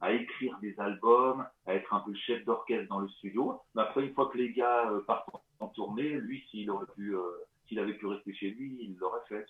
à 0.00 0.12
écrire 0.12 0.56
des 0.60 0.78
albums, 0.78 1.46
à 1.66 1.74
être 1.74 1.92
un 1.92 2.00
peu 2.00 2.14
chef 2.14 2.44
d'orchestre 2.44 2.88
dans 2.88 3.00
le 3.00 3.08
studio. 3.08 3.60
Mais 3.74 3.82
après, 3.82 4.06
une 4.06 4.14
fois 4.14 4.28
que 4.28 4.38
les 4.38 4.52
gars 4.52 4.90
partent 5.06 5.28
en 5.60 5.68
tournée, 5.68 6.10
lui, 6.10 6.44
s'il 6.50 6.70
avait 6.70 7.94
pu 7.94 8.06
rester 8.06 8.34
chez 8.34 8.50
lui, 8.50 8.76
il 8.80 8.96
l'aurait 8.98 9.24
fait. 9.28 9.46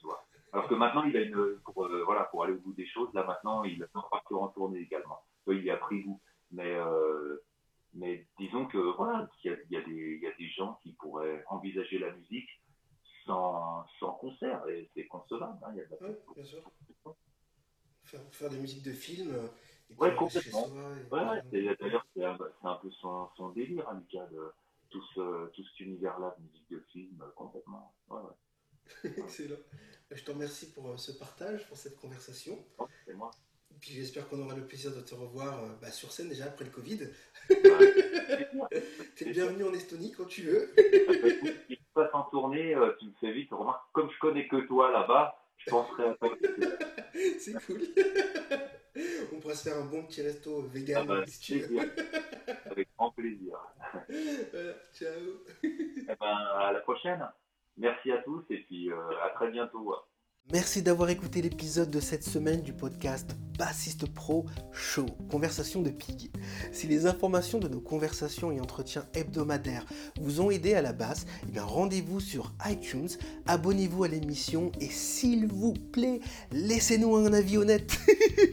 Alors 0.53 0.69
que 0.69 0.75
maintenant, 0.75 1.03
il 1.05 1.17
a 1.17 1.23
une, 1.23 1.59
pour, 1.65 1.89
voilà, 2.07 2.25
pour 2.25 2.45
aller 2.45 2.55
au 2.55 2.61
bout 2.61 2.73
des 2.73 2.87
choses, 2.87 3.13
là 3.15 3.25
maintenant, 3.25 3.65
il 3.65 3.81
va 3.81 3.87
partir 4.11 4.41
en 4.41 4.49
tournée 4.49 4.79
également. 4.79 5.21
Il 5.55 5.71
a 5.71 5.77
pris 5.77 6.03
goût. 6.03 6.21
Mais, 6.53 6.75
euh, 6.75 7.43
mais 7.95 8.27
disons 8.39 8.67
que 8.67 8.79
voilà, 8.97 9.29
il 9.45 9.57
y, 9.71 9.77
a, 9.77 9.81
des 9.83 10.49
gens 10.57 10.79
qui 10.83 10.93
pourraient 10.95 11.45
envisager 11.49 11.99
la 11.99 12.13
musique 12.13 12.49
sans, 13.25 13.85
sans 13.99 14.13
concert 14.13 14.67
et 14.69 14.91
c'est 14.95 15.07
concevable. 15.07 15.59
Hein, 15.65 15.75
y 15.77 15.81
a 15.81 15.85
bien 16.35 16.45
sûr. 16.45 16.63
Faire, 18.05 18.21
faire 18.33 18.51
des 18.51 18.59
musiques 18.59 18.85
de 18.85 18.93
films. 18.93 19.37
Ouais, 19.99 20.15
complètement. 20.15 20.69
D'ailleurs, 21.11 22.07
c'est 22.15 22.25
un, 22.25 22.75
peu 22.77 22.91
son, 23.01 23.29
son 23.37 23.51
délire, 23.51 23.89
hein, 23.89 24.01
Lucas, 24.01 24.27
de 24.27 24.53
tout, 24.91 25.03
ce, 25.15 25.49
tout 25.51 25.65
cet 25.65 25.81
univers-là 25.81 26.35
de 26.39 26.45
musique 26.45 26.71
de 26.71 26.81
film, 26.93 27.25
complètement. 27.35 27.93
Excellent. 29.05 29.57
Je 30.11 30.25
te 30.25 30.31
remercie 30.31 30.73
pour 30.73 30.89
euh, 30.89 30.97
ce 30.97 31.13
partage, 31.13 31.67
pour 31.69 31.77
cette 31.77 31.97
conversation. 31.97 32.59
c'est 33.07 33.15
moi. 33.15 33.31
Puis 33.81 33.93
j'espère 33.95 34.29
qu'on 34.29 34.41
aura 34.41 34.55
le 34.55 34.67
plaisir 34.67 34.95
de 34.95 35.01
te 35.01 35.15
revoir 35.15 35.65
euh, 35.65 35.69
bah, 35.81 35.91
sur 35.91 36.13
scène 36.13 36.29
déjà 36.29 36.45
après 36.45 36.65
le 36.65 36.71
Covid. 36.71 37.09
Tu 39.17 39.29
es 39.29 39.33
bienvenu 39.33 39.65
en 39.65 39.73
Estonie 39.73 40.13
quand 40.13 40.27
tu 40.27 40.43
veux. 40.43 40.73
Si 41.69 41.77
tu 41.77 41.83
passes 41.93 42.15
en 42.15 42.23
tournée, 42.25 42.75
euh, 42.75 42.93
tu 42.99 43.07
me 43.07 43.13
fais 43.21 43.33
vite. 43.33 43.51
Remarque, 43.51 43.83
comme 43.93 44.11
je 44.11 44.19
connais 44.19 44.47
que 44.49 44.57
toi 44.67 44.91
là-bas, 44.93 45.35
je 45.59 45.71
penserai 45.71 46.09
à 46.09 46.15
toi. 46.15 46.37
C'est 47.39 47.53
cool. 47.67 47.81
On 49.33 49.41
pourrait 49.41 49.55
se 49.55 49.69
faire 49.69 49.79
un 49.79 49.85
bon 49.85 50.05
petit 50.05 50.23
resto 50.23 50.63
vegan 50.63 51.03
ah 51.03 51.05
bah, 51.05 51.27
si 51.27 51.41
tu 51.41 51.59
veux. 51.59 51.93
Avec 52.71 52.89
grand 52.97 53.11
plaisir. 53.11 53.59
ciao. 54.95 55.11
Eh 55.63 56.07
ben, 56.07 56.17
à 56.21 56.73
la 56.73 56.81
prochaine. 56.81 57.27
Merci 57.77 58.13
à 58.13 58.19
tous 58.19 58.45
et 58.51 58.59
puis 58.59 58.91
euh, 58.91 58.97
à 59.25 59.31
très 59.31 59.51
bientôt. 59.51 59.95
Merci 60.53 60.83
d'avoir 60.83 61.11
écouté 61.11 61.43
l'épisode 61.43 61.91
de 61.91 62.01
cette 62.01 62.25
semaine 62.25 62.63
du 62.63 62.73
podcast 62.73 63.37
Bassiste 63.61 64.07
Pro 64.07 64.47
Show, 64.73 65.05
conversation 65.31 65.83
de 65.83 65.91
Pig. 65.91 66.31
Si 66.73 66.87
les 66.87 67.05
informations 67.05 67.59
de 67.59 67.69
nos 67.69 67.83
conversations 67.83 68.51
et 68.51 68.59
entretiens 68.59 69.05
hebdomadaires 69.13 69.85
vous 70.19 70.41
ont 70.41 70.51
aidé 70.51 70.73
à 70.73 70.81
la 70.81 70.95
basse, 70.95 71.27
eh 71.55 71.61
rendez-vous 71.61 72.21
sur 72.21 72.55
iTunes, 72.67 73.11
abonnez-vous 73.47 74.05
à 74.05 74.09
l'émission 74.09 74.73
et 74.81 74.89
s'il 74.89 75.47
vous 75.47 75.75
plaît, 75.75 76.21
laissez-nous 76.53 77.15
un 77.17 77.35
avis 77.35 77.59
honnête. 77.59 77.99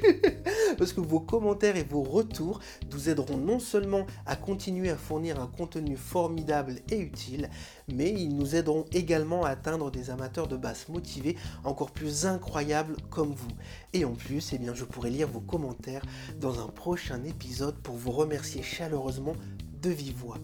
Parce 0.77 0.91
que 0.91 0.99
vos 0.99 1.21
commentaires 1.21 1.77
et 1.77 1.83
vos 1.89 2.03
retours 2.03 2.59
nous 2.91 3.07
aideront 3.07 3.37
non 3.37 3.59
seulement 3.59 4.05
à 4.25 4.35
continuer 4.35 4.89
à 4.89 4.97
fournir 4.97 5.39
un 5.39 5.47
contenu 5.47 5.95
formidable 5.95 6.81
et 6.91 6.99
utile, 6.99 7.49
mais 7.87 8.11
ils 8.11 8.35
nous 8.35 8.57
aideront 8.57 8.83
également 8.91 9.45
à 9.45 9.51
atteindre 9.51 9.89
des 9.89 10.09
amateurs 10.09 10.49
de 10.49 10.57
basse 10.57 10.89
motivés 10.89 11.37
encore 11.63 11.91
plus 11.91 12.25
incroyables 12.25 12.97
comme 13.09 13.33
vous. 13.33 13.47
Et 13.93 14.03
en 14.03 14.13
plus, 14.13 14.51
eh 14.51 14.57
bien, 14.57 14.73
je 14.73 14.83
pourrai 14.97 15.11
lire 15.11 15.27
vos 15.27 15.41
commentaires 15.41 16.01
dans 16.39 16.59
un 16.59 16.69
prochain 16.69 17.23
épisode 17.23 17.75
pour 17.83 17.93
vous 17.93 18.09
remercier 18.09 18.63
chaleureusement 18.63 19.35
de 19.79 19.91
vive 19.91 20.15
voix. 20.15 20.39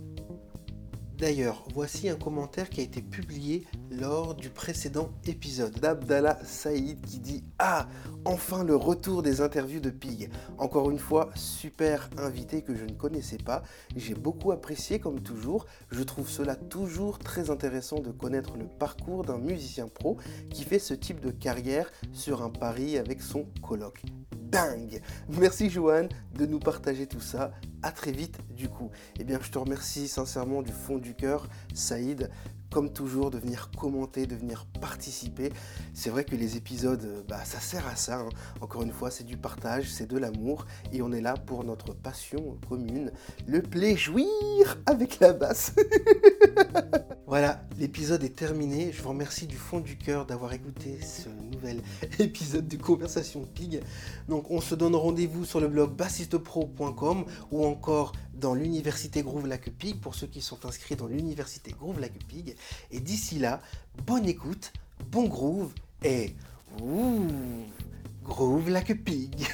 D'ailleurs, 1.17 1.63
voici 1.73 2.09
un 2.09 2.15
commentaire 2.15 2.69
qui 2.69 2.81
a 2.81 2.83
été 2.83 3.01
publié 3.01 3.65
lors 3.89 4.35
du 4.35 4.49
précédent 4.49 5.09
épisode 5.25 5.79
d'Abdallah 5.79 6.37
Saïd 6.43 6.99
qui 7.05 7.19
dit 7.19 7.43
Ah, 7.59 7.87
enfin 8.25 8.63
le 8.63 8.75
retour 8.75 9.23
des 9.23 9.39
interviews 9.39 9.79
de 9.79 9.89
Pig. 9.89 10.29
Encore 10.57 10.91
une 10.91 10.99
fois, 10.99 11.29
super 11.33 12.09
invité 12.17 12.61
que 12.61 12.75
je 12.75 12.83
ne 12.83 12.91
connaissais 12.91 13.37
pas. 13.37 13.63
J'ai 13.95 14.15
beaucoup 14.15 14.51
apprécié 14.51 14.99
comme 14.99 15.21
toujours. 15.21 15.65
Je 15.91 16.03
trouve 16.03 16.29
cela 16.29 16.55
toujours 16.55 17.19
très 17.19 17.49
intéressant 17.49 18.01
de 18.01 18.11
connaître 18.11 18.57
le 18.57 18.65
parcours 18.65 19.23
d'un 19.23 19.37
musicien 19.37 19.87
pro 19.87 20.17
qui 20.49 20.63
fait 20.63 20.77
ce 20.77 20.93
type 20.93 21.21
de 21.21 21.31
carrière 21.31 21.89
sur 22.11 22.43
un 22.43 22.49
pari 22.49 22.97
avec 22.97 23.21
son 23.21 23.45
colloque 23.61 24.03
dingue. 24.53 25.01
Merci 25.29 25.69
Johan 25.69 26.07
de 26.37 26.45
nous 26.45 26.59
partager 26.59 27.07
tout 27.07 27.19
ça. 27.19 27.51
À 27.81 27.91
très 27.91 28.11
vite 28.11 28.37
du 28.51 28.69
coup. 28.69 28.91
Eh 29.19 29.23
bien, 29.23 29.39
je 29.41 29.49
te 29.49 29.57
remercie 29.57 30.07
sincèrement 30.07 30.61
du 30.61 30.71
fond 30.71 30.99
du 30.99 31.15
cœur, 31.15 31.47
Saïd 31.73 32.29
comme 32.73 32.91
toujours, 32.91 33.29
de 33.29 33.37
venir 33.37 33.69
commenter, 33.77 34.25
de 34.25 34.35
venir 34.35 34.65
participer. 34.81 35.51
C'est 35.93 36.09
vrai 36.09 36.23
que 36.23 36.35
les 36.35 36.57
épisodes, 36.57 37.23
bah, 37.29 37.45
ça 37.45 37.59
sert 37.59 37.87
à 37.87 37.95
ça. 37.95 38.21
Hein. 38.21 38.29
Encore 38.61 38.81
une 38.81 38.91
fois, 38.91 39.11
c'est 39.11 39.23
du 39.23 39.37
partage, 39.37 39.91
c'est 39.91 40.07
de 40.07 40.17
l'amour, 40.17 40.65
et 40.91 41.03
on 41.03 41.11
est 41.11 41.21
là 41.21 41.35
pour 41.35 41.63
notre 41.63 41.93
passion 41.93 42.57
commune, 42.67 43.11
le 43.45 43.61
plaisir 43.61 44.25
avec 44.87 45.19
la 45.19 45.33
basse. 45.33 45.73
Voilà, 47.25 47.63
l'épisode 47.79 48.23
est 48.23 48.35
terminé. 48.35 48.91
Je 48.91 49.01
vous 49.01 49.09
remercie 49.09 49.47
du 49.47 49.55
fond 49.55 49.79
du 49.79 49.97
cœur 49.97 50.27
d'avoir 50.27 50.53
écouté 50.53 50.99
ce 51.01 51.29
nouvel 51.29 51.81
épisode 52.19 52.67
de 52.67 52.77
Conversation 52.77 53.47
Pig. 53.55 53.81
Donc, 54.27 54.51
on 54.51 54.61
se 54.61 54.75
donne 54.75 54.93
rendez-vous 54.93 55.43
sur 55.43 55.59
le 55.59 55.67
blog 55.67 55.95
bassistepro.com 55.95 57.25
ou 57.49 57.65
encore 57.65 58.11
dans 58.33 58.53
l'université 58.53 59.23
Groove 59.23 59.47
Lac 59.47 59.69
Pig 59.69 59.99
pour 59.99 60.15
ceux 60.15 60.27
qui 60.27 60.41
sont 60.41 60.65
inscrits 60.65 60.95
dans 60.95 61.07
l'université 61.07 61.71
Groove 61.71 61.99
Lac 61.99 62.13
Pig. 62.27 62.55
Et 62.91 62.99
d'ici 62.99 63.39
là, 63.39 63.61
bonne 64.05 64.27
écoute, 64.27 64.73
bon 65.11 65.27
groove 65.27 65.71
et 66.03 66.35
ouh, 66.81 67.27
groove 68.23 68.69
like 68.69 68.89
a 68.89 68.95
pig. 68.95 69.47